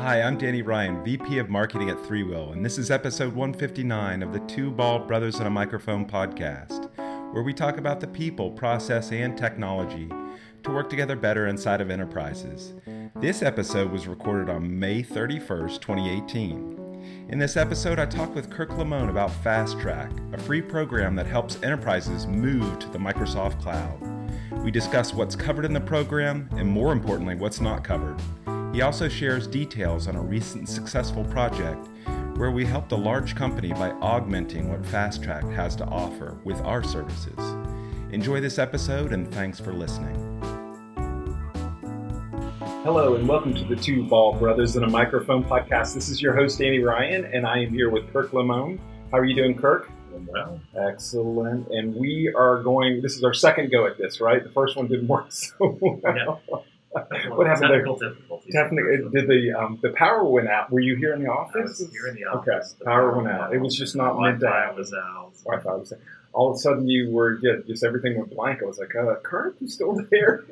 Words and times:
Hi, 0.00 0.22
I'm 0.22 0.38
Danny 0.38 0.62
Ryan, 0.62 1.04
VP 1.04 1.36
of 1.36 1.50
Marketing 1.50 1.90
at 1.90 2.02
Three 2.06 2.22
Threewill, 2.22 2.54
and 2.54 2.64
this 2.64 2.78
is 2.78 2.90
episode 2.90 3.34
159 3.34 4.22
of 4.22 4.32
the 4.32 4.40
Two 4.40 4.70
Bald 4.70 5.06
Brothers 5.06 5.34
and 5.36 5.46
a 5.46 5.50
Microphone 5.50 6.06
podcast, 6.06 6.88
where 7.34 7.42
we 7.42 7.52
talk 7.52 7.76
about 7.76 8.00
the 8.00 8.06
people, 8.06 8.50
process, 8.50 9.12
and 9.12 9.36
technology 9.36 10.08
to 10.62 10.70
work 10.70 10.88
together 10.88 11.16
better 11.16 11.48
inside 11.48 11.82
of 11.82 11.90
enterprises. 11.90 12.72
This 13.16 13.42
episode 13.42 13.92
was 13.92 14.08
recorded 14.08 14.48
on 14.48 14.78
May 14.78 15.02
31st, 15.02 15.82
2018. 15.82 17.26
In 17.28 17.38
this 17.38 17.58
episode, 17.58 17.98
I 17.98 18.06
talk 18.06 18.34
with 18.34 18.48
Kirk 18.48 18.70
Liemohn 18.70 19.10
about 19.10 19.30
Fast 19.30 19.78
Track, 19.80 20.10
a 20.32 20.38
free 20.38 20.62
program 20.62 21.14
that 21.16 21.26
helps 21.26 21.62
enterprises 21.62 22.26
move 22.26 22.78
to 22.78 22.88
the 22.88 22.98
Microsoft 22.98 23.60
Cloud. 23.60 24.00
We 24.64 24.70
discuss 24.70 25.12
what's 25.12 25.36
covered 25.36 25.66
in 25.66 25.74
the 25.74 25.80
program 25.80 26.48
and, 26.52 26.66
more 26.66 26.90
importantly, 26.90 27.34
what's 27.34 27.60
not 27.60 27.84
covered. 27.84 28.18
He 28.72 28.82
also 28.82 29.08
shares 29.08 29.48
details 29.48 30.06
on 30.06 30.14
a 30.14 30.22
recent 30.22 30.68
successful 30.68 31.24
project 31.24 31.88
where 32.36 32.52
we 32.52 32.64
helped 32.64 32.92
a 32.92 32.96
large 32.96 33.34
company 33.34 33.72
by 33.72 33.90
augmenting 34.00 34.70
what 34.70 34.86
Fast 34.86 35.24
Track 35.24 35.42
has 35.50 35.74
to 35.76 35.84
offer 35.86 36.38
with 36.44 36.60
our 36.60 36.84
services. 36.84 37.36
Enjoy 38.12 38.40
this 38.40 38.60
episode 38.60 39.12
and 39.12 39.28
thanks 39.34 39.58
for 39.58 39.72
listening. 39.72 40.14
Hello, 42.84 43.16
and 43.16 43.28
welcome 43.28 43.54
to 43.54 43.64
the 43.64 43.74
Two 43.74 44.04
Bald 44.04 44.38
Brothers 44.38 44.76
in 44.76 44.84
a 44.84 44.88
Microphone 44.88 45.42
podcast. 45.42 45.94
This 45.94 46.08
is 46.08 46.22
your 46.22 46.36
host, 46.36 46.60
Danny 46.60 46.78
Ryan, 46.78 47.24
and 47.24 47.46
I 47.46 47.58
am 47.58 47.70
here 47.70 47.90
with 47.90 48.12
Kirk 48.12 48.32
Liemohn. 48.32 48.78
How 49.10 49.18
are 49.18 49.24
you 49.24 49.34
doing, 49.34 49.56
Kirk? 49.56 49.90
well. 50.32 50.60
Excellent. 50.76 51.68
And 51.68 51.94
we 51.94 52.32
are 52.36 52.62
going, 52.62 53.02
this 53.02 53.16
is 53.16 53.24
our 53.24 53.34
second 53.34 53.70
go 53.70 53.86
at 53.86 53.98
this, 53.98 54.20
right? 54.20 54.42
The 54.42 54.50
first 54.50 54.76
one 54.76 54.86
didn't 54.86 55.08
work 55.08 55.26
so 55.32 55.78
well. 55.80 56.00
Yeah. 56.04 56.58
What 56.92 57.46
happened 57.46 57.68
Technical 57.70 57.96
there? 57.96 58.10
difficulties. 58.10 58.52
Technically, 58.54 58.96
did 59.12 59.28
the 59.28 59.52
um, 59.58 59.78
the 59.82 59.90
power 59.90 60.24
went 60.24 60.48
out? 60.48 60.70
Were 60.72 60.80
you 60.80 60.96
here 60.96 61.14
in 61.14 61.22
the 61.22 61.30
office? 61.30 61.78
here 61.92 62.06
in 62.08 62.14
the 62.16 62.26
Okay, 62.26 62.50
office. 62.52 62.72
The 62.78 62.84
power 62.84 63.14
went 63.16 63.28
out. 63.28 63.54
It 63.54 63.60
was 63.60 63.76
just 63.76 63.94
not 63.94 64.18
meant 64.20 64.40
to 64.40 64.48
happen. 64.48 64.76
was 64.76 64.92
out. 64.92 65.32
Wi-Fi 65.44 65.74
was 65.76 65.92
all 66.32 66.50
of 66.50 66.56
a 66.56 66.58
sudden 66.58 66.86
you 66.88 67.10
were 67.10 67.38
yeah, 67.42 67.56
just 67.66 67.84
everything 67.84 68.18
went 68.18 68.34
blank. 68.34 68.60
I 68.62 68.66
was 68.66 68.78
like, 68.78 68.94
uh, 68.94 69.16
Kurt, 69.22 69.56
you 69.60 69.68
still 69.68 69.96
there? 70.10 70.44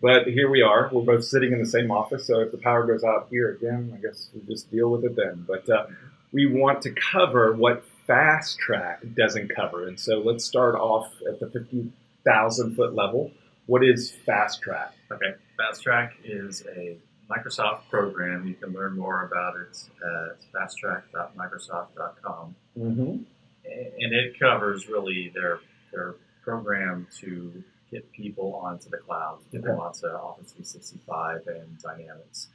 but 0.00 0.26
here 0.26 0.50
we 0.50 0.62
are. 0.62 0.88
We're 0.92 1.02
both 1.04 1.24
sitting 1.24 1.52
in 1.52 1.58
the 1.58 1.66
same 1.66 1.90
office. 1.90 2.26
So 2.26 2.40
if 2.40 2.50
the 2.52 2.58
power 2.58 2.86
goes 2.86 3.04
out 3.04 3.28
here 3.30 3.52
again, 3.52 3.92
I 3.96 4.00
guess 4.00 4.28
we 4.34 4.40
just 4.52 4.70
deal 4.70 4.90
with 4.90 5.04
it 5.04 5.16
then. 5.16 5.44
But 5.46 5.68
uh, 5.68 5.86
we 6.32 6.46
want 6.46 6.82
to 6.82 6.94
cover 7.12 7.52
what 7.52 7.84
Fast 8.06 8.58
Track 8.58 9.02
doesn't 9.14 9.54
cover, 9.54 9.86
and 9.86 9.98
so 9.98 10.18
let's 10.18 10.44
start 10.44 10.74
off 10.74 11.10
at 11.28 11.38
the 11.40 11.48
fifty 11.48 11.92
thousand 12.24 12.74
foot 12.74 12.94
level. 12.94 13.30
What 13.66 13.84
is 13.84 14.12
Fast 14.26 14.62
Track? 14.62 14.94
Okay. 15.10 15.34
Fast 15.56 15.82
Track 15.82 16.14
is 16.24 16.64
a 16.76 16.98
Microsoft 17.30 17.88
program. 17.88 18.46
You 18.46 18.54
can 18.54 18.72
learn 18.72 18.96
more 18.98 19.26
about 19.26 19.54
it 19.56 19.76
at 20.04 20.38
fasttrack.microsoft.com. 20.52 22.56
Mm-hmm. 22.78 23.00
And 23.00 24.12
it 24.12 24.38
covers 24.40 24.88
really 24.88 25.30
their 25.34 25.60
their 25.92 26.16
program 26.42 27.06
to 27.20 27.62
get 27.92 28.10
people 28.12 28.60
onto 28.64 28.90
the 28.90 28.96
cloud, 28.96 29.38
get 29.52 29.62
them 29.62 29.78
onto 29.78 30.06
Office 30.06 30.50
365 30.52 31.42
and 31.46 31.78
Dynamics. 31.78 32.48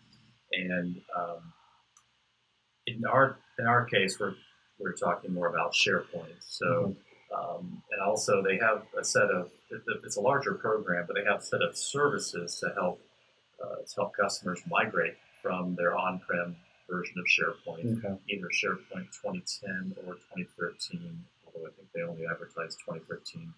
And 0.51 0.97
um, 1.17 1.53
in 2.87 3.05
our 3.05 3.37
in 3.59 3.65
our 3.65 3.85
case, 3.85 4.19
we're 4.19 4.33
we're 4.79 4.93
talking 4.93 5.33
more 5.33 5.47
about 5.47 5.73
SharePoint. 5.73 6.41
So, 6.41 6.95
um, 7.35 7.81
and 7.91 8.01
also 8.05 8.43
they 8.43 8.57
have 8.57 8.83
a 8.99 9.03
set 9.03 9.31
of 9.31 9.49
it's 9.69 10.17
a 10.17 10.21
larger 10.21 10.53
program, 10.53 11.05
but 11.07 11.15
they 11.15 11.23
have 11.29 11.39
a 11.39 11.43
set 11.43 11.61
of 11.61 11.77
services 11.77 12.59
to 12.63 12.73
help 12.73 13.01
uh, 13.63 13.77
to 13.87 13.95
help 13.95 14.13
customers 14.15 14.61
migrate 14.69 15.15
from 15.41 15.75
their 15.75 15.97
on-prem 15.97 16.55
version 16.89 17.15
of 17.17 17.25
SharePoint, 17.25 17.97
Okay. 17.97 18.15
either 18.29 18.47
SharePoint 18.53 19.07
2010 19.23 19.95
or 20.05 20.13
2013. 20.35 21.25
Although 21.45 21.67
I 21.67 21.71
think 21.71 21.87
they 21.95 22.01
only 22.03 22.25
advertised 22.31 22.79
2013 22.85 23.53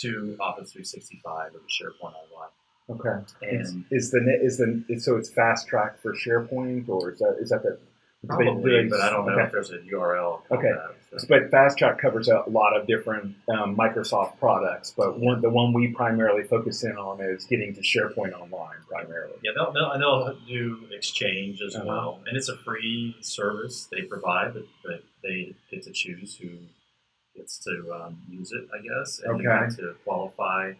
to 0.00 0.36
Office 0.40 0.72
365 0.72 1.54
or 1.54 1.58
the 1.58 1.58
SharePoint 1.68 2.14
Online. 2.14 2.50
Okay. 2.90 3.24
Is, 3.60 3.70
And 3.72 3.84
is 3.90 4.10
the 4.10 4.38
is 4.42 4.58
the 4.58 5.00
so 5.00 5.16
it's 5.16 5.30
Fast 5.30 5.66
Track 5.68 6.00
for 6.00 6.12
SharePoint, 6.14 6.88
or 6.88 7.10
is 7.12 7.18
that 7.18 7.36
is 7.40 7.50
that 7.50 7.62
the 7.62 7.78
probably, 8.26 8.88
but 8.88 9.00
I 9.00 9.10
don't 9.10 9.26
know 9.26 9.32
Okay. 9.34 9.44
if 9.44 9.52
there's 9.52 9.70
a 9.70 9.78
URL. 9.78 10.42
Okay. 10.50 10.70
that, 11.10 11.20
so. 11.20 11.26
But 11.28 11.50
Fast 11.50 11.78
Track 11.78 11.98
covers 11.98 12.28
a 12.28 12.42
lot 12.48 12.76
of 12.76 12.86
different 12.86 13.36
um, 13.48 13.76
Microsoft 13.76 14.38
products, 14.38 14.92
but 14.96 15.18
one, 15.18 15.40
the 15.40 15.50
one 15.50 15.72
we 15.72 15.88
primarily 15.88 16.42
focus 16.44 16.84
in 16.84 16.96
on 16.96 17.20
is 17.20 17.44
getting 17.44 17.74
to 17.74 17.80
SharePoint 17.82 18.32
Online 18.32 18.76
primarily. 18.88 19.34
Yeah, 19.42 19.52
they'll, 19.54 19.72
they'll, 19.72 19.98
they'll 19.98 20.36
do 20.46 20.86
Exchange 20.92 21.60
as 21.62 21.74
Uh-huh. 21.76 21.84
well, 21.86 22.20
and 22.26 22.36
it's 22.36 22.48
a 22.48 22.56
free 22.58 23.16
service 23.20 23.86
they 23.90 24.02
provide, 24.02 24.54
but, 24.54 24.64
but 24.84 25.02
they 25.22 25.54
get 25.70 25.82
to 25.84 25.92
choose 25.92 26.36
who 26.36 26.50
gets 27.36 27.58
to 27.64 27.92
um, 27.94 28.18
use 28.28 28.52
it, 28.52 28.68
I 28.72 28.80
guess, 28.82 29.20
and 29.24 29.46
Okay. 29.46 29.74
to 29.76 29.94
qualify. 30.04 30.72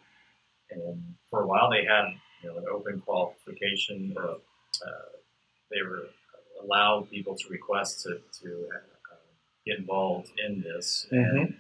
And 0.71 1.15
for 1.31 1.43
a 1.43 1.47
while, 1.47 1.71
they 1.71 1.85
had 1.85 2.07
you 2.43 2.49
know 2.51 2.59
an 2.59 2.65
open 2.73 3.01
qualification, 3.01 4.15
or 4.17 4.31
uh, 4.31 5.09
they 5.71 5.83
were 5.83 6.09
allowed 6.63 7.11
people 7.11 7.35
to 7.37 7.49
request 7.49 8.03
to 8.03 8.21
to 8.43 8.69
uh, 8.75 9.17
get 9.67 9.79
involved 9.79 10.31
in 10.47 10.61
this, 10.61 11.07
and, 11.11 11.55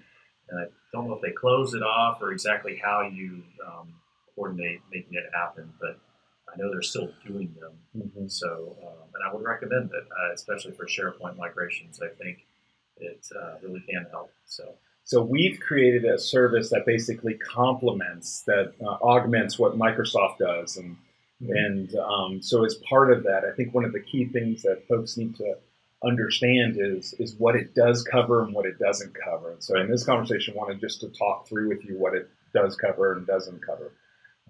and 0.49 0.61
I 0.61 0.65
don't 0.93 1.09
know 1.09 1.15
if 1.15 1.23
they 1.23 1.33
closed 1.33 1.75
it 1.75 1.83
off 1.83 2.21
or 2.23 2.33
exactly 2.33 2.81
how 2.83 3.03
you 3.03 3.43
um, 3.67 3.89
coordinate 4.35 4.81
making 4.93 5.15
it 5.15 5.25
happen, 5.33 5.73
but 5.81 5.99
I 6.53 6.57
know 6.57 6.71
they're 6.71 6.83
still 6.83 7.11
doing 7.27 7.55
them. 7.61 7.73
Mhm. 7.97 8.31
So, 8.31 8.77
um, 8.83 9.09
and 9.15 9.23
I 9.27 9.35
would 9.35 9.45
recommend 9.45 9.91
it, 9.93 10.05
uh, 10.05 10.33
especially 10.33 10.73
for 10.73 10.87
SharePoint 10.87 11.37
migrations. 11.37 12.01
I 12.01 12.09
think 12.09 12.47
it 12.99 13.27
uh, 13.35 13.55
really 13.63 13.81
can 13.89 14.07
help. 14.11 14.31
So, 14.47 14.75
So 15.05 15.23
we've 15.23 15.59
created 15.61 16.05
a 16.05 16.19
service 16.19 16.71
that 16.71 16.87
basically 16.87 17.35
complements, 17.35 18.43
that 18.47 18.75
uh, 18.81 18.99
augments 19.03 19.59
what 19.59 19.77
Microsoft 19.77 20.39
does, 20.39 20.77
and 20.77 20.97
and 21.41 21.95
um, 21.97 22.43
so 22.43 22.65
as 22.65 22.77
part 22.89 23.13
of 23.13 23.25
that, 23.25 23.43
I 23.45 23.55
think 23.55 23.75
one 23.75 23.85
of 23.85 23.93
the 23.93 24.01
key 24.01 24.27
things 24.27 24.63
that 24.63 24.87
folks 24.89 25.17
need 25.17 25.37
to 25.37 25.57
understand 26.05 26.77
is 26.79 27.15
is 27.19 27.35
what 27.37 27.57
it 27.57 27.75
does 27.75 28.03
cover 28.05 28.43
and 28.43 28.55
what 28.55 28.67
it 28.67 28.79
doesn't 28.79 29.15
cover. 29.15 29.53
And 29.53 29.63
so 29.63 29.79
in 29.79 29.91
this 29.91 30.05
conversation, 30.05 30.55
I 30.55 30.59
wanted 30.59 30.81
just 30.81 31.01
to 31.01 31.09
talk 31.09 31.49
through 31.49 31.69
with 31.69 31.85
you 31.85 31.99
what 31.99 32.15
it 32.15 32.29
does 32.53 32.77
cover 32.77 33.15
and 33.15 33.27
doesn't 33.27 33.65
cover. 33.65 33.93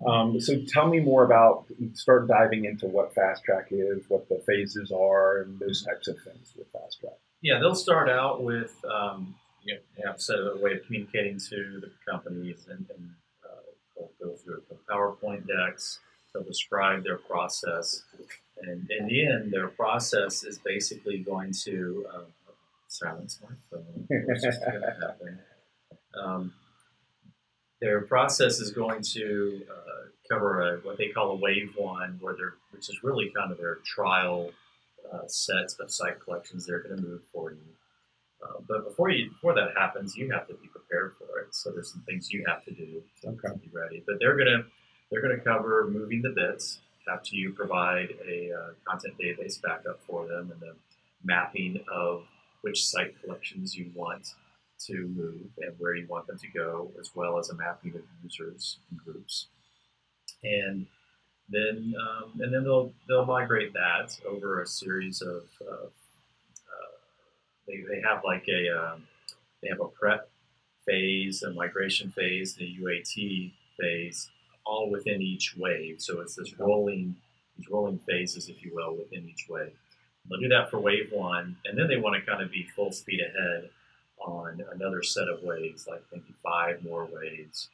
Um, 0.06 0.40
so 0.40 0.60
tell 0.66 0.88
me 0.88 0.98
more 1.00 1.24
about 1.24 1.66
start 1.94 2.26
diving 2.26 2.64
into 2.64 2.86
what 2.86 3.14
Fast 3.14 3.44
Track 3.44 3.68
is, 3.70 4.04
what 4.08 4.28
the 4.28 4.42
phases 4.46 4.90
are, 4.90 5.42
and 5.42 5.58
those 5.60 5.84
types 5.84 6.08
of 6.08 6.16
things 6.24 6.52
with 6.56 6.66
Fast 6.72 6.98
Track. 7.00 7.14
yeah, 7.42 7.58
they'll 7.60 7.76
start 7.76 8.08
out 8.08 8.42
with 8.42 8.74
um, 8.84 9.34
you 9.62 9.74
know, 9.74 10.10
have 10.10 10.20
set 10.20 10.36
a 10.36 10.58
way 10.60 10.72
of 10.72 10.84
communicating 10.84 11.38
to 11.38 11.80
the 11.80 11.90
companies, 12.10 12.66
and, 12.68 12.86
and 12.96 13.10
uh, 13.44 14.06
go 14.20 14.34
through 14.36 14.62
the 14.68 14.76
PowerPoint 14.90 15.46
decks. 15.46 16.00
They'll 16.34 16.42
describe 16.42 17.04
their 17.04 17.18
process, 17.18 18.02
and 18.60 18.90
in 18.90 19.06
the 19.06 19.26
end, 19.26 19.52
their 19.52 19.68
process 19.68 20.42
is 20.42 20.58
basically 20.58 21.18
going 21.18 21.52
to 21.64 22.04
uh, 22.12 22.52
silence 22.88 23.38
my 23.42 23.54
phone. 23.70 24.08
Um, 26.20 26.52
their 27.80 28.00
process 28.02 28.58
is 28.58 28.72
going 28.72 29.02
to 29.12 29.62
uh, 29.70 30.08
cover 30.28 30.62
a, 30.74 30.76
what 30.78 30.98
they 30.98 31.08
call 31.08 31.30
a 31.30 31.36
wave 31.36 31.72
one, 31.76 32.18
where 32.20 32.34
they're, 32.34 32.54
which 32.72 32.88
is 32.88 32.98
really 33.04 33.30
kind 33.36 33.52
of 33.52 33.58
their 33.58 33.78
trial 33.84 34.50
uh, 35.12 35.26
set 35.28 35.72
of 35.80 35.90
site 35.90 36.18
collections 36.20 36.66
they're 36.66 36.82
going 36.82 36.96
to 36.96 37.02
move 37.02 37.20
for 37.32 37.52
you. 37.52 37.58
Uh, 38.42 38.60
but 38.68 38.84
before 38.88 39.10
you 39.10 39.30
before 39.30 39.54
that 39.54 39.68
happens, 39.76 40.16
you 40.16 40.30
have 40.32 40.48
to 40.48 40.54
be 40.54 40.66
prepared 40.68 41.14
for 41.18 41.40
it. 41.40 41.54
So 41.54 41.70
there's 41.70 41.92
some 41.92 42.02
things 42.02 42.32
you 42.32 42.44
have 42.48 42.64
to 42.64 42.72
do 42.72 43.02
to, 43.22 43.28
Okay. 43.28 43.48
to 43.48 43.54
be 43.58 43.70
ready. 43.72 44.02
But 44.06 44.16
they're 44.18 44.36
gonna 44.36 44.64
they're 45.10 45.22
gonna 45.22 45.40
cover 45.40 45.88
moving 45.90 46.22
the 46.22 46.30
bits 46.30 46.80
after 47.12 47.36
you 47.36 47.52
provide 47.52 48.08
a 48.26 48.50
uh, 48.52 48.70
content 48.86 49.14
database 49.18 49.60
backup 49.60 50.00
for 50.06 50.26
them 50.26 50.50
and 50.50 50.60
the 50.60 50.74
mapping 51.22 51.82
of 51.92 52.24
which 52.62 52.84
site 52.84 53.20
collections 53.22 53.74
you 53.76 53.90
want 53.94 54.34
to 54.78 55.06
move 55.14 55.50
and 55.58 55.74
where 55.78 55.94
you 55.94 56.06
want 56.08 56.26
them 56.26 56.38
to 56.38 56.48
go, 56.48 56.90
as 57.00 57.10
well 57.14 57.38
as 57.38 57.50
a 57.50 57.54
mapping 57.54 57.94
of 57.94 58.02
users 58.22 58.78
and 58.90 58.98
groups. 58.98 59.48
And 60.42 60.86
then 61.48 61.94
um, 62.00 62.40
and 62.40 62.52
then 62.52 62.64
they'll 62.64 62.92
they'll 63.08 63.26
migrate 63.26 63.72
that 63.74 64.18
over 64.26 64.62
a 64.62 64.66
series 64.66 65.20
of 65.20 65.42
uh, 65.60 65.86
uh, 65.86 66.94
they, 67.66 67.84
they 67.88 68.00
have 68.06 68.22
like 68.24 68.46
a 68.48 68.68
um, 68.70 69.04
they 69.62 69.68
have 69.68 69.80
a 69.80 69.88
prep 69.88 70.30
phase, 70.86 71.42
a 71.42 71.52
migration 71.52 72.10
phase, 72.10 72.56
a 72.58 72.62
UAT 72.62 73.52
phase, 73.78 74.30
all 74.64 74.90
within 74.90 75.22
each 75.22 75.54
wave. 75.56 76.00
So 76.00 76.20
it's 76.20 76.36
this 76.36 76.58
rolling 76.58 77.16
these 77.56 77.68
rolling 77.70 77.98
phases, 78.00 78.48
if 78.48 78.64
you 78.64 78.72
will, 78.74 78.96
within 78.96 79.28
each 79.28 79.46
wave. 79.48 79.72
They'll 80.28 80.40
do 80.40 80.48
that 80.48 80.70
for 80.70 80.80
wave 80.80 81.10
one, 81.12 81.56
and 81.64 81.78
then 81.78 81.86
they 81.88 81.96
want 81.98 82.16
to 82.16 82.28
kind 82.30 82.42
of 82.42 82.50
be 82.50 82.64
full 82.74 82.92
speed 82.92 83.20
ahead 83.20 83.70
on 84.18 84.62
another 84.72 85.02
set 85.02 85.28
of 85.28 85.42
waves, 85.42 85.86
like 85.86 86.02
maybe 86.12 86.34
five 86.42 86.82
more 86.82 87.06
waves. 87.12 87.68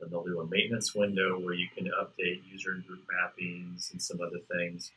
Then 0.00 0.10
they'll 0.10 0.24
do 0.24 0.40
a 0.40 0.46
maintenance 0.46 0.94
window 0.94 1.38
where 1.38 1.54
you 1.54 1.68
can 1.74 1.86
update 1.86 2.42
user 2.50 2.72
and 2.72 2.86
group 2.86 3.04
mappings 3.08 3.90
and 3.92 4.02
some 4.02 4.20
other 4.20 4.40
things. 4.56 4.90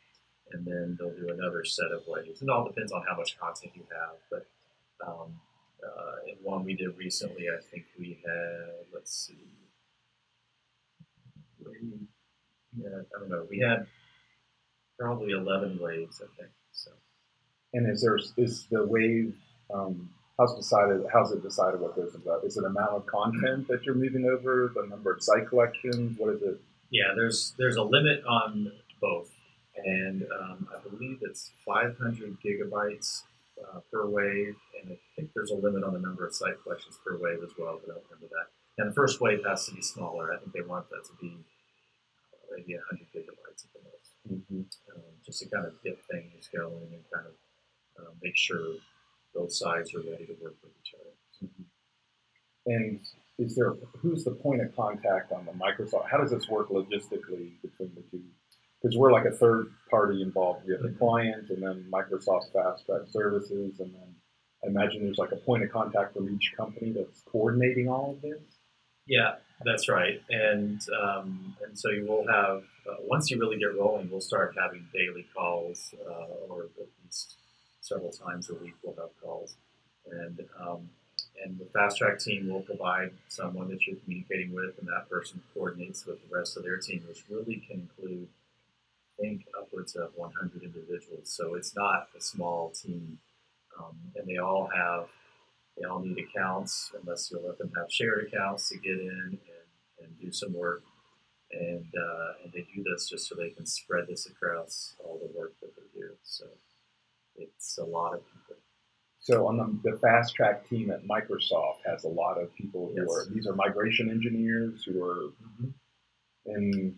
and 0.51 0.65
then 0.65 0.97
they'll 0.99 1.15
do 1.15 1.29
another 1.29 1.63
set 1.63 1.91
of 1.91 2.03
waves. 2.07 2.41
It 2.41 2.49
all 2.49 2.65
depends 2.65 2.91
on 2.91 3.03
how 3.07 3.15
much 3.17 3.37
content 3.39 3.73
you 3.75 3.83
have, 3.91 4.17
but 4.29 4.45
um, 5.05 5.39
uh, 5.83 6.29
in 6.29 6.35
one 6.43 6.63
we 6.65 6.75
did 6.75 6.97
recently, 6.97 7.47
I 7.49 7.61
think 7.71 7.85
we 7.97 8.19
had 8.25 8.85
let's 8.93 9.13
see, 9.27 9.37
had, 12.83 13.05
I 13.15 13.19
don't 13.19 13.29
know, 13.29 13.45
we 13.49 13.59
had 13.59 13.87
probably 14.99 15.33
eleven 15.33 15.79
waves, 15.81 16.21
I 16.23 16.29
think. 16.39 16.51
So. 16.71 16.91
And 17.73 17.89
is 17.89 18.01
there 18.01 18.17
is 18.37 18.67
the 18.69 18.85
wave 18.85 19.35
um, 19.73 20.09
how's 20.37 20.55
decided 20.55 21.05
how's 21.13 21.31
it 21.31 21.43
decided 21.43 21.79
what 21.79 21.95
goes 21.95 22.13
into 22.15 22.27
that? 22.27 22.41
Is 22.45 22.57
it 22.57 22.65
amount 22.65 22.91
of 22.91 23.05
content 23.05 23.67
that 23.67 23.83
you're 23.83 23.95
moving 23.95 24.25
over, 24.25 24.71
the 24.75 24.87
number 24.87 25.13
of 25.13 25.21
site 25.21 25.47
collections? 25.47 26.17
What 26.17 26.35
is 26.35 26.41
it? 26.41 26.59
Yeah, 26.89 27.13
there's 27.15 27.53
there's 27.57 27.77
a 27.77 27.83
limit 27.83 28.23
on 28.25 28.71
both, 28.99 29.31
and 29.85 30.23
um, 30.39 30.67
I 30.75 30.87
believe 30.89 31.19
it's 31.21 31.51
500 31.65 32.37
gigabytes 32.43 33.23
uh, 33.63 33.79
per 33.91 34.07
wave, 34.07 34.55
and 34.81 34.91
I 34.91 34.97
think 35.15 35.29
there's 35.33 35.51
a 35.51 35.55
limit 35.55 35.83
on 35.83 35.93
the 35.93 35.99
number 35.99 36.25
of 36.25 36.33
site 36.33 36.61
collections 36.63 36.97
per 37.05 37.17
wave 37.17 37.39
as 37.43 37.51
well. 37.57 37.79
But 37.83 37.91
I 37.91 37.95
don't 37.95 38.05
remember 38.09 38.35
that. 38.35 38.60
And 38.81 38.89
the 38.89 38.95
first 38.95 39.21
wave 39.21 39.41
has 39.47 39.67
to 39.67 39.75
be 39.75 39.81
smaller. 39.81 40.33
I 40.33 40.39
think 40.39 40.53
they 40.53 40.61
want 40.61 40.89
that 40.89 41.05
to 41.05 41.13
be 41.21 41.37
uh, 42.33 42.57
maybe 42.57 42.73
100 42.73 43.05
gigabytes 43.13 43.61
at 43.61 43.73
the 43.77 43.81
most, 43.85 44.09
mm-hmm. 44.25 44.61
um, 44.97 45.13
just 45.23 45.37
to 45.39 45.49
kind 45.49 45.67
of 45.67 45.73
get 45.83 45.99
things 46.09 46.49
going 46.51 46.89
and 46.89 47.03
kind 47.13 47.27
of 47.27 47.35
uh, 48.01 48.09
make 48.23 48.35
sure 48.35 48.81
both 49.35 49.53
sides 49.53 49.93
are 49.93 49.99
ready 49.99 50.25
to 50.25 50.35
work 50.41 50.55
with 50.63 50.73
each 50.81 50.95
other. 50.97 51.13
Mm-hmm. 51.45 52.73
And 52.73 52.99
is 53.37 53.55
there 53.55 53.75
who's 54.01 54.23
the 54.23 54.31
point 54.31 54.61
of 54.61 54.75
contact 54.75 55.31
on 55.31 55.45
the 55.45 55.53
Microsoft? 55.53 56.09
How 56.09 56.17
does 56.17 56.31
this 56.31 56.49
work 56.49 56.69
logistically 56.69 57.61
between 57.61 57.93
the 57.93 58.01
two? 58.09 58.23
Because 58.81 58.97
we're 58.97 59.11
like 59.11 59.25
a 59.25 59.31
third 59.31 59.67
party 59.91 60.23
involved. 60.23 60.65
We 60.65 60.73
have 60.73 60.81
the 60.81 60.89
mm-hmm. 60.89 60.97
client, 60.97 61.49
and 61.51 61.61
then 61.61 61.85
Microsoft 61.93 62.51
Fast 62.51 62.87
Track 62.87 63.01
Services, 63.05 63.79
and 63.79 63.93
then 63.93 64.15
I 64.63 64.67
imagine 64.69 65.03
there's 65.03 65.19
like 65.19 65.33
a 65.33 65.37
point 65.37 65.63
of 65.63 65.71
contact 65.71 66.15
from 66.15 66.33
each 66.33 66.53
company 66.57 66.93
that's 66.93 67.21
coordinating 67.31 67.87
all 67.87 68.11
of 68.17 68.21
this. 68.23 68.41
Yeah, 69.11 69.35
that's 69.65 69.89
right. 69.89 70.21
And 70.29 70.79
um, 71.03 71.57
and 71.65 71.77
so 71.77 71.89
you 71.89 72.05
will 72.07 72.25
have 72.27 72.63
uh, 72.89 72.95
once 73.01 73.29
you 73.29 73.39
really 73.39 73.57
get 73.57 73.75
rolling, 73.77 74.09
we'll 74.09 74.21
start 74.21 74.55
having 74.61 74.87
daily 74.93 75.25
calls, 75.35 75.93
uh, 76.09 76.47
or 76.49 76.63
at 76.79 76.87
least 77.03 77.35
several 77.81 78.11
times 78.11 78.49
a 78.49 78.55
week 78.55 78.75
we'll 78.83 78.95
have 78.95 79.11
calls, 79.21 79.55
and 80.09 80.39
um, 80.65 80.89
and 81.43 81.59
the 81.59 81.65
fast 81.73 81.97
track 81.97 82.19
team 82.19 82.49
will 82.49 82.61
provide 82.61 83.11
someone 83.27 83.69
that 83.69 83.85
you're 83.85 83.97
communicating 84.05 84.53
with, 84.55 84.79
and 84.79 84.87
that 84.87 85.09
person 85.09 85.41
coordinates 85.53 86.05
with 86.05 86.19
the 86.23 86.35
rest 86.35 86.55
of 86.55 86.63
their 86.63 86.77
team, 86.77 87.03
which 87.07 87.25
really 87.29 87.57
can 87.67 87.89
include, 87.89 88.29
think, 89.19 89.45
upwards 89.59 89.95
of 89.95 90.11
100 90.15 90.63
individuals. 90.63 91.29
So 91.31 91.55
it's 91.55 91.75
not 91.75 92.09
a 92.17 92.21
small 92.21 92.71
team, 92.71 93.19
um, 93.79 93.97
and 94.15 94.27
they 94.27 94.37
all 94.37 94.69
have 94.75 95.07
they 95.77 95.85
all 95.85 95.99
need 95.99 96.17
accounts, 96.17 96.91
unless 96.99 97.31
you'll 97.31 97.45
let 97.47 97.57
them 97.57 97.71
have 97.75 97.91
shared 97.91 98.27
accounts 98.27 98.69
to 98.69 98.77
get 98.77 98.93
in 98.93 99.09
and, 99.09 99.37
and 100.01 100.19
do 100.19 100.31
some 100.31 100.53
work. 100.53 100.83
And, 101.51 101.85
uh, 101.85 102.43
and 102.43 102.53
they 102.53 102.65
do 102.73 102.83
this 102.83 103.09
just 103.09 103.27
so 103.27 103.35
they 103.35 103.49
can 103.49 103.65
spread 103.65 104.07
this 104.07 104.25
across 104.25 104.95
all 105.03 105.19
the 105.19 105.37
work 105.37 105.53
that 105.61 105.75
they 105.75 105.99
do. 105.99 106.09
So 106.23 106.45
it's 107.35 107.77
a 107.77 107.83
lot 107.83 108.13
of 108.13 108.21
people. 108.25 108.55
So 109.19 109.47
on 109.47 109.57
the, 109.57 109.91
the 109.91 109.97
fast 109.99 110.33
track 110.35 110.67
team 110.67 110.89
at 110.91 111.05
Microsoft 111.05 111.85
has 111.85 112.05
a 112.05 112.09
lot 112.09 112.41
of 112.41 112.53
people 112.55 112.91
who 112.93 113.01
yes. 113.01 113.09
are 113.09 113.33
these 113.33 113.47
are 113.47 113.53
migration 113.53 114.09
engineers 114.09 114.83
who 114.83 115.03
are 115.03 115.29
mm-hmm. 115.43 115.69
in. 116.45 116.95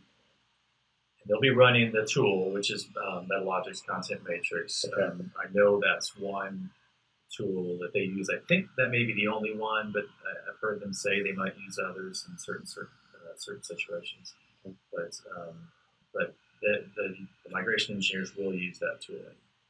They'll 1.25 1.39
be 1.39 1.51
running 1.51 1.91
the 1.93 2.05
tool, 2.05 2.51
which 2.51 2.69
is 2.69 2.87
um, 3.07 3.27
Metalogix's 3.31 3.81
Content 3.81 4.21
Matrix. 4.27 4.83
Okay. 4.85 5.05
Um, 5.05 5.31
I 5.37 5.47
know 5.53 5.79
that's 5.81 6.17
one 6.17 6.69
tool 7.35 7.77
that 7.81 7.93
they 7.93 8.01
use. 8.01 8.29
I 8.29 8.39
think 8.47 8.67
that 8.77 8.89
may 8.89 9.03
be 9.03 9.13
the 9.13 9.27
only 9.27 9.55
one, 9.55 9.91
but 9.93 10.03
I've 10.47 10.59
heard 10.61 10.81
them 10.81 10.93
say 10.93 11.21
they 11.21 11.33
might 11.33 11.57
use 11.57 11.79
others 11.79 12.25
in 12.29 12.37
certain 12.37 12.65
certain, 12.65 12.93
uh, 13.15 13.33
certain 13.37 13.63
situations. 13.63 14.33
But 14.63 15.19
um, 15.37 15.55
but 16.13 16.35
the, 16.61 16.85
the, 16.95 17.15
the, 17.45 17.51
migration 17.51 17.95
engineers 17.95 18.35
will 18.37 18.53
use 18.53 18.79
that 18.79 19.01
tool. 19.01 19.17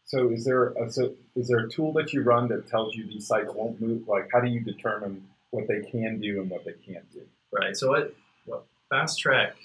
So 0.06 0.30
is 0.30 0.46
there 0.46 0.68
a, 0.68 0.92
so 0.92 1.14
is 1.36 1.48
there 1.48 1.66
a 1.66 1.70
tool 1.70 1.94
that 1.94 2.14
you 2.14 2.22
run 2.22 2.48
that 2.50 2.68
tells 2.68 2.96
you 2.96 3.08
these 3.08 3.28
sites 3.28 3.50
won't 3.54 3.82
move? 3.82 4.08
Like, 4.08 4.30
how 4.32 4.42
do 4.42 4.50
you 4.50 4.60
determine 4.60 5.28
what 5.52 5.68
they 5.68 5.82
can 5.90 6.20
do 6.20 6.42
and 6.42 6.50
what 6.50 6.66
they 6.66 6.74
can't 6.86 7.10
do? 7.12 7.22
Right. 7.52 7.76
So 7.76 7.90
what 7.90 8.16
what 8.46 8.66
Fast 8.90 9.20
Track 9.20 9.56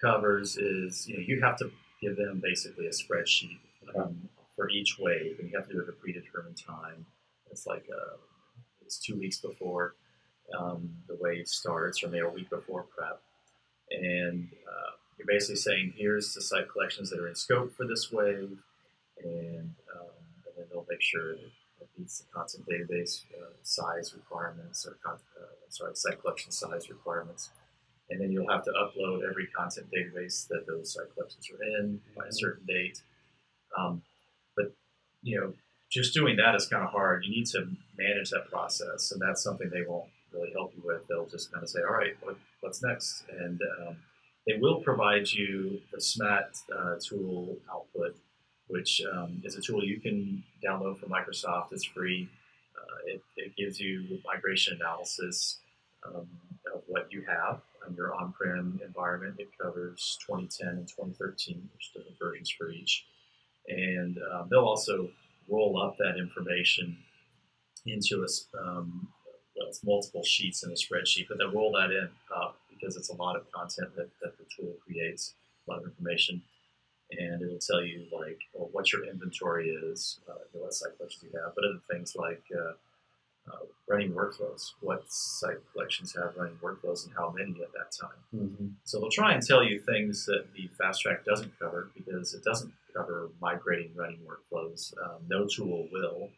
covers 0.00 0.56
is 0.56 1.06
you 1.06 1.16
know 1.16 1.22
you 1.24 1.40
have 1.42 1.56
to 1.58 1.70
give 2.00 2.16
them 2.16 2.40
basically 2.42 2.86
a 2.86 2.90
spreadsheet 2.90 3.58
um, 3.94 4.28
for 4.56 4.68
each 4.70 4.98
wave, 4.98 5.36
and 5.38 5.50
you 5.50 5.56
have 5.56 5.68
to 5.68 5.74
do 5.74 5.80
it 5.80 5.84
at 5.84 5.88
a 5.90 5.92
predetermined 5.92 6.56
time. 6.56 7.06
It's 7.52 7.66
like 7.66 7.86
uh, 7.92 8.16
it's 8.84 8.98
two 8.98 9.18
weeks 9.18 9.38
before 9.38 9.94
um, 10.58 10.90
the 11.06 11.16
wave 11.20 11.46
starts, 11.46 12.02
or 12.02 12.08
maybe 12.08 12.24
a 12.24 12.28
week 12.28 12.50
before 12.50 12.82
prep, 12.82 13.20
and 13.90 14.48
uh, 14.66 14.90
you're 15.18 15.26
basically 15.26 15.56
saying 15.56 15.94
here's 15.96 16.34
the 16.34 16.42
site 16.42 16.68
collections 16.70 17.10
that 17.10 17.20
are 17.20 17.28
in 17.28 17.34
scope 17.34 17.76
for 17.76 17.86
this 17.86 18.10
wave 18.10 18.58
and, 19.24 19.74
um, 19.94 20.10
and 20.46 20.54
then 20.56 20.64
they'll 20.70 20.86
make 20.88 21.02
sure 21.02 21.34
that 21.34 21.50
it 21.80 21.88
meets 21.98 22.20
the 22.20 22.26
content 22.32 22.64
database 22.66 23.24
uh, 23.40 23.52
size 23.62 24.14
requirements 24.14 24.86
or 24.86 24.98
con- 25.04 25.18
uh, 25.40 25.46
sorry 25.68 25.94
site 25.94 26.20
collection 26.20 26.50
size 26.50 26.88
requirements. 26.88 27.50
And 28.10 28.20
then 28.20 28.30
you'll 28.30 28.50
have 28.50 28.64
to 28.64 28.72
upload 28.72 29.20
every 29.28 29.46
content 29.56 29.86
database 29.96 30.46
that 30.48 30.66
those 30.66 30.92
site 30.92 31.14
collections 31.14 31.48
are 31.50 31.62
in 31.62 32.00
by 32.16 32.24
a 32.24 32.26
mm-hmm. 32.26 32.32
certain 32.32 32.66
date. 32.66 33.02
Um, 33.78 34.02
but 34.56 34.74
you 35.22 35.40
know, 35.40 35.52
just 35.92 36.14
doing 36.14 36.36
that 36.36 36.54
is 36.54 36.66
kind 36.66 36.82
of 36.82 36.90
hard. 36.90 37.24
You 37.24 37.30
need 37.30 37.46
to 37.48 37.68
manage 37.98 38.30
that 38.30 38.50
process, 38.50 39.12
and 39.12 39.20
that's 39.20 39.42
something 39.42 39.70
they 39.70 39.84
won't 39.86 40.08
really 40.32 40.52
help 40.52 40.72
you 40.76 40.82
with. 40.84 41.06
They'll 41.08 41.26
just 41.26 41.52
kind 41.52 41.62
of 41.62 41.68
say, 41.68 41.80
"All 41.86 41.94
right, 41.94 42.16
what, 42.22 42.36
what's 42.60 42.82
next?" 42.82 43.24
And 43.30 43.60
um, 43.80 43.96
they 44.46 44.58
will 44.58 44.80
provide 44.80 45.30
you 45.30 45.80
the 45.92 45.98
SMAT 45.98 46.62
uh, 46.74 46.96
tool 47.00 47.56
output 47.70 48.16
which 48.72 49.02
um, 49.12 49.42
is 49.44 49.54
a 49.54 49.60
tool 49.60 49.84
you 49.84 50.00
can 50.00 50.42
download 50.64 50.98
from 50.98 51.10
Microsoft. 51.10 51.72
It's 51.72 51.84
free. 51.84 52.28
Uh, 52.76 53.14
it, 53.14 53.22
it, 53.36 53.54
gives 53.54 53.78
you 53.78 54.18
migration 54.24 54.78
analysis 54.80 55.58
um, 56.06 56.26
of 56.74 56.82
what 56.86 57.12
you 57.12 57.22
have 57.28 57.60
on 57.86 57.94
your 57.94 58.14
on-prem 58.14 58.80
environment. 58.84 59.36
It 59.38 59.50
covers 59.60 60.18
2010 60.26 60.68
and 60.68 60.88
2013. 60.88 61.68
There's 61.70 61.90
different 61.94 62.18
versions 62.18 62.50
for 62.50 62.70
each, 62.70 63.04
and 63.68 64.18
um, 64.32 64.48
they'll 64.50 64.60
also 64.60 65.10
roll 65.52 65.80
up 65.80 65.96
that 65.98 66.18
information 66.18 66.96
into 67.86 68.24
a 68.24 68.58
um, 68.58 69.08
well, 69.56 69.68
it's 69.68 69.84
multiple 69.84 70.24
sheets 70.24 70.62
in 70.62 70.70
a 70.70 70.74
spreadsheet, 70.74 71.28
but 71.28 71.38
they'll 71.38 71.52
roll 71.52 71.72
that 71.72 71.90
in 71.90 72.08
uh, 72.34 72.52
because 72.70 72.96
it's 72.96 73.10
a 73.10 73.16
lot 73.16 73.36
of 73.36 73.50
content 73.52 73.94
that, 73.96 74.08
that 74.22 74.38
the 74.38 74.44
tool 74.56 74.72
creates, 74.84 75.34
a 75.68 75.70
lot 75.70 75.80
of 75.80 75.84
information. 75.84 76.42
And 77.10 77.42
it'll 77.42 77.58
tell 77.58 77.84
you 77.84 78.06
like 78.10 78.38
well, 78.54 78.70
what 78.72 78.92
your 78.92 79.04
inventory 79.06 79.68
is, 79.68 80.20
uh, 80.28 80.34
what 80.52 80.72
site 80.72 80.96
collections 80.96 81.30
you 81.30 81.38
have, 81.38 81.54
but 81.54 81.64
other 81.64 81.80
things 81.90 82.16
like 82.16 82.42
uh, 82.58 82.72
uh, 83.50 83.56
running 83.88 84.12
workflows, 84.12 84.72
what 84.80 85.04
site 85.08 85.58
collections 85.72 86.14
have 86.14 86.36
running 86.36 86.56
workflows 86.62 87.06
and 87.06 87.14
how 87.16 87.30
many 87.36 87.60
at 87.62 87.72
that 87.72 87.90
time. 88.00 88.20
Mm-hmm. 88.34 88.66
So 88.84 89.00
they'll 89.00 89.10
try 89.10 89.32
and 89.32 89.42
tell 89.42 89.64
you 89.64 89.80
things 89.80 90.24
that 90.26 90.46
the 90.54 90.68
fast 90.78 91.02
track 91.02 91.24
doesn't 91.24 91.58
cover 91.58 91.90
because 91.94 92.34
it 92.34 92.44
doesn't 92.44 92.72
cover 92.94 93.30
migrating 93.40 93.92
running 93.96 94.20
workflows. 94.20 94.92
Um, 95.02 95.22
no 95.28 95.46
tool 95.46 95.88
will. 95.92 96.28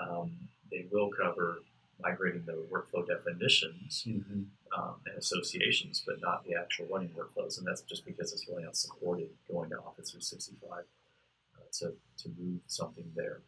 Um, 0.00 0.32
they 0.70 0.86
will 0.90 1.10
cover 1.10 1.58
migrating 2.00 2.44
the 2.46 2.64
workflow 2.72 3.06
definitions 3.06 4.04
mm-hmm. 4.06 4.42
um, 4.78 4.94
and 5.06 5.18
associations, 5.18 6.02
but 6.06 6.20
not 6.20 6.44
the 6.44 6.54
actual 6.54 6.86
running 6.86 7.10
workflows. 7.10 7.58
And 7.58 7.66
that's 7.66 7.82
just 7.82 8.06
because 8.06 8.32
it's 8.32 8.46
really 8.48 8.64
not 8.64 8.76
supported 8.76 9.28
going 9.50 9.70
to 9.70 9.76
Office 9.78 10.10
365 10.10 10.70
uh, 10.70 11.60
to, 11.80 11.92
to 12.22 12.28
move 12.38 12.60
something 12.66 13.10
there, 13.14 13.40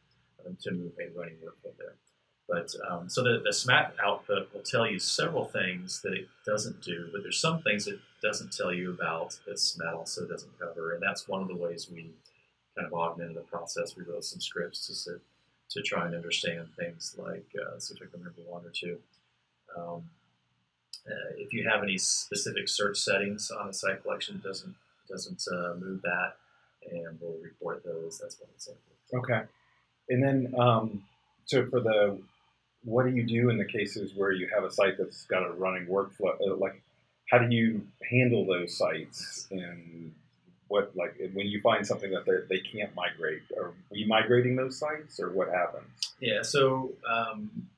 um, 0.47 0.57
to 0.63 0.73
move 0.73 0.93
a 1.01 1.19
running 1.19 1.37
workflow 1.37 1.77
there. 1.79 1.95
But 2.51 2.75
um, 2.91 3.09
so 3.09 3.23
the, 3.23 3.41
the 3.45 3.51
SMAT 3.51 3.93
output 4.05 4.53
will 4.53 4.63
tell 4.63 4.85
you 4.85 4.99
several 4.99 5.45
things 5.45 6.03
that 6.03 6.13
it 6.13 6.29
doesn't 6.45 6.83
do, 6.83 7.09
but 7.13 7.23
there's 7.23 7.39
some 7.39 7.63
things 7.63 7.87
it 7.87 8.01
doesn't 8.21 8.53
tell 8.53 8.75
you 8.75 8.91
about 8.91 9.39
that 9.47 9.57
SMAT 9.57 9.95
also 9.95 10.27
doesn't 10.27 10.59
cover. 10.59 10.93
And 10.93 11.03
that's 11.03 11.29
one 11.29 11.43
of 11.43 11.49
the 11.49 11.55
ways 11.55 11.89
we 11.89 12.11
kind 12.77 12.87
of 12.87 12.93
augmented 12.93 13.37
the 13.37 13.43
process. 13.43 13.97
We 13.97 14.03
wrote 14.03 14.25
some 14.25 14.41
scripts 14.41 15.05
to 15.05 15.21
to 15.71 15.83
try 15.83 16.05
and 16.05 16.17
understand 16.17 16.67
things 16.77 17.15
like, 17.17 17.47
uh, 17.55 17.79
see 17.79 17.95
if 17.95 18.03
I 18.03 18.11
can 18.11 18.19
remember 18.19 18.41
one 18.49 18.65
or 18.65 18.71
two. 18.71 18.99
Um, 19.77 20.03
uh, 21.07 21.31
if 21.39 21.53
you 21.53 21.69
have 21.69 21.85
any 21.85 21.97
specific 21.97 22.69
search 22.69 22.99
settings 22.99 23.53
on 23.53 23.69
a 23.69 23.73
site 23.73 24.03
collection, 24.03 24.41
doesn't 24.43 24.75
doesn't 25.09 25.43
uh, 25.53 25.75
move 25.75 26.03
that, 26.03 26.35
and 26.91 27.19
we'll 27.21 27.39
report 27.41 27.85
those. 27.85 28.19
That's 28.19 28.39
one 28.41 28.51
example. 28.55 28.83
Okay, 29.15 29.43
and 30.09 30.23
then 30.23 30.53
um, 30.59 31.05
so 31.45 31.67
for 31.67 31.81
the 31.81 32.19
what 32.85 33.05
do 33.07 33.13
you 33.15 33.23
do 33.25 33.51
in 33.51 33.59
the 33.59 33.65
cases 33.65 34.13
where 34.15 34.33
you 34.33 34.49
have 34.55 34.65
a 34.65 34.71
site 34.71 34.97
that's 34.99 35.25
got 35.27 35.47
a 35.47 35.53
running 35.53 35.87
workflow? 35.87 36.35
Uh, 36.41 36.57
like, 36.57 36.81
how 37.31 37.39
do 37.39 37.55
you 37.55 37.87
handle 38.11 38.45
those 38.47 38.77
sites 38.77 39.47
and 39.51 40.13
what 40.69 40.93
like 40.97 41.15
when 41.33 41.47
you 41.47 41.61
find 41.61 41.87
something 41.87 42.11
that 42.13 42.25
they 42.27 42.57
they 42.57 42.61
can't 42.63 42.95
migrate? 42.95 43.43
Are 43.57 43.73
we 43.91 44.05
migrating 44.07 44.57
those 44.57 44.79
sites, 44.79 45.19
or 45.21 45.31
what 45.31 45.49
happens? 45.49 45.87
Yeah. 46.21 46.43
So 46.43 46.93
um, 47.09 47.69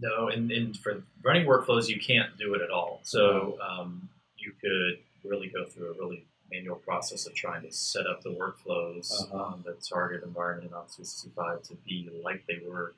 no, 0.00 0.28
and, 0.28 0.50
and 0.50 0.76
for 0.76 1.02
running 1.24 1.46
workflows, 1.46 1.88
you 1.88 1.98
can't 2.00 2.36
do 2.38 2.54
it 2.54 2.62
at 2.62 2.70
all. 2.70 3.00
So 3.02 3.58
um, 3.66 4.08
you 4.38 4.52
could 4.60 4.98
really 5.30 5.48
go 5.48 5.64
through 5.66 5.90
a 5.90 5.92
really 5.94 6.24
manual 6.50 6.76
process 6.76 7.26
of 7.26 7.34
trying 7.34 7.62
to 7.62 7.70
set 7.72 8.06
up 8.06 8.22
the 8.22 8.30
workflows 8.30 9.10
Uh-huh. 9.12 9.36
on 9.36 9.62
the 9.64 9.76
target 9.88 10.22
environment 10.24 10.68
in 10.68 10.74
Office 10.74 11.22
365 11.22 11.62
to 11.68 11.74
be 11.86 12.10
like 12.24 12.44
they 12.46 12.58
were 12.66 12.94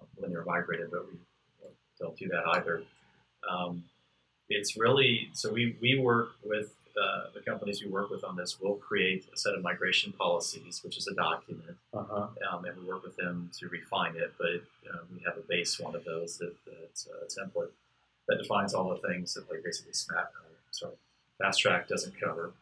uh, 0.00 0.04
when 0.16 0.30
they 0.30 0.36
were 0.36 0.44
migrated, 0.44 0.90
but 0.90 1.06
we 1.06 1.18
don't 1.98 2.16
do 2.16 2.28
that 2.28 2.42
either. 2.54 2.82
Um, 3.48 3.84
it's 4.48 4.76
really 4.76 5.30
so 5.32 5.52
we, 5.52 5.76
we 5.80 5.98
work 5.98 6.30
with 6.44 6.74
uh, 7.00 7.30
the 7.34 7.40
companies 7.40 7.82
we 7.84 7.90
work 7.90 8.10
with 8.10 8.24
on 8.24 8.36
this. 8.36 8.58
We'll 8.60 8.74
create 8.74 9.24
a 9.32 9.36
set 9.36 9.54
of 9.54 9.62
migration 9.62 10.12
policies, 10.12 10.80
which 10.82 10.98
is 10.98 11.06
a 11.06 11.14
document 11.14 11.76
Uh 11.94 12.02
huh. 12.10 12.26
um, 12.50 12.64
and 12.64 12.76
we 12.78 12.84
work 12.84 13.04
with 13.04 13.16
them 13.16 13.50
to 13.58 13.68
refine 13.68 14.16
it. 14.16 14.34
But 14.38 14.62
um, 14.92 15.00
we 15.14 15.22
have 15.24 15.36
a 15.36 15.42
base 15.48 15.78
one 15.78 15.94
of 15.94 16.04
those 16.04 16.38
that, 16.38 16.54
that's 16.66 17.06
a 17.06 17.40
template 17.40 17.70
that 18.28 18.38
defines 18.38 18.74
all 18.74 18.88
the 18.90 19.08
things 19.08 19.34
that 19.34 19.48
like 19.50 19.62
basically 19.64 19.92
SMAP, 19.92 20.18
uh, 20.18 20.48
sorry, 20.72 20.94
Fast 21.38 21.60
Track 21.60 21.88
doesn't 21.88 22.20
cover. 22.20 22.52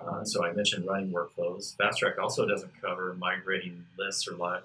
Uh, 0.00 0.24
so 0.24 0.44
I 0.44 0.52
mentioned 0.52 0.86
running 0.86 1.10
workflows. 1.10 1.74
Fast 1.76 1.98
Track 1.98 2.18
also 2.18 2.46
doesn't 2.46 2.72
cover 2.80 3.14
migrating 3.18 3.84
lists 3.98 4.28
or 4.28 4.32
li- 4.32 4.60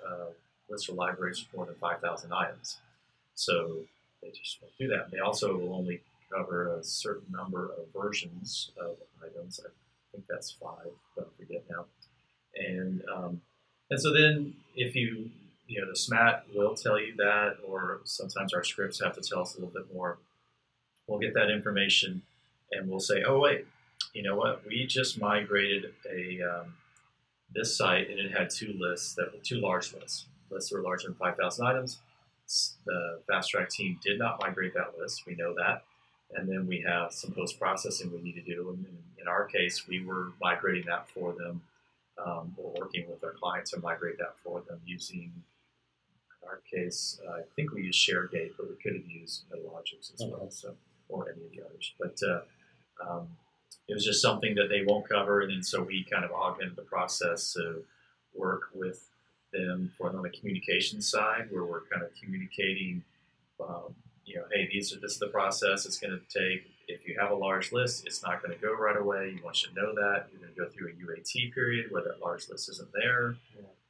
lists 0.70 0.90
or 0.90 0.94
libraries 0.94 1.40
with 1.40 1.56
more 1.56 1.66
than 1.66 1.76
five 1.76 2.02
thousand 2.02 2.34
items. 2.34 2.78
So 3.36 3.80
they 4.22 4.30
just 4.30 4.62
won't 4.62 4.74
do 4.80 4.88
that. 4.90 5.12
They 5.12 5.20
also 5.20 5.56
will 5.58 5.74
only 5.74 6.02
cover 6.34 6.76
a 6.76 6.84
certain 6.84 7.32
number 7.32 7.66
of 7.66 7.86
versions 7.96 8.72
of 8.80 8.96
items. 9.24 9.60
I 9.64 9.70
think 10.12 10.26
that's 10.30 10.52
five, 10.52 10.92
but 11.16 11.28
I 11.28 11.44
forget 11.44 11.64
now. 11.70 11.86
And 12.56 13.04
um, 13.14 13.42
and 13.90 14.02
so 14.02 14.14
then, 14.14 14.56
if 14.76 14.96
you, 14.96 15.30
you 15.68 15.82
know, 15.82 15.88
the 15.88 15.94
SMAT 15.94 16.42
will 16.56 16.76
tell 16.76 17.00
you 17.00 17.16
that, 17.18 17.58
or 17.68 18.02
sometimes 18.04 18.54
our 18.54 18.64
scripts 18.64 19.02
have 19.04 19.16
to 19.16 19.22
tell 19.22 19.42
us 19.42 19.56
a 19.56 19.60
little 19.60 19.74
bit 19.74 19.94
more. 19.94 20.18
We'll 21.08 21.20
get 21.20 21.36
that 21.36 21.52
information 21.52 22.24
and 22.72 22.90
we'll 22.90 23.00
say, 23.00 23.24
oh, 23.24 23.40
wait, 23.40 23.68
you 24.14 24.24
know 24.24 24.36
what? 24.36 24.66
We 24.66 24.88
just 24.88 25.20
migrated 25.22 25.94
a 26.12 26.42
um, 26.42 26.74
this 27.54 27.78
site 27.78 28.10
and 28.10 28.20
it 28.20 28.32
had 28.32 28.50
two 28.50 28.76
lists 28.80 29.14
that 29.16 29.32
were 29.32 29.40
two 29.44 29.60
large 29.60 29.94
lists. 29.94 30.26
Lists 30.50 30.72
were 30.72 30.82
larger 30.82 31.08
than 31.08 31.16
5,000 31.16 31.66
items. 31.66 32.00
The 32.86 33.20
fast 33.28 33.50
track 33.50 33.70
team 33.70 34.00
did 34.04 34.20
not 34.20 34.40
migrate 34.42 34.74
that 34.76 34.98
list. 35.00 35.26
We 35.26 35.36
know 35.36 35.54
that. 35.56 35.84
And 36.34 36.50
then 36.50 36.68
we 36.68 36.84
have 36.88 37.12
some 37.12 37.32
post 37.32 37.60
processing 37.60 38.12
we 38.12 38.22
need 38.22 38.36
to 38.36 38.42
do. 38.42 38.70
And 38.70 38.86
in, 39.20 39.28
our 39.28 39.46
case, 39.46 39.88
we 39.88 40.06
were 40.06 40.34
migrating 40.40 40.86
that 40.86 41.10
for 41.10 41.34
them 41.34 41.62
um, 42.24 42.56
or 42.58 42.74
working 42.78 43.06
with 43.10 43.24
our 43.24 43.32
client 43.32 43.66
to 43.68 43.80
migrate 43.80 44.20
that 44.20 44.36
for 44.44 44.62
them 44.62 44.80
using, 44.86 45.32
in 46.44 46.48
our 46.48 46.62
case, 46.72 47.20
uh, 47.28 47.32
I 47.34 47.42
think 47.56 47.74
we 47.74 47.84
use 47.84 47.98
ShareGate, 47.98 48.52
but 48.58 48.70
we 48.70 48.76
could 48.76 48.94
have 48.94 49.10
used 49.10 49.44
Logics 49.74 50.12
as 50.14 50.24
well, 50.28 50.50
so 50.52 50.76
or 51.10 51.30
any 51.30 51.46
of 51.46 51.52
the 51.52 51.62
others. 51.66 51.94
But 52.00 52.20
uh, 52.28 52.42
um, 53.08 53.30
it 53.88 53.94
was 53.94 54.06
just 54.06 54.22
something 54.22 54.56
that 54.56 54.70
they 54.70 54.84
won't 54.86 55.08
cover, 55.08 55.42
and 55.42 55.52
then 55.52 55.64
so 55.64 55.84
we 55.84 56.04
kind 56.04 56.26
of 56.26 56.32
augmented 56.32 56.76
the 56.76 56.84
process 56.84 57.54
to 57.54 57.84
work 58.34 58.70
with 58.74 59.10
them 59.58 59.92
for 59.98 60.10
on 60.10 60.22
the 60.22 60.30
communication 60.30 61.02
side, 61.02 61.48
where 61.52 61.64
we're 61.64 61.82
kind 61.82 62.04
of 62.04 62.10
communicating. 62.22 63.04
Um, 63.60 63.96
you 64.26 64.36
know, 64.36 64.44
hey, 64.52 64.68
these 64.72 64.94
are 64.94 65.00
this 65.00 65.14
is 65.14 65.20
the 65.20 65.28
process 65.28 65.86
it's 65.86 66.00
going 66.00 66.20
to 66.20 66.40
take. 66.40 66.66
If 66.88 67.08
you 67.08 67.18
have 67.20 67.32
a 67.32 67.36
large 67.36 67.72
list, 67.72 68.06
it's 68.06 68.22
not 68.24 68.44
going 68.44 68.56
to 68.56 68.62
go 68.64 68.74
right 68.74 68.98
away. 68.98 69.34
You 69.36 69.44
want 69.44 69.64
you 69.64 69.70
to 69.70 69.76
know 69.76 69.96
that 69.96 70.28
you're 70.32 70.42
going 70.42 70.54
to 70.54 70.60
go 70.60 70.70
through 70.70 70.90
a 70.90 70.92
UAT 70.94 71.54
period 71.54 71.92
where 71.92 72.04
that 72.04 72.22
large 72.22 72.50
list 72.50 72.70
isn't 72.70 72.90
there, 72.94 73.36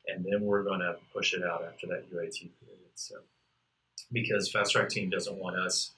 and 0.07 0.25
then 0.25 0.41
we're 0.41 0.63
going 0.63 0.81
to 0.81 0.95
push 1.13 1.33
it 1.33 1.43
out 1.43 1.63
after 1.67 1.87
that 1.87 2.11
UAT 2.13 2.39
period. 2.39 2.91
So, 2.95 3.15
because 4.11 4.51
Fast 4.51 4.71
Track 4.71 4.89
Team 4.89 5.09
doesn't 5.09 5.37
want 5.37 5.57
us 5.57 5.91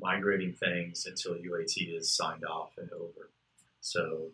migrating 0.00 0.52
things 0.52 1.06
until 1.06 1.34
UAT 1.34 1.96
is 1.96 2.12
signed 2.12 2.44
off 2.44 2.70
and 2.78 2.90
over, 2.92 3.30
so 3.80 4.28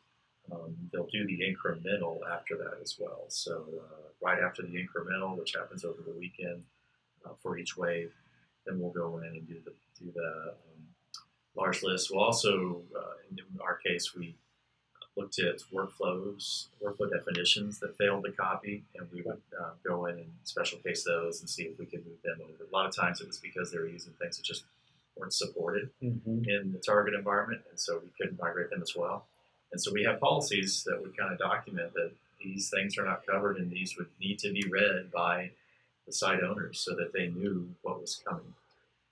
um, 0.52 0.74
they'll 0.92 1.06
do 1.12 1.26
the 1.26 1.40
incremental 1.40 2.18
after 2.30 2.56
that 2.56 2.78
as 2.82 2.96
well. 2.98 3.24
So, 3.28 3.64
uh, 3.82 4.02
right 4.22 4.42
after 4.42 4.62
the 4.62 4.68
incremental, 4.74 5.36
which 5.38 5.54
happens 5.54 5.84
over 5.84 6.02
the 6.06 6.12
weekend 6.18 6.62
uh, 7.24 7.30
for 7.42 7.58
each 7.58 7.76
wave, 7.76 8.12
then 8.66 8.78
we'll 8.80 8.90
go 8.92 9.18
in 9.18 9.24
and 9.24 9.46
do 9.48 9.56
the 9.64 9.72
do 9.98 10.12
the 10.14 10.50
um, 10.52 10.86
large 11.56 11.82
list. 11.82 12.10
We'll 12.10 12.24
also, 12.24 12.82
uh, 12.96 13.14
in 13.30 13.38
our 13.60 13.76
case, 13.76 14.14
we 14.14 14.36
looked 15.16 15.38
at 15.38 15.60
workflows, 15.72 16.66
workflow 16.84 17.10
definitions 17.10 17.78
that 17.80 17.96
failed 17.96 18.24
to 18.24 18.32
copy, 18.32 18.84
and 18.96 19.08
we 19.12 19.22
would 19.22 19.40
uh, 19.58 19.70
go 19.86 20.06
in 20.06 20.16
and 20.18 20.30
special 20.44 20.78
case 20.80 21.04
those 21.04 21.40
and 21.40 21.48
see 21.48 21.62
if 21.64 21.78
we 21.78 21.86
could 21.86 22.04
move 22.04 22.20
them 22.22 22.38
over. 22.44 22.64
A 22.70 22.74
lot 22.74 22.86
of 22.86 22.94
times 22.94 23.20
it 23.22 23.26
was 23.26 23.38
because 23.38 23.70
they 23.72 23.78
were 23.78 23.88
using 23.88 24.12
things 24.20 24.36
that 24.36 24.44
just 24.44 24.64
weren't 25.16 25.32
supported 25.32 25.88
Mm-hmm. 26.02 26.42
in 26.46 26.72
the 26.72 26.78
target 26.78 27.14
environment, 27.14 27.62
and 27.70 27.80
so 27.80 27.98
we 28.02 28.10
couldn't 28.20 28.38
migrate 28.38 28.68
them 28.68 28.82
as 28.82 28.94
well. 28.94 29.26
And 29.76 29.80
so 29.83 29.92
we 29.92 30.04
have 30.04 30.21
policies 30.21 30.85
that 30.85 31.02
would 31.02 31.14
kind 31.14 31.30
of 31.30 31.38
document 31.38 31.92
that 31.92 32.11
these 32.42 32.71
things 32.71 32.97
are 32.97 33.04
not 33.04 33.26
covered, 33.26 33.59
and 33.59 33.71
these 33.71 33.95
would 33.99 34.06
need 34.18 34.38
to 34.38 34.50
be 34.50 34.66
read 34.66 35.12
by 35.12 35.50
the 36.06 36.14
site 36.14 36.42
owners 36.42 36.80
so 36.80 36.97
that 36.97 37.12
they 37.12 37.26
knew 37.26 37.68
what 37.83 38.00
was 38.00 38.23
coming. 38.26 38.54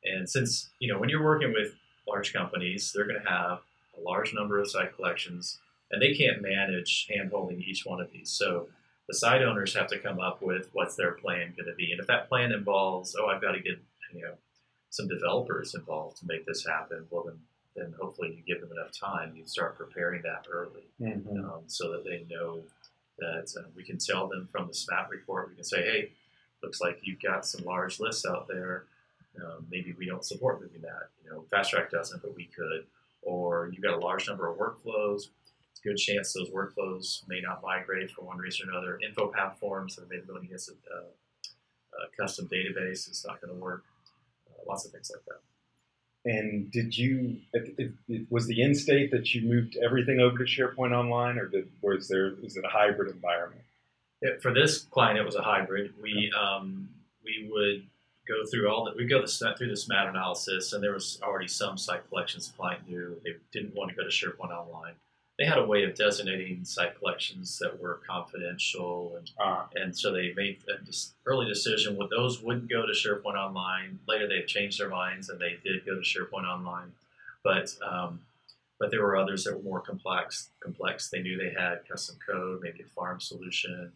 And 0.07 0.27
since 0.27 0.71
you 0.79 0.91
know 0.91 0.99
when 0.99 1.11
you're 1.11 1.23
working 1.23 1.53
with 1.53 1.75
large 2.09 2.33
companies, 2.33 2.95
they're 2.95 3.07
going 3.07 3.23
to 3.23 3.29
have 3.29 3.59
a 3.95 4.01
large 4.01 4.33
number 4.33 4.59
of 4.59 4.71
site 4.71 4.97
collections, 4.97 5.59
and 5.91 6.01
they 6.01 6.15
can't 6.15 6.41
manage 6.41 7.09
handholding 7.15 7.63
each 7.63 7.85
one 7.85 8.01
of 8.01 8.11
these. 8.11 8.31
So 8.31 8.69
the 9.07 9.15
site 9.15 9.43
owners 9.43 9.75
have 9.75 9.89
to 9.89 9.99
come 9.99 10.19
up 10.19 10.41
with 10.41 10.71
what's 10.73 10.97
their 10.97 11.13
plan 11.13 11.53
going 11.55 11.69
to 11.69 11.75
be, 11.75 11.93
and 11.93 12.01
if 12.01 12.07
that 12.07 12.31
plan 12.31 12.53
involves, 12.53 13.15
oh, 13.21 13.27
I've 13.27 13.43
got 13.43 13.53
to 13.53 13.61
get 13.61 13.79
you 14.15 14.23
know 14.23 14.33
some 14.89 15.09
developers 15.09 15.75
involved 15.75 16.17
to 16.21 16.27
make 16.27 16.47
this 16.47 16.65
happen, 16.65 17.05
well 17.11 17.25
then 17.25 17.39
then 17.77 17.95
hopefully 18.01 18.35
you 18.37 18.43
give 18.55 18.61
them 18.63 18.77
enough 18.77 18.93
time. 18.93 19.33
You 19.37 19.47
start 19.47 19.77
preparing 19.77 20.23
that 20.23 20.47
early 20.51 20.83
Mm-hmm. 21.01 21.45
um, 21.45 21.63
so 21.67 21.91
that 21.93 22.05
they 22.05 22.25
know 22.31 22.63
that 23.19 23.53
uh, 23.59 23.69
we 23.75 23.83
can 23.83 23.99
tell 23.99 24.29
them 24.29 24.49
from 24.53 24.67
the 24.69 24.73
SMAT 24.73 25.09
report. 25.11 25.49
We 25.49 25.57
can 25.57 25.65
say, 25.65 25.83
hey, 25.83 26.11
looks 26.63 26.81
like 26.81 26.99
you've 27.03 27.21
got 27.21 27.45
some 27.47 27.65
large 27.65 27.99
lists 28.01 28.25
out 28.27 28.47
there. 28.49 28.85
Um, 29.37 29.67
maybe 29.71 29.93
we 29.99 30.07
don't 30.07 30.25
support 30.25 30.63
moving 30.63 30.83
that. 30.83 31.09
You 31.25 31.31
know, 31.31 31.45
Fast 31.51 31.71
Track 31.71 31.91
doesn't, 31.91 32.23
but 32.23 32.35
we 32.37 32.45
could. 32.47 32.87
Or 33.23 33.71
you've 33.73 33.83
got 33.83 33.95
a 33.95 33.99
large 34.05 34.29
number 34.29 34.49
of 34.49 34.57
workflows. 34.57 35.29
It's 35.73 35.81
a 35.85 35.89
good 35.89 35.97
chance 35.97 36.33
those 36.33 36.51
workflows 36.51 37.27
may 37.29 37.41
not 37.41 37.63
migrate 37.63 38.11
for 38.11 38.23
one 38.23 38.39
reason 38.39 38.69
or 38.69 38.73
another. 38.73 39.01
InfoPath 39.07 39.57
forms 39.57 39.97
that 39.97 40.09
may 40.09 40.17
be 40.19 40.23
going 40.27 40.45
against 40.45 40.71
a, 40.71 40.73
uh, 40.73 41.05
a 42.05 42.17
custom 42.21 42.49
database. 42.49 43.09
It's 43.09 43.25
not 43.27 43.41
going 43.41 43.53
to 43.53 43.61
work. 43.61 43.83
Uh, 44.49 44.63
lots 44.69 44.85
of 44.87 44.93
things 44.93 45.11
like 45.13 45.25
that. 45.27 45.41
And 46.27 46.71
did 46.71 46.97
you? 46.97 47.39
It, 47.53 47.75
it, 47.77 47.93
it, 48.09 48.27
was 48.31 48.47
the 48.47 48.63
end 48.63 48.77
state 48.77 49.11
that 49.11 49.35
you 49.35 49.47
moved 49.47 49.77
everything 49.85 50.21
over 50.21 50.39
to 50.39 50.45
SharePoint 50.45 50.93
Online, 50.93 51.39
or 51.39 51.47
did, 51.47 51.71
was 51.83 52.09
there? 52.09 52.35
Is 52.43 52.57
it 52.57 52.65
a 52.65 52.69
hybrid 52.69 53.13
environment? 53.15 53.61
For 54.41 54.55
this 54.55 54.79
client, 54.79 55.19
it 55.19 55.25
was 55.25 55.35
a 55.35 55.43
hybrid. 55.43 55.93
We 56.01 56.33
um, 56.33 56.89
we 57.23 57.51
would 57.51 57.87
go 58.27 58.47
through 58.51 58.71
all 58.71 58.85
that. 58.85 58.97
We 58.97 59.07
go 59.07 59.21
the, 59.21 59.55
through 59.59 59.69
this 59.69 59.87
SMAT 59.87 60.09
analysis, 60.09 60.73
and 60.73 60.83
there 60.83 60.95
was 60.95 61.19
already 61.23 61.49
some 61.49 61.77
site 61.77 62.09
collections 62.09 62.49
the 62.49 62.57
client 62.57 62.89
knew 62.89 63.21
they 63.23 63.35
didn't 63.53 63.75
want 63.75 63.91
to 63.91 63.97
go 63.97 64.03
to 64.03 64.09
SharePoint 64.09 64.51
Online. 64.51 64.95
They 65.39 65.47
had 65.47 65.59
a 65.59 65.67
way 65.67 65.83
of 65.83 65.97
designating 65.97 66.65
site 66.65 66.97
collections 66.99 67.59
that 67.59 67.81
were 67.81 68.01
confidential, 68.07 69.17
and 69.17 69.31
Uh, 69.39 69.67
and 69.75 69.97
so 69.97 70.13
they 70.13 70.33
made 70.35 70.63
a 70.69 70.83
dis- 70.85 71.13
early 71.27 71.47
decision. 71.47 71.97
What 71.97 72.11
those 72.11 72.41
wouldn't 72.41 72.69
go 72.71 72.87
to 72.87 72.93
SharePoint 72.93 73.37
Online. 73.37 73.99
Later, 74.07 74.29
they've 74.29 74.47
changed 74.47 74.79
their 74.79 74.89
minds, 74.89 75.29
and 75.29 75.41
they 75.41 75.59
did 75.65 75.85
go 75.85 75.95
to 75.97 76.01
SharePoint 76.03 76.45
Online. 76.47 76.93
But 77.43 77.77
um, 77.83 78.21
but 78.79 78.91
there 78.91 79.03
were 79.03 79.17
others 79.17 79.45
that 79.45 79.57
were 79.57 79.63
more 79.63 79.81
complex. 79.81 80.51
Complex. 80.61 81.11
They 81.11 81.23
knew 81.23 81.37
they 81.37 81.55
had 81.59 81.87
custom 81.89 82.17
code, 82.25 82.61
maybe 82.63 82.83
a 82.83 82.87
farm 82.87 83.21
solution, 83.21 83.93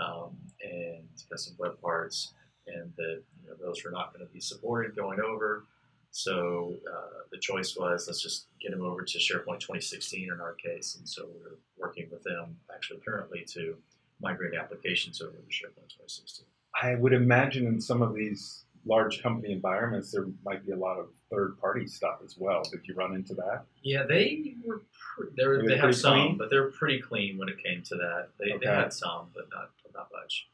um, 0.00 0.36
and 0.62 1.04
custom 1.30 1.54
web 1.58 1.80
parts, 1.82 2.32
and 2.66 2.92
that 2.96 3.22
you 3.42 3.50
know, 3.50 3.56
those 3.60 3.84
were 3.84 3.90
not 3.90 4.12
going 4.14 4.26
to 4.26 4.32
be 4.32 4.40
supported 4.40 4.96
going 4.96 5.20
over. 5.20 5.64
So 6.10 6.74
uh, 6.90 7.22
the 7.30 7.38
choice 7.38 7.76
was 7.76 8.06
let's 8.06 8.22
just 8.22 8.46
get 8.60 8.70
them 8.72 8.82
over 8.82 9.02
to 9.02 9.18
SharePoint 9.18 9.60
2016 9.60 10.30
in 10.32 10.40
our 10.40 10.54
case, 10.54 10.96
and 10.98 11.08
so 11.08 11.26
we're 11.26 11.56
working 11.76 12.08
with 12.10 12.22
them 12.24 12.56
actually 12.74 13.00
currently 13.06 13.44
to 13.52 13.76
migrate 14.20 14.54
applications 14.58 15.20
over 15.20 15.32
to 15.32 15.38
SharePoint 15.42 15.88
2016. 15.90 16.46
I 16.82 16.94
would 16.96 17.12
imagine 17.12 17.66
in 17.66 17.80
some 17.80 18.02
of 18.02 18.14
these 18.14 18.64
large 18.86 19.22
company 19.22 19.52
environments, 19.52 20.10
there 20.12 20.26
might 20.44 20.64
be 20.64 20.72
a 20.72 20.76
lot 20.76 20.98
of 20.98 21.08
third-party 21.30 21.86
stuff 21.86 22.20
as 22.24 22.36
well. 22.38 22.62
Did 22.70 22.80
you 22.84 22.94
run 22.94 23.14
into 23.14 23.34
that? 23.34 23.64
Yeah, 23.82 24.04
they 24.08 24.54
were. 24.64 24.82
Pre- 25.16 25.28
they, 25.36 25.46
were, 25.46 25.60
they 25.62 25.68
they 25.74 25.76
have 25.78 25.94
some, 25.94 26.12
clean? 26.14 26.38
but 26.38 26.48
they're 26.48 26.70
pretty 26.70 27.00
clean 27.00 27.36
when 27.38 27.48
it 27.48 27.62
came 27.62 27.82
to 27.82 27.96
that. 27.96 28.28
They, 28.38 28.52
Okay. 28.52 28.66
they 28.66 28.72
had 28.72 28.92
some, 28.92 29.28
but 29.34 29.46
not 29.52 29.70
not 29.94 30.08
much. 30.12 30.46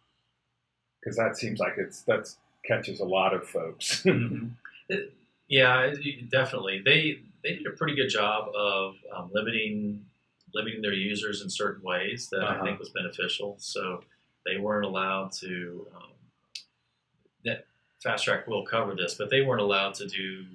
Because 1.00 1.16
that 1.16 1.37
seems 1.37 1.61
like 1.61 1.75
it's 1.76 2.02
that 2.02 2.28
catches 2.66 3.00
a 3.00 3.04
lot 3.04 3.32
of 3.34 3.46
folks. 3.49 4.04
It- 4.90 5.14
yeah, 5.48 5.82
it- 5.82 6.04
it- 6.06 6.30
definitely. 6.30 6.80
They 6.84 7.20
they 7.42 7.56
did 7.56 7.66
a 7.66 7.70
pretty 7.72 7.94
good 7.94 8.08
job 8.08 8.48
of 8.54 8.94
um, 9.14 9.30
limiting 9.32 10.06
limiting 10.54 10.80
their 10.82 10.92
users 10.94 11.42
in 11.42 11.50
certain 11.50 11.82
ways 11.82 12.28
that 12.30 12.42
I 12.44 12.54
Uh-huh. 12.54 12.64
think 12.64 12.78
was 12.78 12.90
beneficial. 12.90 13.56
So 13.58 14.04
they 14.46 14.56
weren't 14.58 14.84
allowed 14.86 15.32
to. 15.40 15.88
Um, 15.94 16.10
that 17.44 17.66
Fast 18.02 18.24
Track 18.24 18.46
will 18.46 18.64
cover 18.64 18.94
this, 18.94 19.14
but 19.16 19.30
they 19.30 19.42
weren't 19.42 19.60
allowed 19.60 19.94
to 19.94 20.06
do 20.06 20.46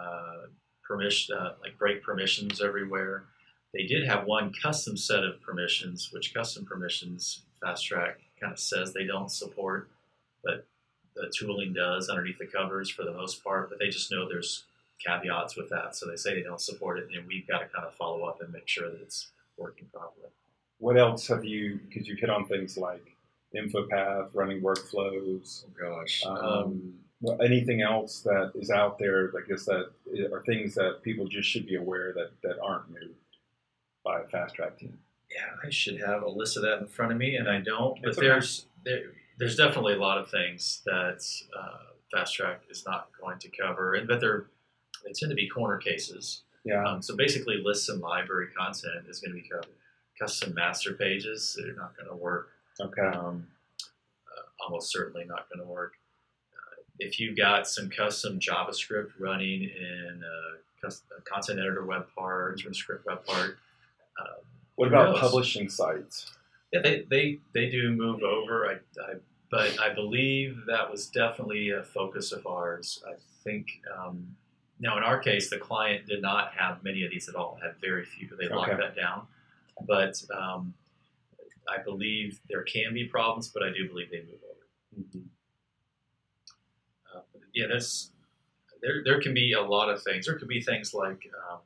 uh, 0.00 0.46
permission 0.82 1.36
uh, 1.36 1.54
like 1.60 1.76
break 1.78 2.02
permissions 2.02 2.60
everywhere. 2.62 3.24
They 3.74 3.82
did 3.86 4.06
have 4.06 4.24
one 4.26 4.52
custom 4.54 4.96
set 4.96 5.24
of 5.24 5.42
permissions, 5.42 6.10
which 6.12 6.32
custom 6.32 6.64
permissions 6.64 7.42
Fast 7.60 7.84
Track 7.86 8.20
kind 8.40 8.52
of 8.52 8.58
says 8.58 8.92
they 8.94 9.04
don't 9.04 9.30
support, 9.30 9.90
but 10.44 10.66
the 11.20 11.32
tooling 11.36 11.72
does 11.72 12.08
underneath 12.08 12.38
the 12.38 12.46
covers 12.46 12.88
for 12.88 13.04
the 13.04 13.12
most 13.12 13.42
part. 13.44 13.70
But 13.70 13.78
they 13.78 13.88
just 13.88 14.10
know 14.10 14.28
there's 14.28 14.64
caveats 15.04 15.56
with 15.56 15.70
that, 15.70 15.94
so 15.94 16.06
they 16.06 16.16
say 16.16 16.34
they 16.34 16.42
don't 16.42 16.60
support 16.60 16.98
it, 16.98 17.08
and 17.14 17.26
we've 17.26 17.46
got 17.46 17.58
to 17.58 17.66
kind 17.66 17.86
of 17.86 17.94
follow 17.94 18.24
up 18.24 18.40
and 18.40 18.52
make 18.52 18.68
sure 18.68 18.90
that 18.90 19.00
it's 19.00 19.28
working 19.56 19.86
properly. 19.92 20.28
What 20.78 20.96
else 20.96 21.26
have 21.28 21.44
you? 21.44 21.80
Because 21.88 22.06
you 22.06 22.16
hit 22.16 22.30
on 22.30 22.46
things 22.46 22.76
like 22.76 23.16
InfoPath, 23.54 24.30
running 24.34 24.60
workflows. 24.60 25.64
Oh 25.66 25.88
gosh. 25.88 26.22
Um, 26.24 26.94
well, 27.20 27.40
anything 27.42 27.82
else 27.82 28.20
that 28.20 28.52
is 28.54 28.70
out 28.70 28.98
there? 28.98 29.32
I 29.36 29.48
guess 29.48 29.64
that 29.64 29.90
are 30.32 30.42
things 30.44 30.74
that 30.76 31.02
people 31.02 31.26
just 31.26 31.48
should 31.48 31.66
be 31.66 31.74
aware 31.74 32.12
that 32.14 32.30
that 32.42 32.60
aren't 32.62 32.90
new 32.90 33.10
by 34.04 34.20
a 34.20 34.28
fast 34.28 34.54
track 34.54 34.78
team. 34.78 34.98
Yeah, 35.30 35.66
I 35.66 35.70
should 35.70 36.00
have 36.00 36.22
a 36.22 36.28
list 36.28 36.56
of 36.56 36.62
that 36.62 36.78
in 36.80 36.86
front 36.86 37.12
of 37.12 37.18
me, 37.18 37.36
and 37.36 37.48
I 37.48 37.60
don't. 37.60 38.00
But 38.02 38.12
okay. 38.12 38.28
there's 38.28 38.66
there, 38.84 39.12
there's 39.38 39.56
definitely 39.56 39.94
a 39.94 39.98
lot 39.98 40.18
of 40.18 40.30
things 40.30 40.82
that 40.86 41.24
uh, 41.58 41.78
Fast 42.12 42.34
Track 42.34 42.62
is 42.70 42.84
not 42.86 43.08
going 43.20 43.38
to 43.38 43.48
cover, 43.50 43.94
and 43.94 44.06
but 44.08 44.20
they're 44.20 44.46
they 45.04 45.12
tend 45.12 45.30
to 45.30 45.36
be 45.36 45.48
corner 45.48 45.78
cases. 45.78 46.42
Yeah. 46.64 46.84
Um, 46.84 47.00
so 47.02 47.16
basically, 47.16 47.62
lists 47.64 47.88
and 47.88 48.00
library 48.00 48.48
content 48.56 49.06
is 49.08 49.20
going 49.20 49.34
to 49.34 49.40
be 49.40 49.48
covered. 49.48 49.66
Custom 50.18 50.52
master 50.54 50.94
pages 50.94 51.56
they're 51.58 51.74
not 51.76 51.96
going 51.96 52.08
to 52.08 52.16
work. 52.16 52.48
Okay. 52.80 53.16
Um, 53.16 53.46
uh, 54.26 54.64
almost 54.64 54.90
certainly 54.92 55.24
not 55.24 55.48
going 55.48 55.64
to 55.64 55.72
work. 55.72 55.94
Uh, 56.52 56.82
if 56.98 57.20
you've 57.20 57.36
got 57.36 57.68
some 57.68 57.88
custom 57.88 58.40
JavaScript 58.40 59.10
running 59.20 59.62
in 59.62 60.22
a, 60.24 60.84
cus- 60.84 61.02
a 61.16 61.22
content 61.22 61.60
editor 61.60 61.84
web 61.84 62.06
part 62.16 62.64
or 62.66 62.74
script 62.74 63.06
web 63.06 63.24
part. 63.24 63.58
Uh, 64.20 64.40
What 64.74 64.88
about 64.88 65.12
knows? 65.12 65.20
publishing 65.20 65.68
sites? 65.68 66.32
Yeah, 66.72 66.80
they, 66.82 67.06
they, 67.08 67.38
they 67.54 67.70
do 67.70 67.92
move 67.92 68.22
over, 68.22 68.66
I, 68.66 68.72
I, 69.00 69.14
but 69.50 69.78
I 69.80 69.92
believe 69.94 70.64
that 70.66 70.90
was 70.90 71.06
definitely 71.08 71.70
a 71.70 71.82
focus 71.82 72.32
of 72.32 72.46
ours. 72.46 73.02
I 73.08 73.14
think, 73.44 73.66
um, 73.96 74.36
now 74.80 74.96
in 74.98 75.02
our 75.02 75.18
case, 75.18 75.48
the 75.50 75.58
client 75.58 76.06
did 76.06 76.22
not 76.22 76.52
have 76.54 76.82
many 76.84 77.04
of 77.04 77.10
these 77.10 77.28
at 77.28 77.34
all, 77.34 77.58
had 77.62 77.74
very 77.80 78.04
few. 78.04 78.28
They 78.38 78.48
locked 78.48 78.72
Okay. 78.72 78.80
that 78.82 78.94
down. 78.96 79.26
But 79.86 80.22
um, 80.36 80.74
I 81.68 81.78
believe 81.82 82.40
there 82.48 82.62
can 82.62 82.92
be 82.94 83.04
problems, 83.04 83.48
but 83.48 83.62
I 83.62 83.70
do 83.72 83.88
believe 83.88 84.10
they 84.10 84.20
move 84.22 84.40
over. 84.50 85.24
Uh, 87.14 87.20
yeah, 87.54 87.66
that's 87.72 88.10
there. 88.82 89.02
There 89.04 89.20
can 89.20 89.34
be 89.34 89.52
a 89.52 89.62
lot 89.62 89.88
of 89.88 90.02
things. 90.02 90.26
There 90.26 90.38
could 90.38 90.48
be 90.48 90.60
things 90.60 90.94
like 90.94 91.30
um, 91.50 91.58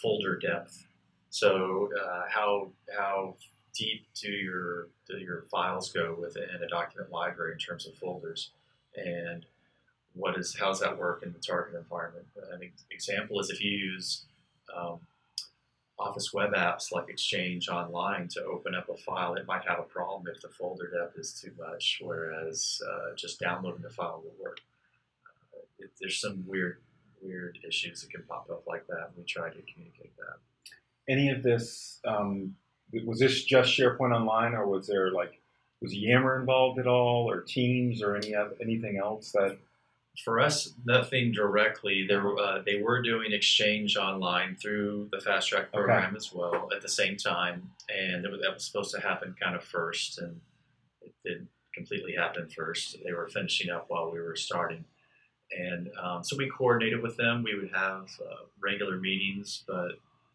folder 0.00 0.38
depth. 0.38 0.86
So 1.30 1.90
uh, 2.02 2.22
how 2.28 2.70
how 2.96 3.36
deep 3.74 4.06
do 4.20 4.30
your 4.30 4.88
do 5.08 5.18
your 5.18 5.42
files 5.50 5.92
go 5.92 6.16
within 6.20 6.62
a 6.62 6.68
document 6.68 7.10
library 7.10 7.52
in 7.52 7.58
terms 7.58 7.86
of 7.86 7.94
folders, 7.94 8.50
and 8.96 9.46
what 10.14 10.36
is 10.36 10.56
how 10.58 10.68
does 10.68 10.80
that 10.80 10.98
work 10.98 11.22
in 11.22 11.32
the 11.32 11.38
target 11.38 11.74
environment? 11.74 12.26
An 12.52 12.70
example 12.90 13.40
is 13.40 13.50
if 13.50 13.62
you 13.62 13.70
use 13.70 14.24
um, 14.74 15.00
Office 15.98 16.32
web 16.32 16.52
apps 16.54 16.92
like 16.92 17.10
Exchange 17.10 17.68
Online 17.68 18.26
to 18.28 18.42
open 18.44 18.74
up 18.74 18.88
a 18.88 18.96
file, 18.96 19.34
it 19.34 19.46
might 19.46 19.66
have 19.68 19.78
a 19.78 19.82
problem 19.82 20.32
if 20.34 20.40
the 20.40 20.48
folder 20.48 20.90
depth 20.90 21.18
is 21.18 21.32
too 21.32 21.52
much, 21.58 22.00
whereas 22.02 22.80
uh, 22.90 23.14
just 23.16 23.38
downloading 23.38 23.82
the 23.82 23.90
file 23.90 24.22
will 24.24 24.44
work. 24.44 24.60
Uh, 25.54 25.60
it, 25.78 25.90
there's 26.00 26.18
some 26.20 26.42
weird 26.46 26.78
weird 27.22 27.58
issues 27.66 28.00
that 28.00 28.10
can 28.10 28.22
pop 28.22 28.48
up 28.50 28.64
like 28.66 28.86
that, 28.86 29.08
and 29.08 29.16
we 29.18 29.24
try 29.24 29.50
to 29.50 29.62
communicate 29.72 30.16
that. 30.16 30.38
Any 31.06 31.28
of 31.30 31.42
this? 31.42 32.00
Um, 32.04 32.56
was 33.04 33.18
this 33.18 33.44
just 33.44 33.76
SharePoint 33.76 34.14
Online, 34.14 34.54
or 34.54 34.66
was 34.66 34.86
there 34.86 35.10
like 35.10 35.40
was 35.80 35.94
Yammer 35.94 36.38
involved 36.38 36.78
at 36.78 36.86
all, 36.86 37.30
or 37.30 37.40
Teams, 37.42 38.02
or 38.02 38.16
any 38.16 38.34
anything 38.60 38.98
else 38.98 39.32
that? 39.32 39.58
For 40.24 40.40
us, 40.40 40.74
nothing 40.84 41.30
directly. 41.32 42.04
There, 42.06 42.36
uh, 42.36 42.62
they 42.66 42.82
were 42.82 43.00
doing 43.00 43.32
Exchange 43.32 43.96
Online 43.96 44.56
through 44.56 45.08
the 45.12 45.20
Fast 45.20 45.48
Track 45.48 45.72
program 45.72 46.16
as 46.16 46.32
well 46.34 46.68
at 46.74 46.82
the 46.82 46.88
same 46.88 47.16
time, 47.16 47.70
and 47.88 48.24
that 48.24 48.30
was, 48.30 48.40
that 48.42 48.52
was 48.52 48.64
supposed 48.64 48.92
to 48.92 49.00
happen 49.00 49.36
kind 49.40 49.54
of 49.54 49.62
first, 49.62 50.18
and 50.18 50.40
it 51.00 51.14
didn't 51.24 51.48
completely 51.72 52.12
happen 52.12 52.48
first. 52.48 52.96
They 53.04 53.12
were 53.12 53.28
finishing 53.28 53.70
up 53.70 53.86
while 53.88 54.10
we 54.10 54.20
were 54.20 54.36
starting, 54.36 54.84
and 55.56 55.88
um, 55.96 56.24
so 56.24 56.36
we 56.36 56.50
coordinated 56.50 57.02
with 57.02 57.16
them. 57.16 57.44
We 57.44 57.54
would 57.54 57.70
have 57.72 58.10
uh, 58.20 58.44
regular 58.60 58.98
meetings, 58.98 59.62
but 59.66 59.92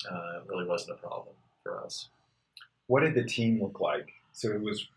uh, 0.09 0.37
it 0.37 0.47
really 0.47 0.65
wasn't 0.65 0.97
a 0.97 1.01
problem 1.01 1.35
for 1.63 1.83
us. 1.83 2.07
What 2.87 3.01
did 3.01 3.15
the 3.15 3.23
team 3.23 3.61
look 3.61 3.79
like? 3.79 4.09
So 4.31 4.51
it 4.51 4.61
was 4.61 4.87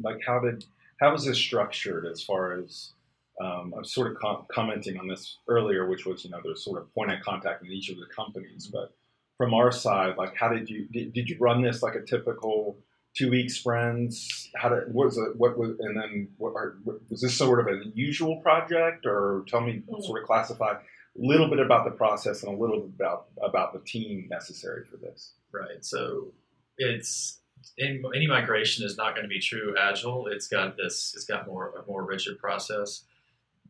like 0.00 0.20
how 0.26 0.40
did 0.40 0.64
how 1.00 1.12
was 1.12 1.24
this 1.24 1.38
structured 1.38 2.06
as 2.06 2.22
far 2.22 2.58
as 2.60 2.92
um, 3.40 3.72
I 3.74 3.78
was 3.78 3.92
sort 3.92 4.12
of 4.12 4.18
com- 4.18 4.46
commenting 4.52 4.98
on 4.98 5.08
this 5.08 5.38
earlier, 5.48 5.88
which 5.88 6.06
was 6.06 6.24
you 6.24 6.30
know 6.30 6.40
there's 6.42 6.64
sort 6.64 6.80
of 6.80 6.92
point 6.94 7.12
of 7.12 7.20
contact 7.20 7.64
in 7.64 7.72
each 7.72 7.90
of 7.90 7.96
the 7.96 8.06
companies, 8.14 8.68
but 8.72 8.94
from 9.36 9.54
our 9.54 9.72
side, 9.72 10.16
like 10.16 10.36
how 10.36 10.48
did 10.48 10.68
you 10.70 10.86
did, 10.92 11.12
did 11.12 11.28
you 11.28 11.36
run 11.40 11.62
this 11.62 11.82
like 11.82 11.94
a 11.94 12.02
typical 12.02 12.76
two 13.16 13.30
week 13.30 13.50
sprints? 13.50 14.50
How 14.54 14.68
did 14.68 14.92
what 14.92 15.06
was 15.06 15.18
it? 15.18 15.36
What 15.36 15.58
was 15.58 15.70
and 15.80 15.96
then 15.96 16.28
what 16.38 16.54
are, 16.54 16.76
was 16.84 17.20
this 17.20 17.34
sort 17.34 17.60
of 17.60 17.66
an 17.66 17.82
unusual 17.92 18.36
project, 18.36 19.06
or 19.06 19.44
tell 19.48 19.60
me 19.60 19.82
sort 20.00 20.20
of 20.20 20.26
classify 20.26 20.72
a 20.72 20.78
little 21.16 21.48
bit 21.48 21.58
about 21.58 21.84
the 21.84 21.90
process 21.90 22.42
and 22.42 22.56
a 22.56 22.60
little 22.60 22.80
bit 22.80 22.90
about 22.94 23.26
about 23.42 23.72
the 23.72 23.80
team 23.80 24.28
necessary 24.30 24.84
for 24.84 24.96
this. 24.96 25.32
Right. 25.52 25.84
So 25.84 26.32
it's 26.78 27.38
any, 27.78 28.02
any 28.14 28.26
migration 28.26 28.84
is 28.84 28.96
not 28.96 29.14
going 29.14 29.24
to 29.24 29.28
be 29.28 29.40
true 29.40 29.74
agile. 29.80 30.26
It's 30.28 30.48
got 30.48 30.76
this. 30.76 31.12
It's 31.14 31.24
got 31.24 31.46
more 31.46 31.74
a 31.76 31.90
more 31.90 32.04
rigid 32.04 32.38
process. 32.38 33.04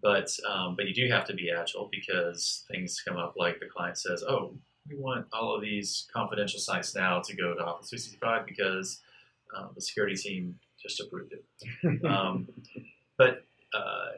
But 0.03 0.31
um, 0.49 0.77
but 0.77 0.87
you 0.87 0.95
do 0.95 1.11
have 1.11 1.25
to 1.27 1.35
be 1.35 1.51
agile 1.51 1.89
because 1.91 2.65
things 2.71 3.03
come 3.07 3.17
up 3.17 3.35
like 3.37 3.61
the 3.61 3.67
client 3.67 3.99
says, 3.99 4.23
"Oh, 4.23 4.55
we 4.89 4.97
want 4.97 5.27
all 5.33 5.55
of 5.55 5.63
these 5.63 6.07
confidential 6.13 6.61
sites 6.61 6.95
now 6.95 7.21
to 7.21 7.37
go 7.37 7.55
to 7.55 7.65
Office 7.65 7.89
365 7.89 8.47
because 8.47 9.01
um, 9.57 9.71
the 9.75 9.81
security 9.81 10.17
team 10.17 10.59
just 10.83 11.01
approved 11.01 11.33
it." 11.33 12.05
um, 12.05 12.49
but 13.17 13.45
uh, 13.73 14.11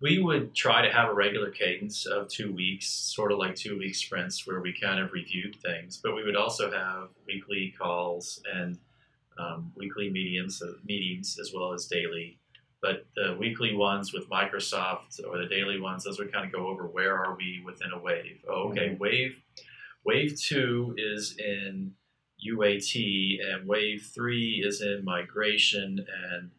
we 0.00 0.22
would 0.22 0.54
try 0.54 0.82
to 0.86 0.92
have 0.92 1.08
a 1.08 1.14
regular 1.14 1.50
cadence 1.50 2.04
of 2.06 2.28
two 2.28 2.52
weeks, 2.52 2.86
sort 2.86 3.32
of 3.32 3.38
like 3.38 3.54
two 3.54 3.78
week 3.78 3.94
sprints 3.94 4.46
where 4.46 4.60
we 4.60 4.78
kind 4.78 5.00
of 5.00 5.12
reviewed 5.12 5.56
things. 5.62 5.98
But 6.02 6.14
we 6.14 6.22
would 6.22 6.36
also 6.36 6.70
have 6.70 7.08
weekly 7.26 7.74
calls 7.78 8.42
and 8.52 8.78
um, 9.38 9.72
weekly 9.74 10.10
meetings, 10.10 10.60
uh, 10.62 10.72
meetings 10.84 11.38
as 11.40 11.52
well 11.54 11.72
as 11.72 11.86
daily. 11.86 12.38
But 12.82 13.06
the 13.16 13.36
weekly 13.38 13.74
ones 13.74 14.12
with 14.12 14.28
Microsoft 14.28 15.20
or 15.26 15.38
the 15.38 15.46
daily 15.46 15.80
ones, 15.80 16.04
those 16.04 16.18
would 16.18 16.32
kind 16.32 16.44
of 16.44 16.52
go 16.52 16.66
over 16.66 16.84
where 16.84 17.16
are 17.16 17.34
we 17.34 17.62
within 17.64 17.92
a 17.92 17.98
wave. 17.98 18.44
Oh, 18.48 18.68
okay, 18.70 18.96
wave 19.00 19.40
wave 20.04 20.40
two 20.40 20.94
is 20.96 21.36
in 21.38 21.92
UAT, 22.46 23.38
and 23.44 23.66
wave 23.66 24.08
three 24.14 24.62
is 24.64 24.80
in 24.80 25.04
migration, 25.04 26.06
and 26.30 26.50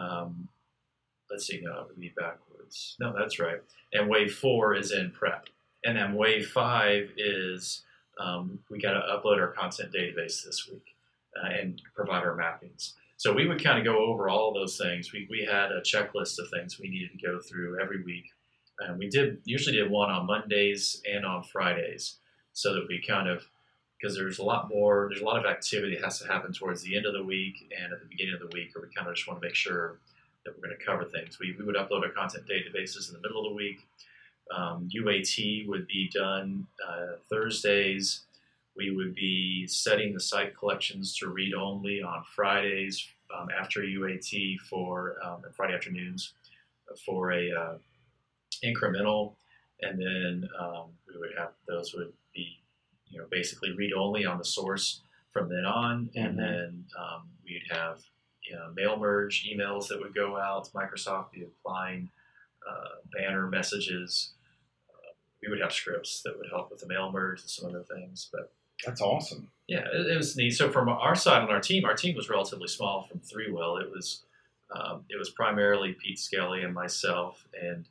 um, 0.00 0.48
let's 1.30 1.46
see, 1.46 1.60
no, 1.62 1.80
it 1.80 1.88
would 1.88 2.00
be 2.00 2.12
backwards. 2.16 2.51
No, 3.00 3.14
that's 3.16 3.38
right. 3.38 3.60
And 3.92 4.08
wave 4.08 4.34
four 4.34 4.74
is 4.74 4.92
in 4.92 5.10
prep. 5.10 5.48
And 5.84 5.96
then 5.96 6.14
wave 6.14 6.48
five 6.48 7.10
is 7.16 7.82
um, 8.20 8.58
we 8.70 8.80
got 8.80 8.92
to 8.92 9.00
upload 9.00 9.38
our 9.40 9.52
content 9.52 9.92
database 9.92 10.44
this 10.44 10.68
week 10.70 10.84
uh, 11.36 11.48
and 11.48 11.80
provide 11.94 12.22
our 12.22 12.36
mappings. 12.36 12.92
So 13.16 13.32
we 13.32 13.46
would 13.46 13.62
kind 13.62 13.78
of 13.78 13.84
go 13.84 13.98
over 13.98 14.28
all 14.28 14.52
those 14.52 14.76
things. 14.76 15.12
We, 15.12 15.28
we 15.30 15.46
had 15.48 15.70
a 15.70 15.80
checklist 15.80 16.38
of 16.38 16.50
things 16.50 16.78
we 16.78 16.88
needed 16.88 17.10
to 17.12 17.26
go 17.26 17.40
through 17.40 17.80
every 17.80 18.02
week. 18.02 18.24
And 18.80 18.98
we 18.98 19.08
did 19.08 19.38
usually 19.44 19.76
did 19.76 19.90
one 19.90 20.10
on 20.10 20.26
Mondays 20.26 21.00
and 21.10 21.24
on 21.24 21.44
Fridays 21.44 22.16
so 22.52 22.74
that 22.74 22.86
we 22.88 23.00
kind 23.00 23.28
of 23.28 23.44
because 24.00 24.16
there's 24.16 24.40
a 24.40 24.44
lot 24.44 24.68
more 24.68 25.08
there's 25.08 25.22
a 25.22 25.24
lot 25.24 25.38
of 25.38 25.46
activity 25.50 25.94
that 25.94 26.04
has 26.04 26.18
to 26.18 26.26
happen 26.26 26.52
towards 26.52 26.82
the 26.82 26.96
end 26.96 27.06
of 27.06 27.12
the 27.12 27.22
week 27.22 27.70
and 27.80 27.92
at 27.92 28.00
the 28.00 28.06
beginning 28.06 28.34
of 28.34 28.40
the 28.40 28.50
week 28.52 28.72
or 28.74 28.82
we 28.82 28.92
kind 28.94 29.08
of 29.08 29.14
just 29.14 29.28
want 29.28 29.40
to 29.40 29.46
make 29.46 29.54
sure 29.54 30.00
that 30.44 30.54
we're 30.56 30.66
going 30.66 30.78
to 30.78 30.84
cover 30.84 31.04
things. 31.04 31.38
We, 31.38 31.54
we 31.58 31.64
would 31.64 31.76
upload 31.76 32.02
our 32.02 32.10
content 32.10 32.44
databases 32.46 33.08
in 33.08 33.14
the 33.14 33.20
middle 33.20 33.44
of 33.44 33.50
the 33.50 33.54
week. 33.54 33.86
Um, 34.54 34.88
UAT 34.94 35.66
would 35.68 35.86
be 35.86 36.10
done 36.12 36.66
uh, 36.86 37.16
Thursdays. 37.30 38.22
We 38.76 38.90
would 38.94 39.14
be 39.14 39.66
setting 39.66 40.12
the 40.14 40.20
site 40.20 40.56
collections 40.56 41.16
to 41.18 41.28
read 41.28 41.54
only 41.54 42.02
on 42.02 42.24
Fridays 42.34 43.06
um, 43.36 43.48
after 43.58 43.80
UAT 43.82 44.58
for 44.60 45.16
um, 45.24 45.42
Friday 45.56 45.74
afternoons 45.74 46.34
for 47.06 47.32
a 47.32 47.50
uh, 47.52 47.74
incremental, 48.64 49.34
and 49.80 49.98
then 49.98 50.48
um, 50.60 50.86
we 51.08 51.18
would 51.18 51.30
have 51.38 51.50
those 51.66 51.94
would 51.94 52.12
be 52.34 52.58
you 53.08 53.18
know 53.18 53.26
basically 53.30 53.72
read 53.72 53.92
only 53.94 54.24
on 54.26 54.38
the 54.38 54.44
source 54.44 55.00
from 55.32 55.48
then 55.48 55.64
on, 55.64 56.10
and 56.14 56.34
Mhm. 56.34 56.36
then 56.36 56.84
um, 56.98 57.22
we'd 57.44 57.62
have 57.70 58.02
you 58.48 58.56
know, 58.56 58.72
mail 58.74 58.96
merge 58.96 59.46
emails 59.48 59.88
that 59.88 60.00
would 60.00 60.14
go 60.14 60.36
out. 60.38 60.68
Microsoft 60.74 61.32
be 61.32 61.42
applying 61.44 62.10
uh, 62.68 62.96
banner 63.12 63.46
messages. 63.46 64.32
Uh, 64.90 65.12
we 65.42 65.48
would 65.48 65.60
have 65.60 65.72
scripts 65.72 66.22
that 66.22 66.36
would 66.36 66.48
help 66.50 66.70
with 66.70 66.80
the 66.80 66.86
mail 66.88 67.10
merge 67.12 67.40
and 67.40 67.50
some 67.50 67.68
other 67.68 67.82
things, 67.82 68.28
but 68.32 68.52
That's 68.84 69.00
awesome. 69.00 69.48
yeah, 69.68 69.84
it, 69.92 70.06
it 70.12 70.16
was 70.16 70.36
neat. 70.36 70.50
So 70.50 70.70
from 70.70 70.88
our 70.88 71.14
side 71.14 71.42
on 71.42 71.50
our 71.50 71.60
team, 71.60 71.84
our 71.84 71.94
team 71.94 72.16
was 72.16 72.28
relatively 72.28 72.68
small 72.68 73.02
from 73.02 73.20
ThreeWill. 73.20 73.80
It 73.82 73.90
was 73.90 74.24
um, 74.74 75.04
it 75.10 75.18
was 75.18 75.28
primarily 75.30 75.92
Pete 75.92 76.18
Skelly 76.18 76.62
and 76.62 76.72
myself, 76.72 77.46
and 77.60 77.84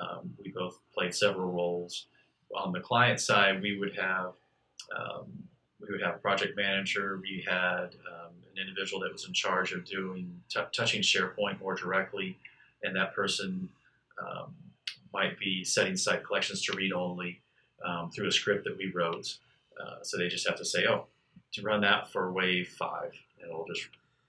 um, 0.00 0.34
we 0.42 0.50
both 0.50 0.80
played 0.92 1.14
several 1.14 1.52
roles. 1.52 2.06
On 2.56 2.72
the 2.72 2.80
client 2.80 3.20
side, 3.20 3.62
we 3.62 3.78
would 3.78 3.94
have 3.96 4.32
um, 4.96 5.26
we 5.80 5.88
would 5.90 6.02
have 6.02 6.16
a 6.16 6.18
project 6.18 6.56
manager. 6.56 7.20
We 7.22 7.44
had 7.46 7.94
um, 8.10 8.32
an 8.56 8.66
individual 8.66 9.00
that 9.02 9.12
was 9.12 9.26
in 9.26 9.32
charge 9.32 9.72
of 9.72 9.84
doing 9.84 10.40
t- 10.48 10.60
touching 10.72 11.02
SharePoint 11.02 11.60
more 11.60 11.74
directly, 11.74 12.38
and 12.82 12.96
that 12.96 13.14
person 13.14 13.68
um, 14.20 14.54
might 15.12 15.38
be 15.38 15.64
setting 15.64 15.96
site 15.96 16.24
collections 16.24 16.62
to 16.62 16.76
read 16.76 16.92
only 16.92 17.40
um, 17.84 18.10
through 18.10 18.28
a 18.28 18.32
script 18.32 18.64
that 18.64 18.76
we 18.76 18.90
wrote. 18.90 19.36
Uh, 19.80 20.02
so 20.02 20.16
they 20.16 20.28
just 20.28 20.46
have 20.48 20.56
to 20.56 20.64
say, 20.64 20.86
oh, 20.88 21.06
to 21.52 21.62
run 21.62 21.80
that 21.82 22.10
for 22.10 22.32
wave 22.32 22.68
five, 22.68 23.12
and 23.40 23.50
it'll 23.50 23.66
just 23.66 23.88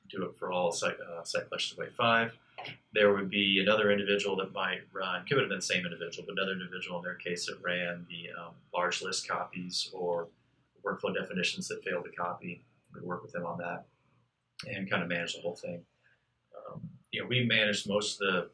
do 0.10 0.24
it 0.24 0.36
for 0.38 0.52
all 0.52 0.72
site, 0.72 0.98
uh, 1.00 1.24
site 1.24 1.48
collections 1.48 1.78
wave 1.78 1.94
five. 1.96 2.34
There 2.94 3.14
would 3.14 3.30
be 3.30 3.60
another 3.62 3.92
individual 3.92 4.36
that 4.38 4.52
might 4.52 4.82
run, 4.92 5.26
could 5.26 5.38
have 5.38 5.48
been 5.48 5.60
the 5.60 5.62
same 5.62 5.86
individual, 5.86 6.26
but 6.28 6.34
another 6.34 6.54
individual 6.54 6.98
in 6.98 7.04
their 7.04 7.16
case 7.16 7.46
that 7.46 7.62
ran 7.64 8.06
the 8.10 8.30
um, 8.38 8.54
large 8.74 9.02
list 9.02 9.28
copies 9.28 9.90
or 9.94 10.28
workflow 10.84 11.14
definitions 11.14 11.68
that 11.68 11.84
failed 11.84 12.06
to 12.06 12.12
copy. 12.12 12.62
We'd 12.94 13.04
work 13.04 13.22
with 13.22 13.32
them 13.32 13.46
on 13.46 13.58
that 13.60 13.86
and 14.66 14.90
kind 14.90 15.04
of 15.04 15.10
manage 15.10 15.36
the 15.36 15.42
whole 15.42 15.56
thing. 15.56 15.82
Um, 16.56 16.82
you 17.12 17.22
know, 17.22 17.28
we 17.28 17.46
managed 17.46 17.88
most 17.88 18.22
of 18.22 18.28
the, 18.28 18.50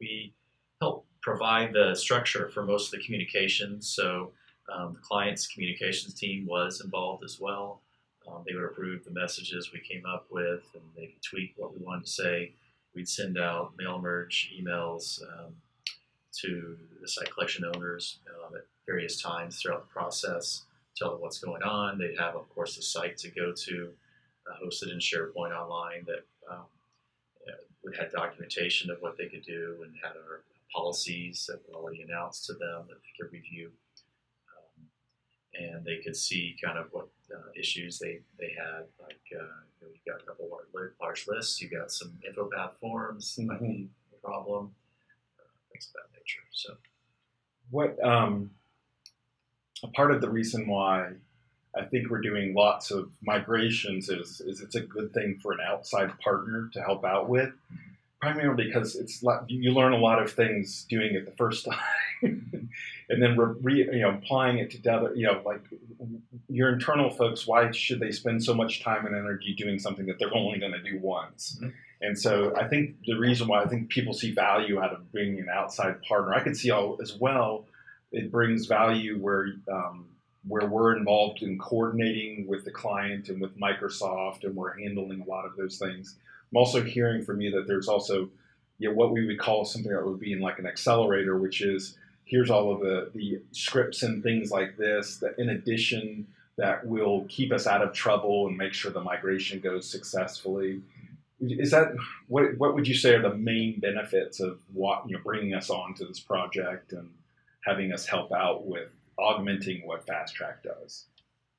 we 0.00 0.34
help 0.80 1.06
provide 1.22 1.72
the 1.72 1.94
structure 1.94 2.48
for 2.48 2.64
most 2.64 2.92
of 2.92 2.98
the 2.98 3.04
communications. 3.04 3.88
So 3.88 4.32
um, 4.72 4.92
the 4.92 5.00
client's 5.00 5.46
communications 5.46 6.14
team 6.14 6.46
was 6.46 6.80
involved 6.82 7.24
as 7.24 7.38
well. 7.40 7.80
Um, 8.26 8.42
they 8.46 8.54
would 8.54 8.64
approve 8.64 9.04
the 9.04 9.10
messages 9.10 9.70
we 9.72 9.80
came 9.80 10.04
up 10.06 10.26
with, 10.30 10.62
and 10.74 10.82
they 10.96 11.06
could 11.06 11.22
tweak 11.22 11.54
what 11.56 11.78
we 11.78 11.84
wanted 11.84 12.06
to 12.06 12.10
say. 12.10 12.52
We'd 12.94 13.08
send 13.08 13.38
out 13.38 13.74
mail 13.76 14.00
merge 14.00 14.50
emails 14.58 15.20
um, 15.22 15.52
to 16.40 16.76
the 17.00 17.08
site 17.08 17.30
collection 17.32 17.64
owners 17.64 18.18
um, 18.28 18.56
at 18.56 18.62
various 18.86 19.20
times 19.20 19.60
throughout 19.60 19.86
the 19.86 19.92
process, 19.92 20.64
tell 20.96 21.10
them 21.10 21.20
what's 21.20 21.38
going 21.38 21.62
on. 21.62 21.98
They'd 21.98 22.18
have, 22.18 22.34
of 22.34 22.48
course, 22.54 22.78
a 22.78 22.82
site 22.82 23.16
to 23.18 23.30
go 23.30 23.52
to, 23.52 23.90
uh, 24.48 24.64
hosted 24.64 24.92
in 24.92 24.98
SharePoint 24.98 25.52
online 25.52 26.04
that 26.06 26.24
um, 26.50 26.66
would 27.84 27.96
have 27.96 28.10
documentation 28.10 28.90
of 28.90 28.98
what 29.00 29.16
they 29.16 29.26
could 29.26 29.44
do 29.44 29.78
and 29.84 29.92
had 30.02 30.16
our 30.16 30.42
policies 30.74 31.48
that 31.48 31.60
were 31.68 31.78
already 31.78 32.02
announced 32.02 32.46
to 32.46 32.54
them 32.54 32.86
that 32.88 32.96
they 33.02 33.12
could 33.16 33.32
review 33.32 33.70
Um, 34.56 34.86
and 35.54 35.84
they 35.84 35.98
could 36.02 36.16
see 36.16 36.56
kind 36.62 36.78
of 36.78 36.86
what 36.90 37.08
uh, 37.32 37.50
issues 37.58 37.98
they, 37.98 38.20
they 38.38 38.52
had. 38.58 38.84
Like 39.00 39.20
uh, 39.32 39.42
you 39.42 39.82
know, 39.82 39.88
you've 39.92 40.04
got 40.06 40.22
a 40.22 40.26
couple 40.26 40.48
large, 40.50 40.92
large 41.00 41.28
lists, 41.28 41.60
you've 41.60 41.72
got 41.72 41.92
some 41.92 42.18
infopath 42.28 42.72
forms, 42.80 43.38
might 43.38 43.60
be 43.60 43.88
a 44.12 44.26
problem, 44.26 44.74
uh, 45.38 45.44
things 45.70 45.88
of 45.88 46.00
that 46.00 46.18
nature. 46.18 46.42
So 46.52 46.74
What 47.70 48.02
um, 48.04 48.50
a 49.82 49.88
part 49.88 50.10
of 50.10 50.20
the 50.20 50.30
reason 50.30 50.66
why 50.66 51.12
I 51.76 51.84
think 51.84 52.10
we're 52.10 52.20
doing 52.20 52.54
lots 52.54 52.90
of 52.90 53.10
migrations 53.22 54.08
is 54.08 54.40
is 54.40 54.60
it's 54.60 54.74
a 54.74 54.80
good 54.80 55.12
thing 55.12 55.38
for 55.42 55.52
an 55.52 55.58
outside 55.66 56.10
partner 56.20 56.70
to 56.72 56.80
help 56.82 57.04
out 57.04 57.28
with. 57.28 57.50
Primarily 58.20 58.64
because 58.64 58.96
it's 58.96 59.22
you 59.48 59.72
learn 59.72 59.92
a 59.92 59.98
lot 59.98 60.22
of 60.22 60.32
things 60.32 60.86
doing 60.88 61.14
it 61.14 61.26
the 61.26 61.36
first 61.36 61.64
time, 62.22 62.70
and 63.10 63.22
then 63.22 63.36
re, 63.36 63.86
you 63.92 64.00
know 64.00 64.10
applying 64.10 64.58
it 64.58 64.70
to 64.70 64.90
other 64.90 65.14
you 65.14 65.26
know 65.26 65.42
like 65.44 65.60
your 66.48 66.70
internal 66.72 67.10
folks. 67.10 67.46
Why 67.46 67.70
should 67.70 68.00
they 68.00 68.12
spend 68.12 68.42
so 68.42 68.54
much 68.54 68.82
time 68.82 69.04
and 69.04 69.14
energy 69.14 69.54
doing 69.54 69.78
something 69.78 70.06
that 70.06 70.18
they're 70.18 70.34
only 70.34 70.58
going 70.58 70.72
to 70.72 70.82
do 70.82 70.98
once? 70.98 71.58
Mhm. 71.60 71.72
And 72.00 72.18
so 72.18 72.54
I 72.56 72.66
think 72.68 72.96
the 73.06 73.14
reason 73.14 73.46
why 73.46 73.62
I 73.62 73.66
think 73.66 73.88
people 73.88 74.14
see 74.14 74.32
value 74.32 74.80
out 74.80 74.92
of 74.92 75.10
bringing 75.12 75.40
an 75.40 75.48
outside 75.52 76.02
partner, 76.02 76.34
I 76.34 76.40
could 76.40 76.56
see 76.56 76.70
all 76.70 76.98
as 77.02 77.14
well. 77.14 77.66
It 78.12 78.30
brings 78.30 78.66
value 78.66 79.18
where 79.18 79.48
um, 79.70 80.06
where 80.46 80.66
we're 80.66 80.96
involved 80.96 81.42
in 81.42 81.58
coordinating 81.58 82.46
with 82.46 82.64
the 82.64 82.70
client 82.70 83.28
and 83.28 83.40
with 83.40 83.58
Microsoft, 83.58 84.44
and 84.44 84.54
we're 84.54 84.78
handling 84.78 85.20
a 85.20 85.30
lot 85.30 85.46
of 85.46 85.56
those 85.56 85.78
things. 85.78 86.16
I'm 86.52 86.58
also 86.58 86.82
hearing 86.82 87.24
from 87.24 87.40
you 87.40 87.50
that 87.52 87.66
there's 87.66 87.88
also 87.88 88.28
you 88.78 88.88
know, 88.88 88.94
what 88.94 89.12
we 89.12 89.26
would 89.26 89.38
call 89.38 89.64
something 89.64 89.92
that 89.92 90.04
would 90.04 90.20
be 90.20 90.32
in 90.32 90.40
like 90.40 90.58
an 90.58 90.66
accelerator, 90.66 91.38
which 91.38 91.62
is 91.62 91.96
here's 92.24 92.50
all 92.50 92.72
of 92.72 92.80
the, 92.80 93.10
the 93.14 93.40
scripts 93.52 94.02
and 94.02 94.22
things 94.22 94.50
like 94.50 94.76
this 94.76 95.18
that 95.18 95.38
in 95.38 95.50
addition 95.50 96.26
that 96.56 96.86
will 96.86 97.26
keep 97.28 97.52
us 97.52 97.66
out 97.66 97.82
of 97.82 97.92
trouble 97.92 98.46
and 98.46 98.56
make 98.56 98.72
sure 98.72 98.90
the 98.90 99.00
migration 99.00 99.60
goes 99.60 99.88
successfully. 99.88 100.80
Is 101.40 101.70
that 101.72 101.94
what? 102.28 102.56
What 102.58 102.74
would 102.74 102.86
you 102.86 102.94
say 102.94 103.14
are 103.14 103.22
the 103.22 103.34
main 103.34 103.80
benefits 103.80 104.40
of 104.40 104.60
what 104.72 105.02
you 105.06 105.16
know 105.16 105.22
bringing 105.22 105.54
us 105.54 105.68
on 105.68 105.94
to 105.94 106.04
this 106.04 106.20
project 106.20 106.92
and 106.92 107.10
having 107.64 107.92
us 107.92 108.06
help 108.06 108.32
out 108.32 108.66
with 108.66 108.90
augmenting 109.18 109.86
what 109.86 110.06
Fast 110.06 110.34
Track 110.34 110.62
does? 110.62 111.06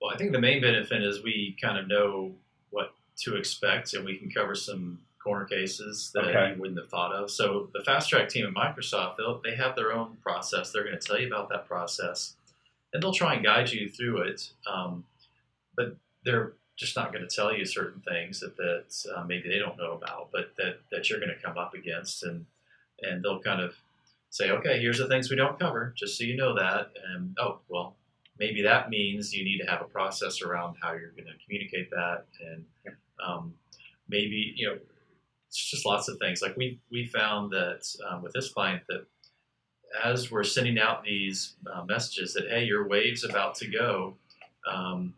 Well, 0.01 0.13
I 0.13 0.17
think 0.17 0.31
the 0.31 0.39
main 0.39 0.61
benefit 0.61 1.01
is 1.03 1.23
we 1.23 1.55
kind 1.61 1.77
of 1.77 1.87
know 1.87 2.33
what 2.69 2.93
to 3.21 3.35
expect, 3.35 3.93
and 3.93 4.05
we 4.05 4.17
can 4.17 4.29
cover 4.29 4.55
some 4.55 4.99
corner 5.23 5.45
cases 5.45 6.11
that 6.13 6.25
Okay. 6.25 6.53
you 6.53 6.61
wouldn't 6.61 6.79
have 6.79 6.89
thought 6.89 7.11
of. 7.11 7.31
So 7.31 7.69
the 7.73 7.83
fast 7.83 8.09
track 8.09 8.29
team 8.29 8.45
at 8.45 8.53
Microsoft, 8.53 9.15
they 9.43 9.55
have 9.55 9.75
their 9.75 9.91
own 9.93 10.17
process. 10.21 10.71
They're 10.71 10.83
going 10.83 10.99
to 10.99 11.07
tell 11.07 11.19
you 11.19 11.27
about 11.27 11.49
that 11.49 11.67
process, 11.67 12.35
and 12.93 13.01
they'll 13.01 13.13
try 13.13 13.33
and 13.33 13.43
guide 13.43 13.71
you 13.71 13.89
through 13.89 14.21
it. 14.23 14.51
Um, 14.71 15.05
but 15.75 15.95
they're 16.23 16.53
just 16.77 16.95
not 16.95 17.11
going 17.13 17.27
to 17.27 17.33
tell 17.35 17.55
you 17.55 17.65
certain 17.65 18.01
things 18.01 18.41
that 18.41 18.57
that 18.57 19.13
uh, 19.15 19.23
maybe 19.23 19.49
they 19.49 19.57
don't 19.59 19.77
know 19.77 19.93
about, 19.93 20.29
but 20.31 20.51
that 20.57 20.79
that 20.91 21.09
you're 21.09 21.19
going 21.19 21.33
to 21.35 21.41
come 21.41 21.57
up 21.57 21.73
against, 21.73 22.21
and 22.23 22.45
and 23.01 23.23
they'll 23.23 23.41
kind 23.41 23.61
of 23.61 23.75
say, 24.35 24.51
okay, 24.51 24.81
here's 24.81 24.97
the 24.97 25.07
things 25.07 25.29
we 25.29 25.37
don't 25.37 25.57
cover, 25.57 25.93
just 25.95 26.17
so 26.17 26.25
you 26.25 26.35
know 26.35 26.53
that, 26.55 26.91
and 27.09 27.33
oh 27.39 27.59
well, 27.69 27.95
maybe 28.37 28.61
that 28.63 28.89
means 28.89 29.33
you 29.33 29.45
need 29.45 29.59
to 29.59 29.71
have 29.71 29.81
a 29.81 29.85
process 29.85 30.41
around 30.41 30.75
how 30.81 30.91
you're 30.91 31.11
going 31.11 31.25
to 31.25 31.45
communicate 31.45 31.89
that 31.91 32.25
and 32.41 32.65
um, 33.25 33.53
maybe 34.09 34.53
you 34.57 34.67
know 34.67 34.77
it's 35.47 35.71
just 35.71 35.85
lots 35.85 36.09
of 36.09 36.17
things. 36.19 36.41
Like 36.41 36.57
we 36.57 36.81
we 36.91 37.05
found 37.05 37.51
that 37.51 37.87
um, 38.09 38.21
with 38.21 38.33
this 38.33 38.49
client 38.49 38.83
that 38.89 39.05
as 40.03 40.29
we're 40.29 40.43
sending 40.43 40.77
out 40.77 41.05
these 41.05 41.55
uh, 41.73 41.85
messages 41.85 42.33
that 42.33 42.49
hey 42.49 42.65
your 42.65 42.89
wave's 42.89 43.23
about 43.23 43.55
to 43.55 43.67
go 43.67 44.17
um, 44.69 45.13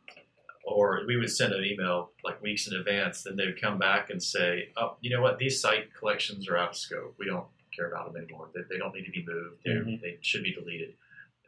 or 0.64 1.02
we 1.08 1.18
would 1.18 1.32
send 1.32 1.54
an 1.54 1.66
email 1.66 2.12
like 2.24 2.40
weeks 2.44 2.68
in 2.68 2.76
advance 2.76 3.24
then 3.24 3.36
they 3.36 3.46
would 3.46 3.60
come 3.60 3.80
back 3.80 4.12
and 4.12 4.22
say 4.22 4.70
oh 4.78 4.96
you 5.02 5.10
know 5.10 5.24
what? 5.24 5.40
These 5.40 5.60
site 5.60 5.92
collections 5.96 6.48
are 6.48 6.58
out 6.58 6.70
of 6.70 6.78
scope. 6.78 7.16
We 7.18 7.26
don't 7.26 7.48
care 7.78 7.88
about 7.90 8.12
them 8.12 8.22
anymore 8.22 8.50
they, 8.54 8.62
they 8.70 8.78
don't 8.78 8.94
need 8.96 9.06
to 9.06 9.12
be 9.12 9.26
moved 9.26 9.64
Mhm. 9.66 10.02
they 10.02 10.18
should 10.22 10.44
be 10.44 10.54
deleted 10.54 10.94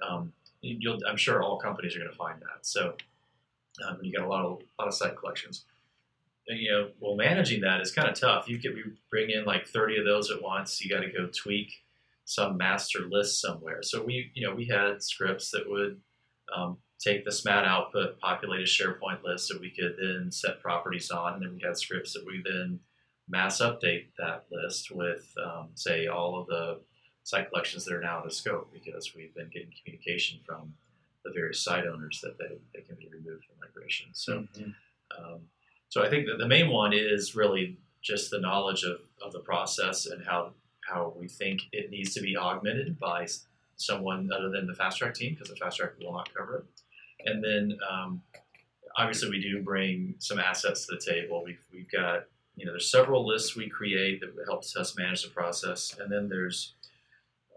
um, 0.08 0.32
you'll, 0.62 1.00
I'm 1.08 1.18
sure 1.18 1.42
all 1.42 1.58
companies 1.58 1.96
are 1.96 2.00
going 2.00 2.12
to 2.12 2.18
find 2.18 2.40
that. 2.42 2.66
So 2.66 2.96
um, 3.88 4.00
you 4.02 4.12
got 4.12 4.26
a 4.26 4.30
lot 4.30 4.46
of 4.46 4.62
lot 4.78 4.88
of 4.88 4.94
site 4.94 5.18
collections. 5.18 5.66
And, 6.48 6.60
you 6.60 6.72
know, 6.72 6.90
well, 7.00 7.16
managing 7.16 7.62
that 7.62 7.82
is 7.82 7.92
kind 7.92 8.10
of 8.10 8.20
tough. 8.20 8.50
You 8.50 8.58
could 8.60 8.76
we 8.76 8.84
bring 9.10 9.30
in 9.30 9.46
like 9.46 9.68
30 9.68 10.00
of 10.00 10.06
those 10.06 10.32
at 10.32 10.42
once. 10.42 10.84
You 10.84 10.90
got 10.90 11.02
to 11.02 11.12
go 11.12 11.28
tweak 11.28 11.84
some 12.26 12.58
master 12.58 13.00
list 13.10 13.42
somewhere. 13.42 13.84
So 13.84 14.04
we, 14.04 14.32
you 14.34 14.48
know, 14.48 14.56
we 14.56 14.66
had 14.66 15.04
scripts 15.04 15.52
that 15.52 15.70
would 15.70 16.00
um, 16.56 16.78
take 17.00 17.24
the 17.26 17.32
SMAT 17.32 17.66
output, 17.66 18.20
populate 18.20 18.62
a 18.62 18.64
SharePoint 18.64 19.24
list 19.24 19.50
that 19.50 19.62
we 19.62 19.70
could 19.70 19.96
then 20.00 20.32
set 20.32 20.62
properties 20.62 21.12
on, 21.12 21.36
and 21.36 21.44
then 21.44 21.56
we 21.56 21.62
had 21.62 21.78
scripts 21.78 22.14
that 22.14 22.26
we 22.26 22.42
then 22.44 22.80
mass 23.30 23.62
update 23.62 24.08
that 24.18 24.46
list 24.52 24.92
with, 24.92 25.34
um, 25.46 25.70
say, 25.76 26.08
all 26.08 26.40
of 26.40 26.48
the 26.48 26.80
site 27.24 27.50
collections 27.50 27.86
that 27.86 27.94
are 27.94 28.02
now 28.02 28.20
out 28.20 28.26
of 28.26 28.34
scope 28.34 28.72
because 28.74 29.14
we've 29.16 29.34
been 29.36 29.50
getting 29.54 29.72
communication 29.84 30.40
from 30.46 30.74
the 31.24 31.32
various 31.32 31.62
site 31.62 31.86
owners 31.86 32.20
that 32.24 32.38
they, 32.40 32.58
they 32.74 32.82
can 32.82 32.96
be 32.96 33.08
removed 33.08 33.46
from 33.46 33.60
migration. 33.62 34.08
So, 34.14 34.48
um, 35.18 35.42
so 35.90 36.04
I 36.04 36.10
think 36.10 36.26
that 36.28 36.38
the 36.40 36.48
main 36.48 36.70
one 36.70 36.94
is 36.94 37.36
really 37.36 37.78
just 38.02 38.32
the 38.32 38.40
knowledge 38.40 38.84
of, 38.84 39.00
of 39.24 39.34
the 39.34 39.40
process 39.40 40.06
and 40.06 40.24
how 40.26 40.54
how 40.90 41.14
we 41.16 41.28
think 41.28 41.62
it 41.72 41.92
needs 41.92 42.16
to 42.16 42.22
be 42.22 42.36
augmented 42.36 42.98
by 43.00 43.28
someone 43.76 44.30
other 44.36 44.50
than 44.50 44.66
the 44.66 44.74
fast 44.74 44.98
track 44.98 45.14
team 45.14 45.34
because 45.34 45.50
the 45.50 45.56
fast 45.56 45.78
track 45.78 45.92
will 46.00 46.14
not 46.14 46.34
cover 46.34 46.58
it. 46.58 47.30
And 47.30 47.44
then 47.44 47.78
um, 47.88 48.22
obviously 48.98 49.30
we 49.30 49.42
do 49.42 49.62
bring 49.62 50.16
some 50.18 50.40
assets 50.40 50.88
to 50.88 50.96
the 50.96 51.12
table. 51.12 51.44
We've, 51.46 51.64
we've 51.72 51.92
got 51.92 52.26
you 52.60 52.66
know 52.66 52.74
there's 52.74 52.92
several 52.92 53.26
lists 53.26 53.56
we 53.56 53.70
create 53.70 54.20
that 54.22 54.34
helps 54.46 54.76
us 54.76 54.98
manage 54.98 55.24
the 55.24 55.30
process, 55.30 55.96
and 56.00 56.12
then 56.12 56.28
there's 56.28 56.74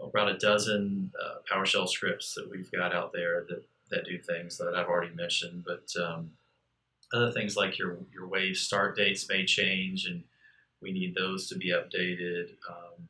about 0.03 0.29
a 0.29 0.39
dozen 0.39 1.13
uh, 1.23 1.37
PowerShell 1.51 1.89
scripts 1.89 2.35
that 2.35 2.51
we've 2.51 2.71
got 2.73 2.95
out 2.95 3.13
there 3.13 3.45
that, 3.49 3.63
that 3.91 4.05
do 4.05 4.19
things 4.19 4.59
that 4.59 4.75
I've 4.75 4.89
already 4.89 5.15
mentioned. 5.15 5.65
But 5.65 5.89
um, 6.03 6.31
other 7.13 7.31
things 7.31 7.57
like 7.57 7.79
your 7.79 7.99
your 8.13 8.27
wave 8.27 8.57
start 8.57 8.97
dates 8.97 9.29
may 9.29 9.45
change, 9.45 10.07
and 10.07 10.23
we 10.81 10.93
need 10.93 11.15
those 11.15 11.49
to 11.49 11.57
be 11.57 11.73
updated. 11.73 12.51
Um, 12.69 13.09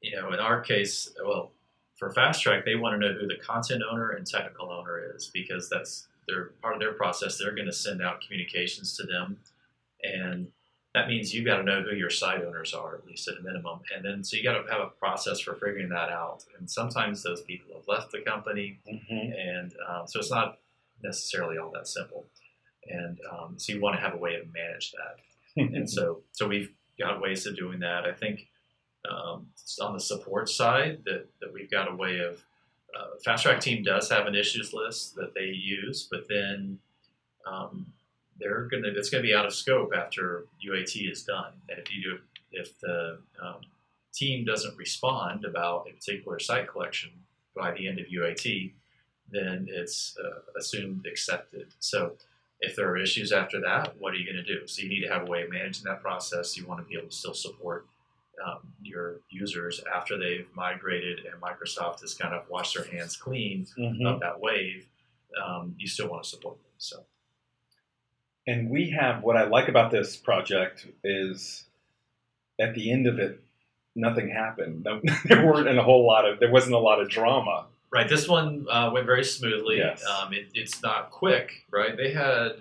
you 0.00 0.16
know, 0.16 0.32
in 0.32 0.38
our 0.38 0.60
case, 0.60 1.10
well, 1.24 1.52
for 1.96 2.10
Fast 2.10 2.42
Track, 2.42 2.64
they 2.64 2.74
want 2.74 3.00
to 3.00 3.06
know 3.06 3.14
who 3.18 3.26
the 3.26 3.36
content 3.36 3.82
owner 3.90 4.10
and 4.10 4.26
technical 4.26 4.70
owner 4.70 5.14
is 5.14 5.30
because 5.32 5.68
that's 5.68 6.08
their 6.26 6.46
part 6.62 6.74
of 6.74 6.80
their 6.80 6.92
process. 6.92 7.38
They're 7.38 7.54
going 7.54 7.66
to 7.66 7.72
send 7.72 8.02
out 8.02 8.20
communications 8.20 8.96
to 8.96 9.04
them, 9.04 9.38
and 10.04 10.48
that 10.94 11.08
means 11.08 11.34
you've 11.34 11.46
got 11.46 11.56
to 11.56 11.62
know 11.64 11.82
who 11.82 11.96
your 11.96 12.10
site 12.10 12.44
owners 12.44 12.72
are 12.72 12.94
at 12.94 13.04
least 13.06 13.26
at 13.26 13.38
a 13.38 13.42
minimum. 13.42 13.80
And 13.94 14.04
then 14.04 14.22
so 14.22 14.36
you 14.36 14.44
got 14.44 14.62
to 14.62 14.72
have 14.72 14.80
a 14.80 14.90
process 14.98 15.40
for 15.40 15.54
figuring 15.54 15.88
that 15.88 16.08
out. 16.08 16.44
And 16.58 16.70
sometimes 16.70 17.22
those 17.22 17.42
people 17.42 17.74
have 17.74 17.88
left 17.88 18.12
the 18.12 18.20
company, 18.20 18.78
Mm-hmm. 18.88 19.32
and 19.32 19.74
um, 19.88 20.06
so 20.06 20.20
it's 20.20 20.30
not 20.30 20.58
necessarily 21.02 21.58
all 21.58 21.72
that 21.72 21.88
simple. 21.88 22.26
And 22.88 23.18
um, 23.32 23.54
so 23.58 23.72
you 23.72 23.80
want 23.80 23.96
to 23.96 24.00
have 24.00 24.14
a 24.14 24.18
way 24.18 24.36
to 24.36 24.44
manage 24.52 24.92
that 24.92 25.16
and 25.56 25.88
so 25.88 26.22
so 26.32 26.48
we've 26.48 26.70
got 26.98 27.20
ways 27.20 27.46
of 27.46 27.56
doing 27.56 27.80
that. 27.80 28.04
I 28.04 28.12
think 28.12 28.48
um, 29.10 29.46
on 29.80 29.92
the 29.92 30.00
support 30.00 30.48
side 30.48 31.02
that, 31.04 31.26
that 31.40 31.52
we've 31.52 31.70
got 31.70 31.90
a 31.90 31.94
way 31.94 32.18
of 32.18 32.42
uh, 32.98 33.16
Fast 33.24 33.42
Track 33.44 33.60
team 33.60 33.82
does 33.82 34.08
have 34.10 34.26
an 34.26 34.34
issues 34.34 34.72
list 34.72 35.16
that 35.16 35.34
they 35.34 35.46
use, 35.46 36.06
but 36.10 36.26
then 36.28 36.78
um, 37.46 37.86
they're 38.38 38.62
gonna 38.70 38.88
it's 38.88 39.10
gonna 39.10 39.22
be 39.22 39.34
out 39.34 39.46
of 39.46 39.54
scope 39.54 39.92
after 39.96 40.46
UAT 40.64 41.10
is 41.10 41.22
done. 41.24 41.52
And 41.68 41.78
if 41.78 41.94
you 41.94 42.02
do 42.02 42.18
if 42.52 42.78
the 42.80 43.18
um, 43.42 43.60
team 44.12 44.44
doesn't 44.44 44.76
respond 44.76 45.44
about 45.44 45.86
a 45.88 45.92
particular 45.94 46.38
site 46.38 46.68
collection 46.68 47.10
by 47.56 47.72
the 47.72 47.88
end 47.88 47.98
of 47.98 48.06
UAT, 48.06 48.72
then 49.30 49.66
it's 49.70 50.16
uh, 50.22 50.40
assumed 50.58 51.06
accepted. 51.06 51.68
So 51.80 52.12
if 52.60 52.76
there 52.76 52.88
are 52.88 52.96
issues 52.96 53.32
after 53.32 53.60
that, 53.62 53.94
what 53.98 54.12
are 54.14 54.16
you 54.16 54.24
going 54.24 54.42
to 54.44 54.44
do? 54.60 54.66
So 54.66 54.82
you 54.82 54.88
need 54.88 55.02
to 55.02 55.08
have 55.12 55.22
a 55.22 55.26
way 55.26 55.42
of 55.42 55.50
managing 55.50 55.84
that 55.84 56.00
process. 56.00 56.56
You 56.56 56.64
want 56.66 56.80
to 56.80 56.86
be 56.88 56.96
able 56.96 57.08
to 57.08 57.14
still 57.14 57.34
support 57.34 57.86
um, 58.44 58.60
your 58.82 59.16
users 59.30 59.80
after 59.92 60.16
they've 60.18 60.46
migrated 60.54 61.20
and 61.24 61.40
Microsoft 61.40 62.00
has 62.00 62.14
kind 62.14 62.34
of 62.34 62.48
washed 62.48 62.76
their 62.76 62.84
hands 62.86 63.16
clean 63.16 63.66
Mhm. 63.76 64.06
of 64.06 64.20
that 64.20 64.40
wave. 64.40 64.86
Um, 65.40 65.74
you 65.78 65.86
still 65.88 66.08
want 66.08 66.22
to 66.24 66.28
support 66.30 66.56
them. 66.56 66.70
So 66.78 67.04
And 68.46 68.68
we 68.70 68.90
have 68.90 69.22
what 69.22 69.36
I 69.36 69.44
like 69.44 69.68
about 69.68 69.90
this 69.90 70.16
project 70.16 70.86
is 71.02 71.64
at 72.60 72.74
the 72.74 72.92
end 72.92 73.06
of 73.06 73.18
it, 73.18 73.40
nothing 73.96 74.28
happened. 74.28 74.84
No, 74.84 75.00
there 75.24 75.44
weren't 75.46 75.68
a 75.68 75.82
whole 75.82 76.06
lot 76.06 76.28
of 76.28 76.40
there 76.40 76.50
wasn't 76.50 76.74
a 76.74 76.78
lot 76.78 77.00
of 77.00 77.08
drama. 77.08 77.66
right, 77.90 78.08
this 78.08 78.28
one 78.28 78.66
uh, 78.70 78.90
went 78.92 79.06
very 79.06 79.24
smoothly. 79.24 79.78
Yes. 79.78 80.04
Um, 80.04 80.32
it, 80.32 80.48
it's 80.54 80.82
not 80.82 81.10
quick, 81.10 81.64
right? 81.70 81.96
They 81.96 82.12
had 82.12 82.56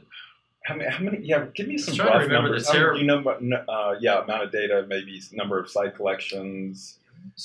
How 0.64 0.76
many? 0.76 0.90
How 0.90 1.04
many? 1.04 1.18
Yeah, 1.22 1.48
give 1.54 1.68
me 1.68 1.78
some 1.78 1.98
rough 2.06 2.22
remember 2.22 2.28
the 2.28 2.64
numbers. 2.64 2.68
ter- 2.68 2.94
How- 2.94 3.00
you 3.00 3.06
know, 3.06 3.66
uh, 3.68 3.96
yeah, 4.00 4.24
amount 4.24 4.44
of 4.44 4.52
data, 4.52 4.86
maybe 4.88 5.22
number 5.34 5.60
of 5.60 5.70
site 5.70 5.96
collections, 5.96 7.00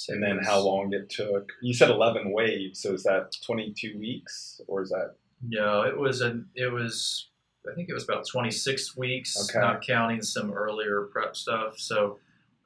and 0.09 0.23
then 0.23 0.39
how 0.39 0.61
long 0.61 0.93
it 0.93 1.11
took. 1.11 1.51
You 1.61 1.75
said 1.75 1.91
eleven 1.91 2.31
waves, 2.31 2.81
so 2.81 2.93
is 2.93 3.03
that 3.05 3.35
twenty-two 3.45 3.99
weeks, 3.99 4.61
or 4.69 4.83
is 4.83 4.91
that? 4.91 5.15
No, 5.43 5.83
it 5.83 5.97
was 5.99 6.21
a 6.21 6.43
it 6.55 6.71
was 6.71 7.28
I 7.71 7.75
think 7.75 7.89
it 7.89 7.95
was 7.95 8.05
about 8.05 8.27
26 8.27 8.97
weeks, 8.97 9.37
Okay. 9.51 9.59
not 9.61 9.83
counting 9.83 10.23
some 10.23 10.53
earlier 10.53 11.03
prep 11.13 11.37
stuff. 11.37 11.79
So, 11.79 12.19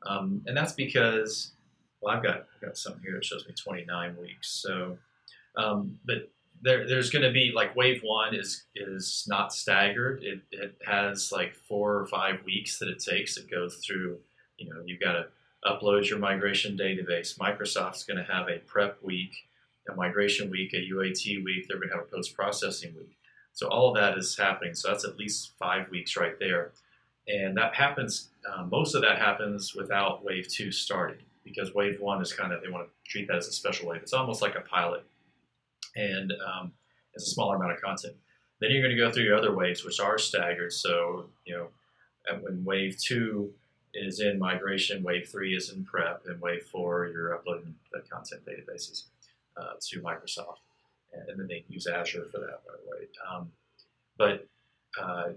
um, 0.07 0.43
and 0.47 0.57
that's 0.57 0.73
because 0.73 1.53
well, 2.01 2.17
I've 2.17 2.23
got 2.23 2.47
I've 2.55 2.61
got 2.61 2.77
something 2.77 3.03
here 3.03 3.15
that 3.15 3.25
shows 3.25 3.47
me 3.47 3.55
29 3.55 4.17
weeks. 4.17 4.49
So, 4.63 4.99
um, 5.57 5.99
but 6.05 6.31
there 6.61 6.87
there's 6.87 7.11
going 7.11 7.25
to 7.25 7.33
be 7.33 7.53
like 7.55 7.75
wave 7.75 8.03
one 8.03 8.35
is 8.35 8.65
is 8.75 9.25
not 9.29 9.53
staggered. 9.53 10.23
It 10.23 10.41
it 10.51 10.77
has 10.87 11.33
like 11.33 11.55
four 11.55 11.97
or 11.97 12.07
five 12.07 12.45
weeks 12.45 12.79
that 12.79 12.89
it 12.89 12.99
takes. 12.99 13.37
It 13.37 13.51
goes 13.51 13.77
through. 13.77 14.19
You 14.59 14.69
know, 14.73 14.83
you've 14.85 15.01
got 15.01 15.13
to 15.13 15.27
upload 15.65 16.09
your 16.09 16.19
migration 16.19 16.77
database. 16.77 17.39
Microsoft's 17.39 18.05
going 18.05 18.25
to 18.25 18.33
have 18.33 18.49
a 18.49 18.59
prep 18.59 19.03
week 19.03 19.35
a 19.89 19.95
migration 19.95 20.51
week, 20.51 20.73
a 20.75 20.77
UAT 20.77 21.43
week. 21.45 21.67
They're 21.67 21.79
going 21.79 21.89
to 21.91 21.97
have 21.97 22.05
a 22.05 22.17
post 22.17 22.35
processing 22.37 22.95
week. 22.97 23.17
So 23.53 23.69
all 23.69 23.91
of 23.91 23.97
that 23.97 24.17
is 24.17 24.37
happening. 24.37 24.75
So 24.75 24.89
that's 24.89 25.05
at 25.05 25.19
least 25.19 25.53
five 25.59 25.91
weeks 25.91 26.17
right 26.17 26.39
there, 26.39 26.73
and 27.29 27.57
that 27.57 27.75
happens. 27.75 28.31
Uh, 28.51 28.65
most 28.65 28.95
of 28.95 29.03
that 29.03 29.19
happens 29.19 29.75
without 29.75 30.25
wave 30.25 30.49
two 30.49 30.73
starting 30.73 31.25
because 31.45 31.75
wave 31.75 32.01
one 32.01 32.23
is 32.23 32.33
kind 32.33 32.53
of 32.53 32.63
they 32.63 32.69
want 32.69 32.87
to 32.87 33.11
treat 33.11 33.29
that 33.29 33.37
as 33.37 33.49
a 33.49 33.53
special 33.53 33.89
wave. 33.89 34.03
It's 34.03 34.13
almost 34.13 34.43
like 34.43 34.55
a 34.55 34.61
pilot, 34.61 35.05
and 35.97 36.33
um, 36.47 36.73
it's 37.15 37.27
a 37.27 37.31
smaller 37.31 37.57
amount 37.57 37.73
of 37.73 37.81
content. 37.81 38.15
Then 38.61 38.71
you're 38.71 38.83
going 38.83 38.97
to 38.97 39.03
go 39.03 39.11
through 39.11 39.25
your 39.25 39.37
other 39.37 39.55
waves, 39.55 39.85
which 39.85 40.01
are 40.01 40.19
staggered. 40.19 40.73
So 40.73 41.27
you 41.45 41.55
know, 41.55 41.69
when 42.41 42.65
wave 42.65 42.99
two 42.99 43.53
is 43.95 44.21
in 44.21 44.39
migration, 44.39 45.03
wave 45.03 45.29
three 45.29 45.55
is 45.55 45.71
in 45.71 45.85
prep, 45.85 46.23
and 46.27 46.41
wave 46.41 46.65
four 46.65 47.07
you're 47.09 47.35
uploading 47.35 47.75
the 47.93 48.01
content 48.01 48.43
databases 48.47 49.05
uh, 49.57 49.75
to 49.81 50.01
Microsoft, 50.01 50.61
and, 51.13 51.39
then 51.39 51.47
they 51.47 51.65
use 51.69 51.87
Azure 51.87 52.27
for 52.33 52.39
that, 52.39 52.61
by 52.67 52.75
the 52.83 52.91
way. 52.91 53.07
Um, 53.31 53.53
but 54.17 54.47
uh, 55.01 55.31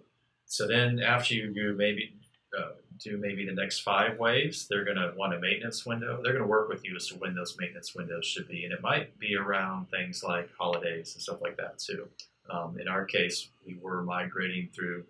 so 0.46 0.68
then 0.68 1.00
after 1.00 1.34
you, 1.34 1.52
you 1.54 1.74
maybe 1.78 2.16
uh, 2.58 2.72
do 3.00 3.18
maybe 3.18 3.46
the 3.46 3.52
next 3.54 3.80
five 3.80 4.18
waves, 4.20 4.68
they're 4.68 4.86
going 4.86 4.98
to 4.98 5.14
want 5.18 5.34
a 5.34 5.40
maintenance 5.40 5.86
window. 5.86 6.22
They're 6.24 6.34
going 6.34 6.44
to 6.44 6.50
work 6.50 6.70
with 6.70 6.86
you 6.86 6.96
as 6.96 7.08
to 7.08 7.16
when 7.16 7.36
those 7.36 7.58
maintenance 7.60 7.94
windows 7.96 8.26
should 8.26 8.48
be, 8.48 8.64
and 8.64 8.74
it 8.74 8.82
might 8.82 9.18
be 9.20 9.36
around 9.36 9.90
things 9.90 10.24
like 10.24 10.50
holidays 10.58 11.14
and 11.14 11.22
stuff 11.22 11.42
like 11.42 11.58
that 11.58 11.80
too. 11.80 12.08
Um, 12.50 12.80
in 12.80 12.88
our 12.88 13.06
case, 13.06 13.50
we 13.66 13.78
were 13.82 14.04
migrating 14.04 14.70
through 14.74 15.06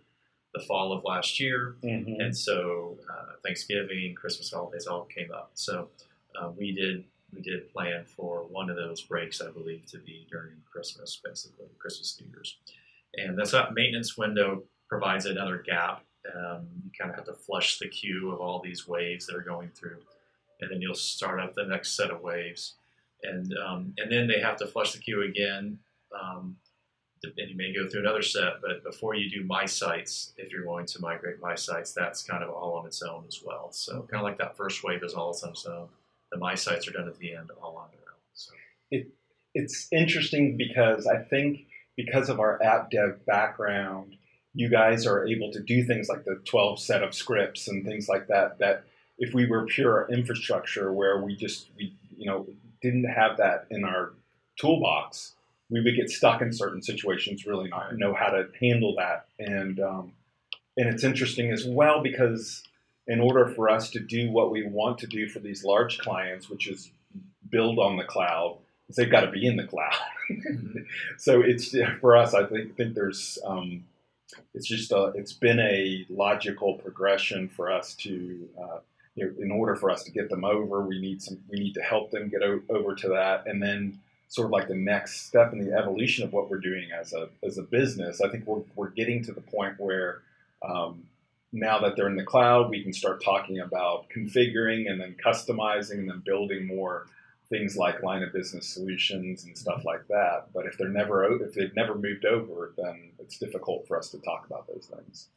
the 0.54 0.62
fall 0.62 0.94
of 0.94 1.04
last 1.04 1.38
year, 1.40 1.76
Mhm. 1.84 2.24
and 2.24 2.36
so 2.36 2.98
uh, 3.12 3.34
Thanksgiving, 3.44 4.16
Christmas 4.16 4.52
holidays 4.52 4.88
all 4.88 5.04
came 5.06 5.32
up. 5.32 5.52
So 5.54 5.90
uh, 6.40 6.50
we 6.58 6.72
did 6.72 7.04
we 7.36 7.42
did 7.42 7.72
plan 7.72 8.06
for 8.06 8.44
one 8.50 8.70
of 8.70 8.76
those 8.76 9.02
breaks, 9.02 9.42
I 9.42 9.52
believe, 9.52 9.86
to 9.88 9.98
be 9.98 10.26
during 10.30 10.54
Christmas, 10.72 11.20
basically 11.24 11.66
Christmas 11.78 12.20
New 12.22 12.32
Year's, 12.32 12.58
and 13.16 13.38
that's 13.38 13.52
that 13.52 13.74
maintenance 13.74 14.18
window 14.18 14.64
provides 14.88 15.26
another 15.26 15.58
gap. 15.58 16.04
Um, 16.34 16.68
you 16.84 16.92
kind 16.98 17.12
of 17.12 17.18
have 17.18 17.26
to 17.26 17.34
flush 17.34 17.78
the 17.78 17.88
queue 17.88 18.32
of 18.32 18.40
all 18.40 18.60
these 18.60 18.88
waves 18.88 19.28
that 19.28 19.36
are 19.36 19.42
going 19.42 19.70
through, 19.76 20.00
and 20.62 20.72
then 20.72 20.82
you'll 20.82 20.96
start 20.96 21.40
up 21.40 21.54
the 21.54 21.66
next 21.66 21.96
set 21.96 22.10
of 22.10 22.22
waves, 22.22 22.76
and 23.24 23.54
um, 23.58 23.94
and 23.98 24.12
then 24.12 24.28
they 24.28 24.40
have 24.40 24.58
to 24.58 24.68
flush 24.68 24.94
the 24.94 25.00
queue 25.00 25.24
again. 25.24 25.80
Um, 26.20 26.58
and 27.38 27.50
you 27.50 27.56
may 27.56 27.74
go 27.74 27.90
through 27.90 28.02
another 28.02 28.22
set, 28.22 28.62
but 28.62 28.84
before 28.84 29.16
you 29.16 29.30
do 29.30 29.44
my 29.46 29.66
sites, 29.66 30.34
if 30.38 30.52
you're 30.52 30.64
going 30.64 30.86
to 30.86 31.02
migrate 31.02 31.42
my 31.42 31.56
sites, 31.56 31.92
that's 31.92 32.22
kind 32.22 32.44
of 32.44 32.50
all 32.50 32.74
on 32.74 32.86
its 32.86 33.02
own 33.02 33.24
as 33.28 33.42
well. 33.44 33.72
So 33.72 34.06
kind 34.10 34.22
of 34.22 34.24
like 34.24 34.38
that 34.38 34.56
first 34.56 34.84
wave 34.84 35.04
is 35.04 35.14
all 35.14 35.36
on 35.44 35.50
its 35.50 35.66
own. 35.66 35.88
The 36.36 36.40
my 36.40 36.56
sites 36.56 36.86
are 36.86 36.92
done 36.92 37.08
at 37.08 37.18
the 37.18 37.34
end, 37.34 37.50
all 37.62 37.78
on 37.78 37.88
their 37.92 38.12
own. 38.12 38.20
So 38.34 38.52
it's 39.54 39.88
interesting 39.92 40.58
because 40.58 41.08
I 41.08 41.18
think 41.18 41.68
because 41.96 42.28
of 42.28 42.42
our 42.42 42.62
app 42.62 42.92
dev 42.92 43.26
background, 43.26 44.18
you 44.54 44.70
guys 44.70 45.08
are 45.08 45.26
able 45.26 45.50
to 45.54 45.62
do 45.62 45.86
things 45.86 46.10
like 46.10 46.26
the 46.26 46.42
12 46.44 46.78
set 46.80 47.04
of 47.04 47.16
scripts 47.16 47.70
and 47.70 47.86
things 47.86 48.10
like 48.10 48.28
that. 48.28 48.60
That 48.60 48.84
if 49.18 49.34
we 49.34 49.46
were 49.46 49.66
pure 49.66 50.08
infrastructure 50.12 50.92
where 50.92 51.22
we 51.22 51.38
just 51.38 51.70
we 51.78 51.96
you 52.18 52.26
know 52.26 52.46
didn't 52.82 53.06
have 53.06 53.38
that 53.38 53.68
in 53.72 53.86
our 53.86 54.12
toolbox, 54.60 55.36
we 55.70 55.82
would 55.82 55.96
get 55.96 56.10
stuck 56.10 56.42
in 56.42 56.52
certain 56.52 56.82
situations, 56.82 57.46
really 57.46 57.70
not 57.70 57.98
know 57.98 58.14
how 58.14 58.28
to 58.28 58.50
handle 58.60 58.94
that. 58.98 59.28
And 59.40 59.80
um, 59.80 60.12
and 60.76 60.90
it's 60.90 61.06
interesting 61.06 61.52
as 61.52 61.66
well 61.66 62.04
because 62.04 62.62
in 63.08 63.20
order 63.20 63.48
for 63.48 63.70
us 63.70 63.90
to 63.92 64.00
do 64.00 64.32
what 64.32 64.52
we 64.52 64.66
want 64.66 64.98
to 65.00 65.08
do 65.08 65.28
for 65.30 65.40
these 65.40 65.64
large 65.64 66.00
clients, 66.00 66.50
which 66.50 66.68
is 66.68 66.92
build 67.50 67.80
on 67.80 67.98
the 67.98 68.04
cloud, 68.04 68.58
they've 68.96 69.12
got 69.12 69.22
to 69.22 69.32
be 69.32 69.46
in 69.46 69.56
the 69.56 69.68
cloud. 69.68 69.94
so 71.18 71.42
it's 71.42 71.76
for 72.00 72.16
us. 72.16 72.34
I 72.34 72.46
think 72.46 72.76
think 72.76 72.96
there's 72.96 73.38
um, 73.46 73.84
it's 74.54 74.68
just 74.68 74.92
a, 74.92 75.12
it's 75.16 75.34
been 75.34 75.60
a 75.60 76.06
logical 76.10 76.76
progression 76.76 77.48
for 77.50 77.72
us 77.72 77.94
to 77.96 78.48
uh, 78.62 78.80
you 79.16 79.26
know, 79.26 79.34
in 79.40 79.52
order 79.52 79.76
for 79.76 79.90
us 79.90 80.04
to 80.04 80.12
get 80.12 80.30
them 80.30 80.44
over, 80.44 80.82
we 80.82 81.00
need 81.00 81.22
some 81.22 81.40
we 81.50 81.60
need 81.60 81.74
to 81.76 81.82
help 81.82 82.12
them 82.12 82.30
get 82.30 82.44
o- 82.44 82.62
over 82.70 82.96
to 82.96 83.10
that, 83.10 83.48
and 83.48 83.62
then 83.62 84.00
sort 84.28 84.46
of 84.46 84.52
like 84.52 84.68
the 84.68 84.76
next 84.76 85.28
step 85.28 85.54
in 85.54 85.60
the 85.64 85.74
evolution 85.78 86.24
of 86.24 86.34
what 86.34 86.50
we're 86.50 86.60
doing 86.60 86.90
as 86.92 87.14
a 87.14 87.30
as 87.44 87.58
a 87.58 87.64
business. 87.64 88.22
I 88.22 88.30
think 88.30 88.46
we're 88.46 88.64
we're 88.76 88.90
getting 88.90 89.24
to 89.24 89.32
the 89.32 89.42
point 89.42 89.80
where. 89.80 90.22
Um, 90.68 91.04
now 91.52 91.80
that 91.80 91.96
they're 91.96 92.10
in 92.10 92.16
the 92.16 92.24
cloud, 92.24 92.70
we 92.70 92.84
can 92.84 92.94
start 92.94 93.24
talking 93.24 93.60
about 93.60 94.08
configuring 94.16 94.90
and 94.90 95.00
then 95.00 95.16
customizing 95.24 96.00
and 96.00 96.10
then 96.10 96.22
building 96.26 96.68
more 96.68 97.08
things 97.50 97.78
like 97.78 98.02
line 98.02 98.24
of 98.24 98.34
business 98.34 98.68
solutions 98.68 99.46
and 99.46 99.58
stuff 99.58 99.86
like 99.86 100.06
that. 100.08 100.48
But 100.54 100.66
if 100.66 100.78
they're 100.78 100.90
never 100.90 101.24
if 101.44 101.54
they've 101.54 101.76
never 101.76 101.96
moved 101.96 102.26
over, 102.26 102.74
then 102.78 103.12
it's 103.20 103.38
difficult 103.38 103.88
for 103.88 103.98
us 103.98 104.10
to 104.10 104.20
talk 104.20 104.46
about 104.48 104.68
those 104.68 104.90
things. 104.94 105.30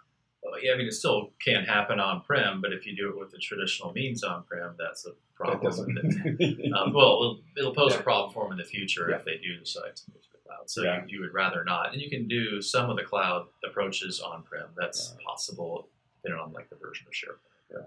well, 0.42 0.54
yeah, 0.62 0.72
I 0.72 0.76
mean, 0.78 0.86
it 0.86 0.92
still 0.94 1.30
can 1.44 1.64
happen 1.64 2.00
on 2.00 2.22
prem, 2.22 2.60
but 2.62 2.72
if 2.72 2.86
you 2.86 2.96
do 2.96 3.10
it 3.10 3.18
with 3.18 3.30
the 3.30 3.38
traditional 3.38 3.92
means 3.92 4.24
on 4.24 4.42
prem, 4.44 4.74
that's 4.78 5.06
a 5.06 5.10
That 5.10 5.16
problem. 5.36 5.62
doesn't. 5.62 6.72
um, 6.74 6.92
well, 6.94 7.12
it'll, 7.20 7.40
it'll 7.58 7.74
pose 7.74 7.92
Yeah. 7.92 8.00
a 8.00 8.02
problem 8.02 8.32
for 8.32 8.44
them 8.44 8.52
in 8.52 8.58
the 8.58 8.64
future 8.64 9.08
Yeah. 9.10 9.16
if 9.16 9.24
they 9.26 9.36
do 9.36 9.56
decide 9.58 9.94
to 9.96 10.02
move 10.12 10.22
to 10.22 10.28
the 10.32 10.38
cloud. 10.46 10.70
So 10.70 10.82
Yeah. 10.84 11.02
you, 11.06 11.16
you 11.16 11.20
would 11.20 11.34
rather 11.34 11.62
not. 11.64 11.92
And 11.92 12.00
you 12.00 12.08
can 12.08 12.26
do 12.26 12.62
some 12.62 12.88
of 12.88 12.96
the 12.96 13.04
cloud 13.04 13.46
approaches 13.68 14.20
on 14.20 14.42
prem. 14.44 14.68
That's 14.76 15.14
possible 15.26 15.88
depending 16.22 16.40
on 16.40 16.52
like 16.52 16.68
the 16.70 16.76
version 16.76 17.06
of 17.06 17.12
SharePoint. 17.12 17.70
Yeah. 17.70 17.86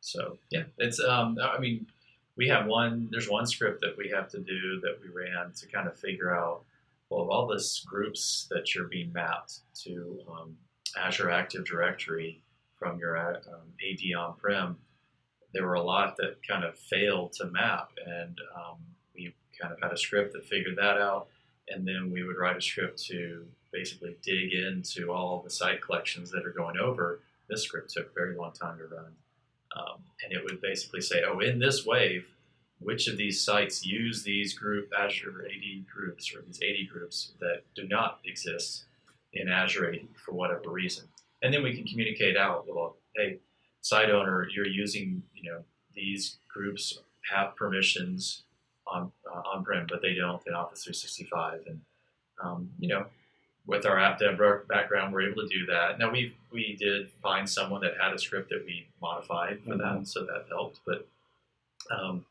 So 0.00 0.38
yeah, 0.50 0.64
it's 0.78 1.00
um 1.00 1.36
I 1.42 1.58
mean 1.58 1.86
we 2.36 2.48
have 2.48 2.66
one 2.66 3.08
there's 3.10 3.28
one 3.28 3.46
script 3.46 3.80
that 3.80 3.96
we 3.96 4.10
have 4.14 4.28
to 4.30 4.38
do 4.38 4.80
that 4.80 4.98
we 5.02 5.08
ran 5.08 5.52
to 5.52 5.66
kind 5.66 5.88
of 5.88 5.98
figure 5.98 6.34
out 6.34 6.62
well 7.10 7.22
of 7.22 7.30
all 7.30 7.46
this 7.46 7.84
groups 7.86 8.46
that 8.50 8.74
you're 8.74 8.88
being 8.88 9.12
mapped 9.12 9.60
to 9.84 10.18
um, 10.30 10.56
Azure 10.96 11.30
Active 11.30 11.64
Directory 11.64 12.42
from 12.78 12.98
your 12.98 13.16
um, 13.18 13.72
AD 13.90 14.16
on-prem, 14.16 14.76
there 15.52 15.66
were 15.66 15.74
a 15.74 15.82
lot 15.82 16.16
that 16.18 16.36
kind 16.46 16.64
of 16.64 16.78
failed 16.78 17.32
to 17.32 17.46
map, 17.46 17.90
and 18.06 18.38
um, 18.56 18.76
we 19.14 19.34
kind 19.60 19.72
of 19.72 19.80
had 19.82 19.92
a 19.92 19.96
script 19.96 20.32
that 20.34 20.44
figured 20.44 20.76
that 20.76 20.98
out, 20.98 21.28
and 21.68 21.86
then 21.86 22.10
we 22.12 22.22
would 22.22 22.36
write 22.36 22.56
a 22.56 22.60
script 22.60 23.02
to 23.06 23.46
basically 23.72 24.16
dig 24.22 24.52
into 24.52 25.12
all 25.12 25.42
the 25.42 25.50
site 25.50 25.82
collections 25.82 26.30
that 26.30 26.46
are 26.46 26.52
going 26.52 26.78
over. 26.78 27.20
This 27.48 27.62
script 27.62 27.90
took 27.90 28.10
a 28.10 28.14
very 28.14 28.36
long 28.36 28.52
time 28.52 28.78
to 28.78 28.84
run, 28.84 29.16
um, 29.76 30.02
and 30.24 30.32
it 30.32 30.44
would 30.44 30.60
basically 30.60 31.00
say, 31.00 31.22
"Oh, 31.26 31.40
in 31.40 31.58
this 31.58 31.86
wave, 31.86 32.26
which 32.78 33.08
of 33.08 33.16
these 33.16 33.42
sites 33.44 33.84
use 33.84 34.22
these 34.22 34.54
group 34.54 34.92
Azure 34.96 35.46
AD 35.46 35.86
groups 35.86 36.34
or 36.34 36.42
these 36.42 36.60
AD 36.62 36.88
groups 36.88 37.32
that 37.40 37.62
do 37.74 37.86
not 37.88 38.20
exist 38.24 38.84
in 39.32 39.48
Azure 39.48 39.92
AD 39.92 40.08
for 40.16 40.32
whatever 40.32 40.70
reason?" 40.70 41.08
And 41.42 41.54
then 41.54 41.62
we 41.62 41.74
can 41.74 41.84
communicate 41.86 42.36
out, 42.36 42.66
well, 42.66 42.96
hey, 43.14 43.38
site 43.80 44.10
owner, 44.10 44.48
you're 44.48 44.66
using, 44.66 45.22
you 45.34 45.50
know, 45.50 45.64
these 45.94 46.38
groups 46.48 46.98
have 47.30 47.54
permissions 47.56 48.42
on 48.86 49.12
uh, 49.30 49.42
on-prem, 49.54 49.86
but 49.88 50.02
they 50.02 50.14
don't 50.14 50.42
in 50.46 50.54
Office 50.54 50.84
365. 50.84 51.60
And 51.66 51.80
um, 52.42 52.70
you 52.78 52.88
know, 52.88 53.06
with 53.68 53.84
our 53.84 53.98
app 53.98 54.18
dev 54.18 54.40
background, 54.66 55.12
we're 55.12 55.30
able 55.30 55.42
to 55.42 55.48
do 55.48 55.66
that. 55.66 55.98
Now 55.98 56.10
we 56.10 56.34
we 56.50 56.74
did 56.80 57.10
find 57.22 57.48
someone 57.48 57.82
that 57.82 57.92
had 58.00 58.14
a 58.14 58.18
script 58.18 58.48
that 58.48 58.64
we 58.66 58.88
modified 59.00 59.60
for 59.62 59.74
Mhm. 59.74 59.78
that, 60.00 60.08
so 60.08 60.24
that 60.24 60.46
helped. 60.48 60.80
But 60.86 61.06
um, 61.90 62.24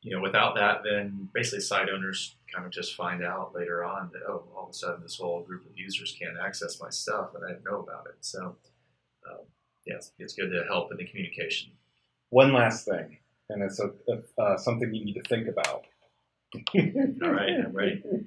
you 0.00 0.14
know, 0.14 0.22
without 0.22 0.54
that, 0.54 0.84
then 0.84 1.28
basically 1.34 1.60
site 1.60 1.88
owners 1.90 2.36
kind 2.54 2.64
of 2.64 2.70
just 2.72 2.94
find 2.94 3.22
out 3.24 3.54
later 3.54 3.84
on 3.84 4.10
that 4.12 4.22
oh, 4.28 4.44
all 4.56 4.64
of 4.64 4.70
a 4.70 4.72
sudden 4.72 5.02
this 5.02 5.18
whole 5.18 5.42
group 5.42 5.66
of 5.68 5.76
users 5.76 6.16
can't 6.18 6.38
access 6.38 6.80
my 6.80 6.88
stuff, 6.90 7.34
and 7.34 7.44
I 7.44 7.48
didn't 7.48 7.64
know 7.64 7.80
about 7.80 8.06
it. 8.06 8.16
So 8.20 8.56
um, 9.28 9.38
yeah, 9.86 9.96
it's, 9.96 10.12
it's 10.20 10.34
good 10.34 10.50
to 10.52 10.64
help 10.68 10.92
in 10.92 10.98
the 10.98 11.04
communication. 11.04 11.72
One 12.30 12.52
last 12.52 12.84
thing, 12.86 13.18
and 13.50 13.60
it's 13.62 13.80
a, 13.80 13.90
a, 14.08 14.40
uh, 14.42 14.56
something 14.56 14.94
you 14.94 15.04
need 15.04 15.14
to 15.14 15.22
think 15.22 15.48
about. 15.48 15.84
All 16.54 17.30
right, 17.32 17.50
I'm 17.64 17.72
ready. 17.72 18.02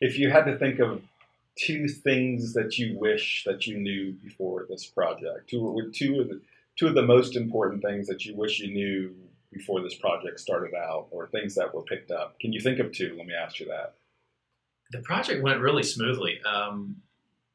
If 0.00 0.16
you 0.16 0.30
had 0.30 0.44
to 0.44 0.56
think 0.56 0.78
of 0.78 1.02
two 1.58 1.88
things 1.88 2.54
that 2.54 2.78
you 2.78 2.96
wish 2.98 3.42
that 3.44 3.66
you 3.66 3.78
knew 3.78 4.12
before 4.12 4.66
this 4.68 4.86
project, 4.86 5.50
two, 5.50 5.90
two 5.94 6.20
of 6.20 6.28
the 6.28 6.40
two 6.78 6.86
of 6.86 6.94
the 6.94 7.02
most 7.02 7.36
important 7.36 7.82
things 7.82 8.06
that 8.06 8.24
you 8.24 8.36
wish 8.36 8.60
you 8.60 8.72
knew 8.72 9.14
before 9.52 9.80
this 9.80 9.94
project 9.94 10.38
started 10.38 10.74
out, 10.74 11.08
or 11.10 11.26
things 11.26 11.54
that 11.54 11.74
were 11.74 11.82
picked 11.82 12.10
up. 12.10 12.38
Can 12.38 12.52
you 12.52 12.60
think 12.60 12.78
of 12.78 12.92
two? 12.92 13.14
Let 13.18 13.26
me 13.26 13.34
ask 13.34 13.58
you 13.60 13.66
that. 13.66 13.94
the 14.90 15.00
project 15.00 15.42
went 15.42 15.60
really 15.60 15.82
smoothly. 15.82 16.40
Um, 16.42 16.96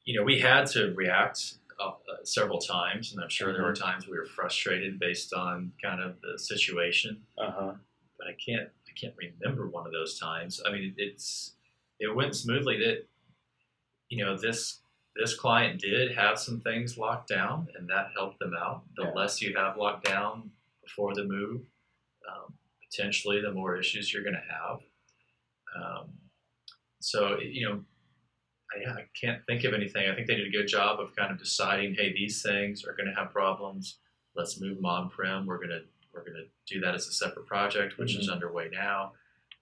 you 0.06 0.18
know, 0.18 0.24
we 0.26 0.40
had 0.40 0.66
to 0.68 0.94
react 0.96 1.56
uh, 1.80 1.92
several 2.24 2.60
times, 2.60 3.14
and 3.14 3.22
I'm 3.24 3.30
sure 3.30 3.54
there 3.54 3.64
were 3.64 3.74
times 3.76 4.08
we 4.08 4.18
were 4.18 4.26
frustrated 4.26 5.00
based 5.00 5.34
on 5.34 5.72
kind 5.82 6.02
of 6.02 6.16
the 6.22 6.38
situation. 6.38 7.22
Uh 7.38 7.52
huh. 7.52 7.74
But 8.18 8.28
I 8.28 8.34
can't, 8.34 8.70
I 8.88 8.92
can't 9.00 9.16
remember 9.18 9.68
one 9.68 9.86
of 9.86 9.92
those 9.92 10.20
times. 10.20 10.62
I 10.66 10.72
mean, 10.72 10.94
it's 10.98 11.54
it 12.00 12.14
went 12.14 12.36
smoothly. 12.36 12.78
That 12.78 13.08
you 14.14 14.24
know, 14.24 14.38
this 14.38 14.80
this 15.16 15.36
client 15.36 15.80
did 15.80 16.16
have 16.16 16.40
some 16.40 16.60
things 16.62 16.98
locked 16.98 17.30
down, 17.30 17.68
and 17.78 17.88
that 17.90 18.08
helped 18.16 18.40
them 18.40 18.54
out. 18.56 18.84
The 18.96 19.04
Yeah. 19.04 19.12
less 19.12 19.42
you 19.42 19.56
have 19.56 19.78
locked 19.78 20.06
down 20.06 20.52
before 20.84 21.14
the 21.14 21.24
move, 21.24 21.62
um, 22.30 22.58
potentially 22.90 23.40
the 23.42 23.52
more 23.52 23.78
issues 23.78 24.12
you're 24.12 24.24
going 24.24 24.36
to 24.36 24.54
have. 24.54 24.80
Um, 25.76 26.20
so 27.00 27.40
you 27.40 27.68
know, 27.68 27.86
I, 28.74 29.02
I 29.02 29.06
can't 29.20 29.46
think 29.46 29.64
of 29.66 29.74
anything. 29.74 30.10
I 30.10 30.16
think 30.16 30.28
they 30.28 30.36
did 30.36 30.48
a 30.48 30.52
good 30.58 30.68
job 30.68 31.00
of 31.00 31.16
kind 31.16 31.32
of 31.32 31.38
deciding, 31.38 31.96
hey, 31.96 32.12
these 32.14 32.42
things 32.42 32.84
are 32.86 32.96
going 32.96 33.08
to 33.08 33.16
have 33.20 33.32
problems. 33.32 34.00
Let's 34.36 34.60
move 34.60 34.78
them 34.78 34.86
on 34.86 35.10
prem. 35.10 35.46
We're 35.46 35.60
gonna 35.60 35.82
we're 36.12 36.26
gonna 36.26 36.46
do 36.68 36.80
that 36.82 36.96
as 36.96 37.08
a 37.08 37.12
separate 37.14 37.46
project, 37.48 37.98
which 37.98 38.16
is 38.16 38.30
underway 38.30 38.70
now, 38.72 39.14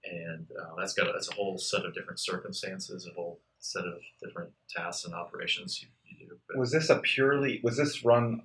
and 0.04 0.46
uh, 0.60 0.74
that's 0.78 0.94
got 0.94 1.08
a, 1.08 1.12
that's 1.12 1.30
a 1.30 1.34
whole 1.34 1.58
set 1.58 1.84
of 1.84 1.94
different 1.94 2.20
circumstances, 2.20 3.06
a 3.06 3.14
whole 3.14 3.40
set 3.62 3.84
of 3.84 4.00
different 4.22 4.50
tasks 4.68 5.04
and 5.04 5.14
operations 5.14 5.82
you, 5.82 5.88
you 6.04 6.26
do. 6.26 6.36
But 6.48 6.58
Was 6.58 6.70
this 6.72 6.90
a 6.90 6.96
purely? 6.98 7.60
Was 7.62 7.76
this 7.76 8.04
run? 8.04 8.42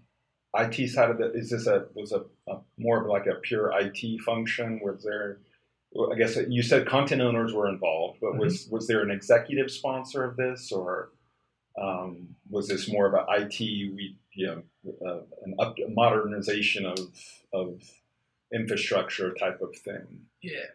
IT 0.55 0.89
side 0.89 1.11
of 1.11 1.19
it 1.19 1.35
is 1.35 1.49
this 1.49 1.67
a 1.67 1.85
was 1.93 2.13
a, 2.13 2.23
a 2.49 2.59
more 2.77 3.01
of 3.01 3.07
like 3.07 3.27
a 3.27 3.35
pure 3.35 3.71
IT 3.79 4.21
function? 4.21 4.79
Was 4.81 5.03
there? 5.03 5.39
I 6.11 6.15
guess 6.15 6.37
you 6.47 6.63
said 6.63 6.87
content 6.87 7.21
owners 7.21 7.53
were 7.53 7.69
involved, 7.69 8.19
but 8.21 8.37
was 8.37 8.67
was 8.71 8.87
there 8.87 9.01
an 9.01 9.11
executive 9.11 9.69
sponsor 9.69 10.23
of 10.23 10.35
this, 10.35 10.71
or 10.71 11.09
um, 11.79 12.35
was 12.49 12.67
this 12.67 12.89
more 12.89 13.07
of 13.07 13.13
an 13.13 13.25
IT 13.41 13.59
we 13.59 14.17
you 14.33 14.47
know 14.47 14.63
uh, 15.05 15.21
an 15.45 15.55
app 15.59 15.75
modernization 15.89 16.85
of 16.85 16.99
of 17.53 17.81
infrastructure 18.53 19.33
type 19.33 19.61
of 19.61 19.75
thing? 19.75 20.25
yeah, 20.41 20.65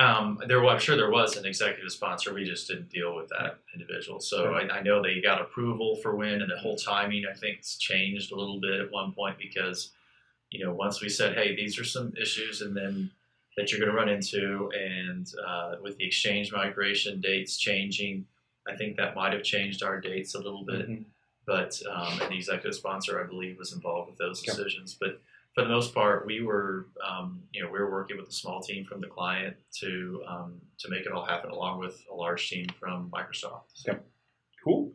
um, 0.00 0.40
there 0.48 0.64
I'm 0.66 0.78
sure 0.78 0.96
there 0.96 1.10
was 1.10 1.36
an 1.36 1.44
executive 1.44 1.92
sponsor. 1.92 2.32
We 2.32 2.44
just 2.44 2.66
didn't 2.68 2.88
deal 2.88 3.14
with 3.14 3.28
that 3.28 3.58
individual. 3.74 4.18
So 4.20 4.54
I, 4.54 4.78
I 4.78 4.82
know 4.82 5.02
they 5.02 5.20
got 5.20 5.40
approval 5.42 5.96
for 5.96 6.16
when, 6.16 6.40
and 6.40 6.50
the 6.50 6.56
whole 6.58 6.76
timing 6.76 7.24
I 7.30 7.34
think 7.34 7.58
it's 7.58 7.76
changed 7.76 8.32
a 8.32 8.36
little 8.36 8.60
bit 8.60 8.80
at 8.80 8.90
one 8.90 9.12
point 9.12 9.36
because 9.38 9.90
you 10.50 10.64
know 10.64 10.72
once 10.72 11.02
we 11.02 11.08
said, 11.08 11.34
hey, 11.36 11.54
these 11.54 11.78
are 11.78 11.84
some 11.84 12.12
issues, 12.20 12.62
and 12.62 12.76
then 12.76 13.10
that 13.56 13.70
you're 13.70 13.80
going 13.80 13.90
to 13.90 13.96
run 13.96 14.08
into, 14.08 14.70
and 14.78 15.26
uh, 15.46 15.74
with 15.82 15.98
the 15.98 16.06
exchange 16.06 16.52
migration 16.52 17.20
dates 17.20 17.58
changing, 17.58 18.24
I 18.66 18.76
think 18.76 18.96
that 18.96 19.14
might 19.14 19.32
have 19.34 19.42
changed 19.42 19.82
our 19.82 20.00
dates 20.00 20.34
a 20.34 20.38
little 20.38 20.64
bit. 20.64 20.88
Mhm. 20.88 21.04
But 21.46 21.80
um, 21.90 22.20
and 22.22 22.30
the 22.30 22.36
executive 22.36 22.74
sponsor, 22.76 23.20
I 23.22 23.26
believe, 23.26 23.58
was 23.58 23.72
involved 23.72 24.08
with 24.10 24.18
those 24.18 24.40
Okay. 24.40 24.56
decisions. 24.56 24.94
But 24.98 25.20
for 25.60 25.68
the 25.68 25.74
most 25.74 25.94
part, 25.94 26.26
we 26.26 26.40
were, 26.42 26.86
um, 27.06 27.42
you 27.52 27.62
know, 27.62 27.70
we 27.70 27.78
were 27.78 27.90
working 27.90 28.16
with 28.16 28.28
a 28.28 28.32
small 28.32 28.60
team 28.62 28.84
from 28.84 29.00
the 29.00 29.06
client 29.06 29.56
to 29.80 30.22
um, 30.26 30.60
to 30.78 30.88
make 30.88 31.04
it 31.06 31.12
all 31.12 31.24
happen, 31.24 31.50
along 31.50 31.80
with 31.80 32.02
a 32.10 32.14
large 32.14 32.48
team 32.48 32.66
from 32.78 33.10
Microsoft. 33.10 33.64
So, 33.74 33.98
Cool. 34.64 34.92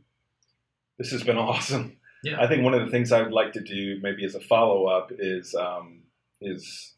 This 0.97 1.11
has 1.11 1.23
been 1.23 1.37
awesome. 1.49 1.97
Yeah. 2.23 2.41
I 2.41 2.47
think 2.47 2.63
one 2.63 2.73
of 2.73 2.83
the 2.85 2.91
things 2.91 3.11
I 3.11 3.21
would 3.21 3.31
like 3.31 3.53
to 3.53 3.61
do, 3.61 3.99
maybe 4.01 4.25
as 4.25 4.33
a 4.35 4.39
follow 4.39 4.85
up, 4.87 5.11
is 5.17 5.53
um, 5.55 6.01
is 6.41 6.93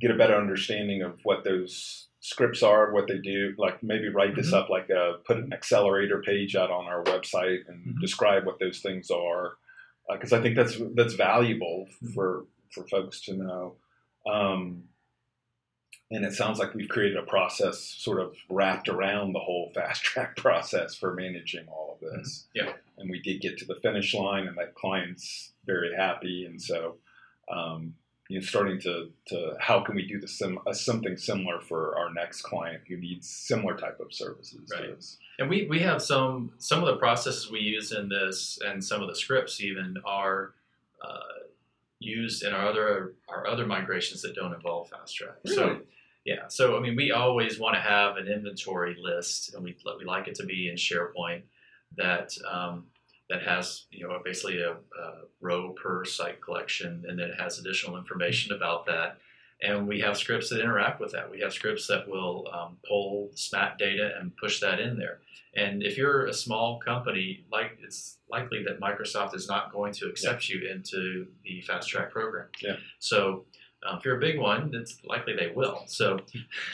get 0.00 0.10
a 0.10 0.16
better 0.16 0.34
understanding 0.36 1.02
of 1.02 1.18
what 1.24 1.44
those 1.44 2.08
scripts 2.20 2.62
are, 2.62 2.92
what 2.92 3.06
they 3.06 3.18
do. 3.18 3.54
Like 3.58 3.82
maybe 3.82 4.08
write 4.08 4.34
this 4.34 4.50
Mhm. 4.52 4.54
up, 4.58 4.68
like 4.68 4.88
a, 4.90 5.18
put 5.24 5.36
an 5.36 5.52
accelerator 5.52 6.22
page 6.22 6.56
out 6.56 6.70
on 6.70 6.86
our 6.86 7.04
website 7.04 7.68
and 7.68 7.94
Mhm. 7.96 8.00
describe 8.00 8.44
what 8.46 8.58
those 8.58 8.80
things 8.80 9.10
are, 9.10 9.56
because 10.12 10.32
I 10.32 10.40
think 10.42 10.56
that's 10.56 10.76
that's 10.94 11.14
valuable 11.14 11.86
Mhm. 12.02 12.14
for 12.14 12.46
for 12.70 12.86
folks 12.86 13.20
to 13.22 13.34
know. 13.34 13.76
Um, 14.30 14.84
and 16.12 16.24
it 16.24 16.32
sounds 16.32 16.58
like 16.58 16.74
we've 16.74 16.88
created 16.88 17.16
a 17.16 17.22
process 17.22 17.78
sort 17.78 18.20
of 18.20 18.34
wrapped 18.48 18.88
around 18.88 19.32
the 19.32 19.38
whole 19.38 19.70
fast 19.74 20.02
track 20.04 20.36
process 20.36 20.94
for 20.94 21.14
managing 21.14 21.66
all 21.68 21.98
of 22.00 22.00
this. 22.00 22.46
Yeah. 22.54 22.72
And 22.98 23.08
we 23.08 23.20
did 23.20 23.40
get 23.40 23.58
to 23.58 23.64
the 23.64 23.76
finish 23.76 24.12
line, 24.14 24.48
and 24.48 24.58
that 24.58 24.74
client's 24.74 25.52
very 25.66 25.94
happy. 25.94 26.46
And 26.46 26.60
so, 26.60 26.96
um, 27.50 27.94
you 28.28 28.38
know, 28.38 28.44
starting 28.44 28.80
to, 28.80 29.10
to 29.28 29.56
how 29.60 29.80
can 29.80 29.94
we 29.94 30.06
do 30.06 30.20
the 30.20 30.28
sim, 30.28 30.58
uh, 30.66 30.72
something 30.72 31.16
similar 31.16 31.60
for 31.60 31.96
our 31.96 32.12
next 32.12 32.42
client 32.42 32.82
who 32.88 32.96
needs 32.96 33.28
similar 33.28 33.76
type 33.76 33.98
of 34.00 34.12
services? 34.12 34.70
Right. 34.72 34.90
And 35.38 35.48
we, 35.48 35.66
we 35.68 35.80
have 35.80 36.02
some 36.02 36.52
some 36.58 36.80
of 36.80 36.86
the 36.86 36.96
processes 36.96 37.50
we 37.50 37.60
use 37.60 37.92
in 37.92 38.08
this, 38.08 38.58
and 38.64 38.84
some 38.84 39.00
of 39.00 39.08
the 39.08 39.16
scripts 39.16 39.60
even 39.60 39.96
are 40.04 40.54
uh, 41.02 41.40
used 42.00 42.42
in 42.42 42.52
our 42.52 42.66
other 42.66 43.14
our 43.28 43.46
other 43.46 43.66
migrations 43.66 44.22
that 44.22 44.34
don't 44.34 44.54
involve 44.54 44.88
fast 44.88 45.14
track. 45.14 45.36
So 45.44 45.66
Really? 45.66 45.80
yeah, 46.24 46.48
so 46.48 46.76
I 46.76 46.80
mean, 46.80 46.96
we 46.96 47.12
always 47.12 47.60
want 47.60 47.76
to 47.76 47.80
have 47.80 48.16
an 48.16 48.26
inventory 48.26 48.96
list, 49.00 49.54
and 49.54 49.62
we 49.62 49.76
we 49.98 50.04
like 50.04 50.26
it 50.26 50.34
to 50.36 50.44
be 50.44 50.68
in 50.68 50.74
SharePoint 50.76 51.42
that 51.96 52.32
um, 52.50 52.86
that 53.28 53.42
has 53.42 53.84
you 53.90 54.08
know 54.08 54.18
basically 54.24 54.60
a, 54.62 54.72
a 54.72 55.12
row 55.40 55.72
per 55.72 56.04
site 56.04 56.40
collection, 56.40 57.04
and 57.06 57.18
then 57.18 57.28
it 57.30 57.40
has 57.40 57.58
additional 57.58 57.96
information 57.96 58.52
about 58.56 58.86
that. 58.86 59.18
And 59.62 59.86
we 59.86 60.00
have 60.00 60.16
scripts 60.16 60.48
that 60.50 60.60
interact 60.60 61.00
with 61.00 61.12
that. 61.12 61.30
We 61.30 61.40
have 61.40 61.52
scripts 61.52 61.86
that 61.88 62.08
will 62.08 62.48
um, 62.52 62.78
pull 62.88 63.30
SMAT 63.34 63.76
data 63.78 64.12
and 64.18 64.34
push 64.36 64.60
that 64.60 64.80
in 64.80 64.98
there. 64.98 65.18
And 65.54 65.82
if 65.82 65.98
you're 65.98 66.26
a 66.26 66.32
small 66.32 66.78
company, 66.78 67.44
like 67.52 67.76
it's 67.82 68.18
likely 68.30 68.62
that 68.64 68.80
Microsoft 68.80 69.34
is 69.34 69.48
not 69.48 69.72
going 69.72 69.92
to 69.94 70.06
accept 70.06 70.48
you 70.48 70.66
into 70.70 71.26
the 71.44 71.60
fast 71.62 71.88
track 71.88 72.10
program. 72.10 72.46
Yeah. 72.62 72.76
So 73.00 73.44
um, 73.86 73.98
if 73.98 74.04
you're 74.04 74.16
a 74.16 74.20
big 74.20 74.38
one, 74.38 74.70
it's 74.74 74.98
likely 75.04 75.34
they 75.34 75.52
will. 75.54 75.82
So, 75.86 76.20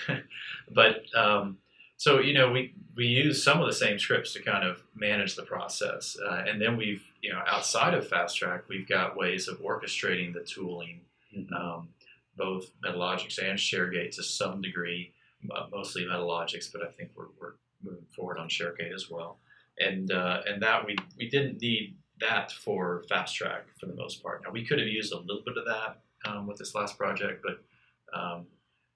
but 0.71 1.05
um, 1.17 1.59
So 1.97 2.21
you 2.21 2.35
know, 2.35 2.51
we 2.51 2.75
we 2.95 3.07
use 3.07 3.43
some 3.43 3.61
of 3.61 3.67
the 3.67 3.73
same 3.73 3.99
scripts 3.99 4.33
to 4.35 4.43
kind 4.43 4.65
of 4.67 4.83
manage 4.95 5.35
the 5.37 5.43
process, 5.43 6.17
uh, 6.25 6.45
and 6.47 6.61
then 6.61 6.77
we've 6.77 7.03
you 7.23 7.33
know 7.33 7.41
outside 7.47 7.95
of 7.95 8.07
Fast 8.09 8.37
Track, 8.37 8.65
we've 8.69 8.87
got 8.89 9.17
ways 9.17 9.49
of 9.49 9.59
orchestrating 9.61 10.35
the 10.35 10.41
tooling, 10.43 11.01
Mhm. 11.37 11.53
um, 11.53 11.89
both 12.37 12.71
Metalogix 12.85 13.39
and 13.39 13.59
ShareGate 13.59 14.15
to 14.17 14.23
some 14.23 14.61
degree, 14.61 15.13
uh, 15.55 15.67
mostly 15.73 16.05
Metalogix, 16.05 16.71
but 16.73 16.83
I 16.83 16.91
think 16.91 17.11
we're, 17.17 17.29
we're 17.41 17.55
moving 17.83 18.07
forward 18.15 18.39
on 18.39 18.49
ShareGate 18.49 18.95
as 18.95 19.11
well. 19.11 19.39
And 19.79 20.11
uh, 20.11 20.43
and 20.47 20.63
that 20.63 20.87
we 20.87 20.97
we 21.19 21.29
didn't 21.29 21.61
need 21.61 21.97
that 22.21 22.51
for 22.51 23.05
Fast 23.09 23.37
Track 23.37 23.67
for 23.79 23.87
the 23.87 23.95
most 23.95 24.23
part. 24.23 24.43
Now 24.43 24.51
we 24.51 24.65
could 24.65 24.79
have 24.79 24.89
used 24.89 25.13
a 25.13 25.19
little 25.19 25.43
bit 25.45 25.59
of 25.59 25.65
that 25.67 26.01
um, 26.31 26.47
with 26.47 26.59
this 26.59 26.75
last 26.75 26.97
project, 26.97 27.45
but 27.45 28.19
um, 28.19 28.47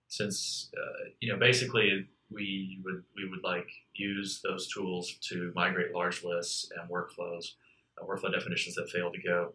since 0.08 0.70
uh, 0.76 1.10
you 1.20 1.30
know 1.30 1.38
basically 1.38 2.08
we 2.30 2.80
would 2.84 3.02
we 3.16 3.28
would 3.28 3.42
like 3.42 3.68
use 3.94 4.40
those 4.42 4.68
tools 4.68 5.14
to 5.28 5.52
migrate 5.54 5.92
large 5.94 6.24
lists 6.24 6.70
and 6.78 6.88
workflows, 6.88 7.52
uh, 8.00 8.06
workflow 8.06 8.32
definitions 8.32 8.74
that 8.76 8.88
fail 8.88 9.12
to 9.12 9.20
go, 9.20 9.52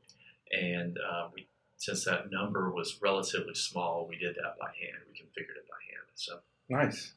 and 0.51 0.97
uh, 0.97 1.27
we, 1.33 1.47
since 1.77 2.05
that 2.05 2.31
number 2.31 2.69
was 2.71 2.99
relatively 3.01 3.55
small, 3.55 4.07
we 4.07 4.17
did 4.17 4.35
that 4.35 4.55
by 4.59 4.67
hand. 4.67 5.03
We 5.07 5.19
configured 5.19 5.57
it 5.57 5.67
by 5.69 5.77
hand. 5.91 6.07
So 6.15 6.39
Nice. 6.69 7.13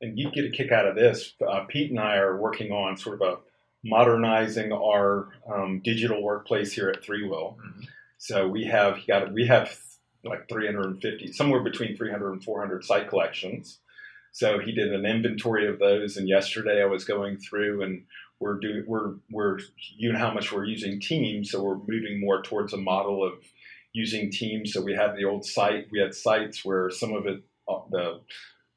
And 0.00 0.18
you 0.18 0.30
get 0.30 0.44
a 0.44 0.50
kick 0.50 0.72
out 0.72 0.86
of 0.86 0.94
this. 0.94 1.34
Uh, 1.46 1.64
Pete 1.68 1.90
and 1.90 2.00
I 2.00 2.16
are 2.16 2.36
working 2.36 2.70
on 2.72 2.96
sort 2.96 3.20
of 3.20 3.28
a 3.28 3.38
modernizing 3.84 4.72
our 4.72 5.28
um, 5.52 5.80
digital 5.84 6.22
workplace 6.22 6.72
here 6.72 6.88
at 6.88 7.02
ThreeWill. 7.02 7.56
Mhm. 7.56 7.86
So 8.18 8.48
we 8.48 8.64
have 8.64 8.98
got 9.06 9.32
we 9.32 9.46
have 9.46 9.76
like 10.24 10.48
350, 10.48 11.32
somewhere 11.32 11.62
between 11.62 11.96
300 11.96 12.32
and 12.32 12.42
400 12.44 12.84
site 12.84 13.08
collections. 13.08 13.78
So 14.32 14.58
he 14.58 14.72
did 14.72 14.92
an 14.92 15.06
inventory 15.06 15.68
of 15.68 15.78
those, 15.78 16.16
and 16.16 16.28
yesterday 16.28 16.82
I 16.82 16.86
was 16.86 17.04
going 17.04 17.38
through 17.38 17.82
and 17.82 18.04
we're 18.40 18.58
doing 18.58 18.84
we're 18.86 19.14
we're 19.30 19.58
you 19.96 20.12
know 20.12 20.18
how 20.18 20.32
much 20.32 20.52
we're 20.52 20.64
using 20.64 21.00
Teams, 21.00 21.50
so 21.50 21.62
we're 21.62 21.78
moving 21.78 22.20
more 22.20 22.42
towards 22.42 22.72
a 22.72 22.76
model 22.76 23.24
of 23.24 23.32
using 23.98 24.30
Teams. 24.30 24.72
So 24.72 24.80
we 24.80 24.94
had 24.94 25.16
the 25.16 25.24
old 25.24 25.44
site, 25.44 25.88
we 25.90 25.98
had 25.98 26.14
sites 26.14 26.64
where 26.64 26.90
some 26.90 27.12
of 27.12 27.26
it 27.26 27.42
uh, 27.68 27.80
the 27.90 28.20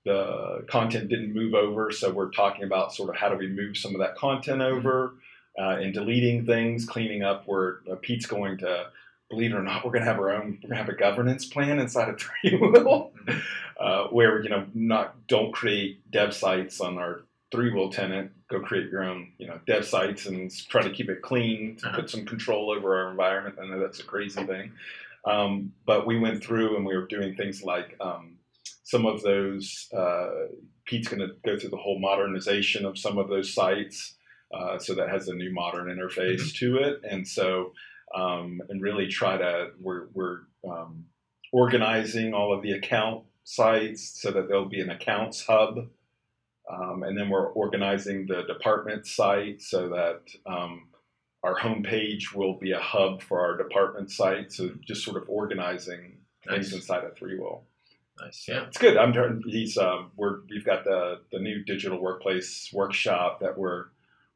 the 0.04 0.66
content 0.68 1.10
didn't 1.10 1.34
move 1.34 1.54
over, 1.54 1.92
so 1.92 2.10
we're 2.10 2.32
talking 2.32 2.64
about 2.64 2.94
sort 2.94 3.10
of 3.10 3.16
how 3.16 3.30
do 3.30 3.38
we 3.38 3.48
move 3.48 3.78
some 3.78 3.94
of 3.94 4.02
that 4.02 4.16
content 4.16 4.62
over 4.62 5.14
uh, 5.60 5.78
and 5.80 5.94
deleting 5.94 6.46
things, 6.46 6.86
cleaning 6.86 7.24
up. 7.24 7.44
Where 7.46 7.82
uh, 7.90 7.96
Pete's 8.02 8.26
going 8.26 8.58
to, 8.60 8.88
believe 9.30 9.52
it 9.52 9.56
or 9.56 9.64
not, 9.64 9.86
we're 9.86 9.92
going 9.92 10.04
to 10.04 10.12
have 10.12 10.20
our 10.20 10.32
own. 10.32 10.58
We're 10.64 10.70
going 10.70 10.70
to 10.70 10.76
have 10.76 10.90
a 10.90 10.96
governance 10.96 11.46
plan 11.46 11.80
inside 11.80 12.10
of 12.10 12.18
ThreeWill, 12.44 13.12
uh, 13.80 14.08
where 14.08 14.42
you 14.42 14.50
know 14.50 14.66
not 14.74 15.28
don't 15.28 15.54
create 15.54 16.10
dev 16.12 16.34
sites 16.34 16.82
on 16.82 16.98
our 16.98 17.22
ThreeWill 17.54 17.92
tenant. 17.92 18.32
Go 18.50 18.60
create 18.60 18.90
your 18.90 19.04
own, 19.04 19.34
you 19.38 19.48
know, 19.48 19.60
dev 19.68 19.86
sites 19.86 20.26
and 20.26 20.52
try 20.68 20.82
to 20.82 20.90
keep 20.90 21.10
it 21.10 21.22
clean. 21.22 21.78
To 21.78 21.88
Uh-huh. 21.88 22.02
Put 22.02 22.10
some 22.10 22.26
control 22.26 22.72
over 22.72 22.98
our 22.98 23.12
environment. 23.12 23.56
I 23.62 23.68
know 23.68 23.80
that's 23.80 24.00
a 24.00 24.04
crazy 24.04 24.44
thing, 24.46 24.72
um, 25.26 25.74
but 25.86 26.06
we 26.06 26.20
went 26.20 26.44
through 26.44 26.76
and 26.76 26.86
we 26.86 26.96
were 26.96 27.08
doing 27.08 27.36
things 27.36 27.64
like. 27.64 27.96
Um, 28.00 28.38
some 28.92 29.06
of 29.06 29.22
those, 29.22 29.88
uh, 29.98 30.28
Pete's 30.86 31.08
going 31.08 31.22
to 31.22 31.34
go 31.46 31.58
through 31.58 31.70
the 31.70 31.78
whole 31.78 31.98
modernization 31.98 32.86
of 32.86 32.98
some 32.98 33.18
of 33.18 33.30
those 33.30 33.54
sites. 33.54 34.16
Uh, 34.54 34.78
so 34.78 34.94
that 34.94 35.08
has 35.08 35.30
a 35.30 35.34
new 35.34 35.54
modern 35.54 35.88
interface 35.88 36.54
to 36.56 36.76
it. 36.76 37.00
And 37.10 37.26
so, 37.26 37.72
um, 38.14 38.62
and 38.68 38.82
really 38.82 39.08
try 39.08 39.38
to, 39.38 39.70
we're, 39.80 40.08
we're 40.14 40.40
um, 40.70 41.06
organizing 41.54 42.34
all 42.34 42.54
of 42.54 42.62
the 42.62 42.74
account 42.74 43.24
sites 43.46 44.22
so 44.22 44.30
that 44.32 44.50
there'll 44.50 44.68
be 44.68 44.82
an 44.82 44.90
accounts 44.90 45.46
hub. 45.46 45.88
Um, 46.70 47.04
and 47.04 47.18
then 47.18 47.30
we're 47.30 47.48
organizing 47.54 48.28
the 48.28 48.44
department 48.44 49.08
site 49.08 49.62
so 49.62 49.88
that 49.88 50.20
um, 50.46 50.90
our 51.44 51.58
homepage 51.58 52.34
will 52.36 52.54
be 52.54 52.72
a 52.72 52.80
hub 52.80 53.22
for 53.22 53.40
our 53.40 53.58
department 53.58 54.12
site. 54.12 54.52
So 54.52 54.72
just 54.86 55.04
sort 55.04 55.22
of 55.22 55.28
organizing 55.28 56.18
things 56.48 56.74
inside 56.74 57.04
of 57.04 57.16
ThreeWill. 57.16 57.62
nice, 58.20 58.46
yeah. 58.48 58.66
It's 58.68 58.78
good. 58.78 58.98
I'm 58.98 59.42
he's 59.46 59.78
um, 59.78 60.12
we're 60.16 60.42
we've 60.50 60.66
got 60.66 60.84
the 60.84 61.22
the 61.32 61.40
new 61.40 61.64
digital 61.64 62.00
workplace 62.00 62.70
workshop 62.74 63.40
that 63.42 63.58
we're 63.58 63.86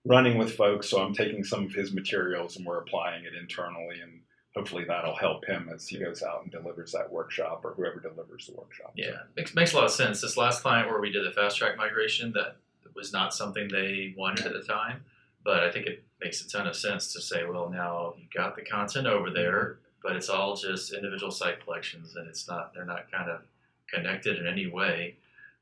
running 0.06 0.38
with 0.38 0.56
folks. 0.56 0.90
So 0.90 1.02
I'm 1.02 1.14
taking 1.14 1.44
some 1.44 1.66
of 1.66 1.74
his 1.74 1.94
materials 1.94 2.58
and 2.58 2.66
we're 2.66 2.80
applying 2.80 3.26
it 3.26 3.34
internally, 3.40 4.00
and 4.02 4.22
hopefully 4.56 4.86
that'll 4.88 5.16
help 5.16 5.46
him 5.46 5.70
as 5.74 5.88
he 5.88 6.00
goes 6.00 6.24
out 6.24 6.44
and 6.44 6.52
delivers 6.52 6.92
that 6.94 7.12
workshop 7.12 7.62
or 7.64 7.74
whoever 7.74 8.00
delivers 8.00 8.48
the 8.48 8.54
workshop. 8.54 8.94
Yeah, 8.96 9.18
makes, 9.36 9.54
makes 9.54 9.74
a 9.74 9.76
lot 9.76 9.86
of 9.86 9.92
sense. 9.92 10.22
This 10.22 10.38
last 10.38 10.62
client 10.62 10.90
where 10.90 11.02
we 11.02 11.12
did 11.12 11.26
the 11.26 11.32
fast 11.32 11.58
track 11.58 11.78
migration, 11.78 12.32
that 12.34 12.58
was 12.96 13.12
not 13.12 13.34
something 13.34 13.68
they 13.68 14.14
wanted 14.18 14.46
at 14.46 14.54
the 14.54 14.62
time, 14.64 15.04
but 15.46 15.64
I 15.64 15.72
think 15.72 15.86
it 15.86 16.04
makes 16.20 16.42
a 16.44 16.50
ton 16.50 16.68
of 16.68 16.76
sense 16.76 17.14
to 17.14 17.22
say, 17.22 17.46
well, 17.46 17.70
now 17.70 18.16
you've 18.18 18.32
got 18.32 18.56
the 18.56 18.64
content 18.64 19.08
over 19.08 19.30
there, 19.30 19.78
but 20.04 20.16
it's 20.16 20.28
all 20.28 20.56
just 20.56 20.92
individual 20.92 21.32
site 21.32 21.64
collections, 21.64 22.16
and 22.16 22.28
it's 22.28 22.48
not 22.48 22.74
they're 22.74 22.84
not 22.84 23.10
kind 23.12 23.30
of 23.30 23.42
connected 23.94 24.40
in 24.40 24.48
any 24.48 24.68
way. 24.68 25.16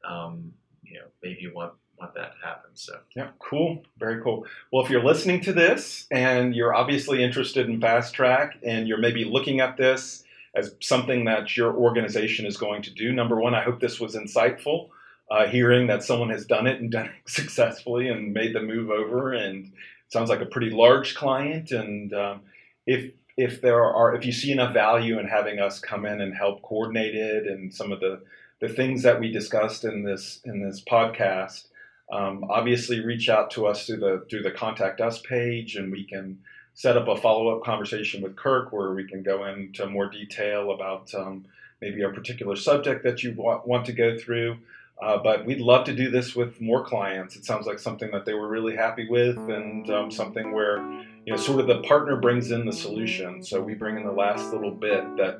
Um, 0.09 0.53
you 0.81 0.99
know, 0.99 1.05
maybe 1.21 1.41
you 1.41 1.53
want 1.53 1.73
want 1.99 2.15
that 2.15 2.33
to 2.33 2.45
happen. 2.45 2.71
So 2.73 2.99
Yeah, 3.15 3.29
cool. 3.39 3.83
Very 3.97 4.21
cool. 4.21 4.45
Well, 4.71 4.83
if 4.83 4.89
you're 4.89 5.03
listening 5.03 5.41
to 5.41 5.53
this 5.53 6.07
and 6.11 6.55
you're 6.55 6.73
obviously 6.73 7.23
interested 7.23 7.69
in 7.69 7.79
Fast 7.79 8.13
Track 8.13 8.57
and 8.63 8.87
you're 8.87 8.97
maybe 8.97 9.25
looking 9.25 9.59
at 9.59 9.77
this 9.77 10.23
as 10.55 10.75
something 10.81 11.25
that 11.25 11.55
your 11.55 11.73
organization 11.73 12.45
is 12.45 12.57
going 12.57 12.81
to 12.83 12.91
do, 12.91 13.11
number 13.11 13.39
one, 13.39 13.53
I 13.53 13.63
hope 13.63 13.79
this 13.79 13.99
was 13.99 14.15
insightful. 14.15 14.89
Uh, 15.31 15.47
hearing 15.47 15.87
that 15.87 16.03
someone 16.03 16.29
has 16.29 16.45
done 16.45 16.67
it 16.67 16.79
and 16.79 16.91
done 16.91 17.05
it 17.05 17.11
successfully 17.25 18.09
and 18.09 18.33
made 18.33 18.53
the 18.53 18.61
move 18.61 18.89
over, 18.89 19.33
and 19.33 19.71
sounds 20.09 20.29
like 20.29 20.41
a 20.41 20.45
pretty 20.45 20.69
large 20.69 21.15
client. 21.15 21.71
And 21.71 22.13
um, 22.13 22.41
if 22.85 23.13
if 23.37 23.61
there 23.61 23.83
are 23.83 24.15
if 24.15 24.25
you 24.25 24.31
see 24.31 24.51
enough 24.51 24.73
value 24.73 25.19
in 25.19 25.27
having 25.27 25.59
us 25.59 25.79
come 25.79 26.05
in 26.05 26.21
and 26.21 26.35
help 26.35 26.61
coordinate 26.61 27.15
it 27.15 27.47
and 27.47 27.73
some 27.73 27.91
of 27.91 27.99
the 27.99 28.21
the 28.59 28.69
things 28.69 29.03
that 29.03 29.19
we 29.19 29.31
discussed 29.31 29.83
in 29.83 30.03
this 30.03 30.39
in 30.45 30.63
this 30.63 30.81
podcast, 30.81 31.67
um, 32.11 32.45
obviously 32.49 32.99
reach 32.99 33.27
out 33.27 33.51
to 33.51 33.65
us 33.67 33.85
through 33.85 33.97
the 33.97 34.25
through 34.29 34.43
the 34.43 34.51
contact 34.51 35.01
us 35.01 35.19
page, 35.21 35.75
and 35.75 35.91
we 35.91 36.03
can 36.03 36.39
set 36.73 36.97
up 36.97 37.07
a 37.07 37.15
follow 37.17 37.55
up 37.55 37.63
conversation 37.63 38.21
with 38.21 38.35
Kirk 38.35 38.71
where 38.71 38.93
we 38.93 39.05
can 39.05 39.21
go 39.21 39.45
into 39.45 39.85
more 39.87 40.09
detail 40.09 40.71
about 40.71 41.13
um, 41.13 41.45
maybe 41.81 42.01
a 42.01 42.09
particular 42.09 42.55
subject 42.55 43.03
that 43.03 43.21
you 43.21 43.33
want, 43.33 43.67
want 43.67 43.85
to 43.85 43.93
go 43.93 44.17
through. 44.17 44.57
Uh, 45.01 45.17
but 45.17 45.45
we'd 45.45 45.59
love 45.59 45.85
to 45.85 45.93
do 45.93 46.09
this 46.09 46.35
with 46.35 46.61
more 46.61 46.85
clients. 46.85 47.35
It 47.35 47.45
sounds 47.45 47.65
like 47.65 47.79
something 47.79 48.11
that 48.11 48.25
they 48.25 48.33
were 48.33 48.47
really 48.47 48.75
happy 48.75 49.07
with, 49.09 49.37
and 49.37 49.89
um, 49.89 50.11
something 50.11 50.53
where 50.53 50.77
you 51.25 51.33
know, 51.33 51.37
sort 51.37 51.59
of 51.59 51.67
the 51.67 51.81
partner 51.81 52.17
brings 52.17 52.51
in 52.51 52.65
the 52.65 52.73
solution. 52.73 53.43
So 53.43 53.61
we 53.61 53.73
bring 53.73 53.97
in 53.97 54.05
the 54.05 54.11
last 54.11 54.51
little 54.53 54.71
bit 54.71 55.03
that 55.17 55.39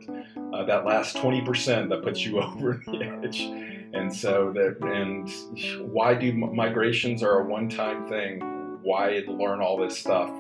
uh, 0.54 0.64
that 0.66 0.86
last 0.86 1.18
twenty 1.18 1.42
percent 1.42 1.90
that 1.90 2.04
puts 2.04 2.26
you 2.26 2.40
over 2.42 2.82
the 2.86 3.20
edge. 3.24 3.42
And 3.94 4.14
so 4.14 4.52
that, 4.56 4.78
and 4.82 5.30
why 5.94 6.16
do 6.16 6.30
m- 6.30 6.56
migrations 6.56 7.22
are 7.22 7.42
a 7.42 7.46
one-time 7.46 8.10
thing? 8.10 8.40
Why 8.82 9.24
learn 9.28 9.62
all 9.62 9.78
this 9.78 9.98
stuff 9.98 10.32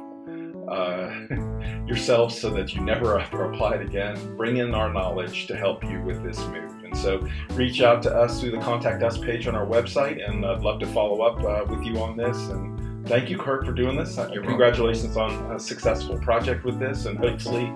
uh, 0.68 1.86
yourself 1.88 2.34
so 2.34 2.49
that 2.51 2.74
you 2.74 2.82
never 2.82 3.18
have 3.18 3.32
to 3.32 3.41
apply 3.41 3.76
it 3.76 3.82
again? 3.82 4.36
Bring 4.36 4.57
in 4.57 4.74
our 4.74 4.91
knowledge 4.91 5.47
to 5.47 5.55
help 5.55 5.84
you 5.84 6.01
with 6.01 6.24
this 6.24 6.39
move. 6.47 6.72
And 6.84 6.97
so 6.97 7.28
reach 7.51 7.82
out 7.82 8.03
to 8.03 8.16
us 8.16 8.39
through 8.39 8.51
the 8.51 8.59
contact 8.59 9.03
us 9.03 9.18
page 9.18 9.47
on 9.47 9.55
our 9.55 9.66
website, 9.66 10.24
and 10.28 10.45
I'd 10.45 10.61
love 10.61 10.80
to 10.80 10.88
follow 10.88 11.22
up 11.22 11.43
uh, 11.43 11.66
with 11.72 11.86
you 11.86 11.99
on 11.99 12.16
this. 12.16 12.38
And 12.49 13.07
thank 13.07 13.30
you, 13.30 13.38
Kirk, 13.38 13.66
for 13.66 13.74
doing 13.74 13.97
this. 13.97 14.18
You're 14.32 14.43
Congratulations 14.43 15.18
on 15.18 15.51
a 15.51 15.59
successful 15.59 16.18
project 16.20 16.64
with 16.64 16.80
this, 16.80 17.05
and 17.05 17.18
hopefully 17.18 17.72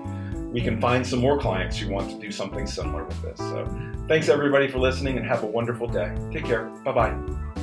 we 0.52 0.60
can 0.60 0.80
find 0.80 1.06
some 1.06 1.18
more 1.18 1.38
clients 1.38 1.78
who 1.78 1.90
want 1.90 2.10
to 2.10 2.18
do 2.18 2.30
something 2.30 2.66
similar 2.66 3.04
with 3.04 3.20
this. 3.22 3.38
So 3.38 3.66
thanks 4.06 4.28
everybody 4.28 4.68
for 4.68 4.78
listening, 4.78 5.18
and 5.18 5.26
have 5.26 5.42
a 5.42 5.46
wonderful 5.46 5.86
day. 5.86 6.14
Take 6.32 6.44
care. 6.44 6.66
Bye 6.84 6.92
bye. 6.92 7.57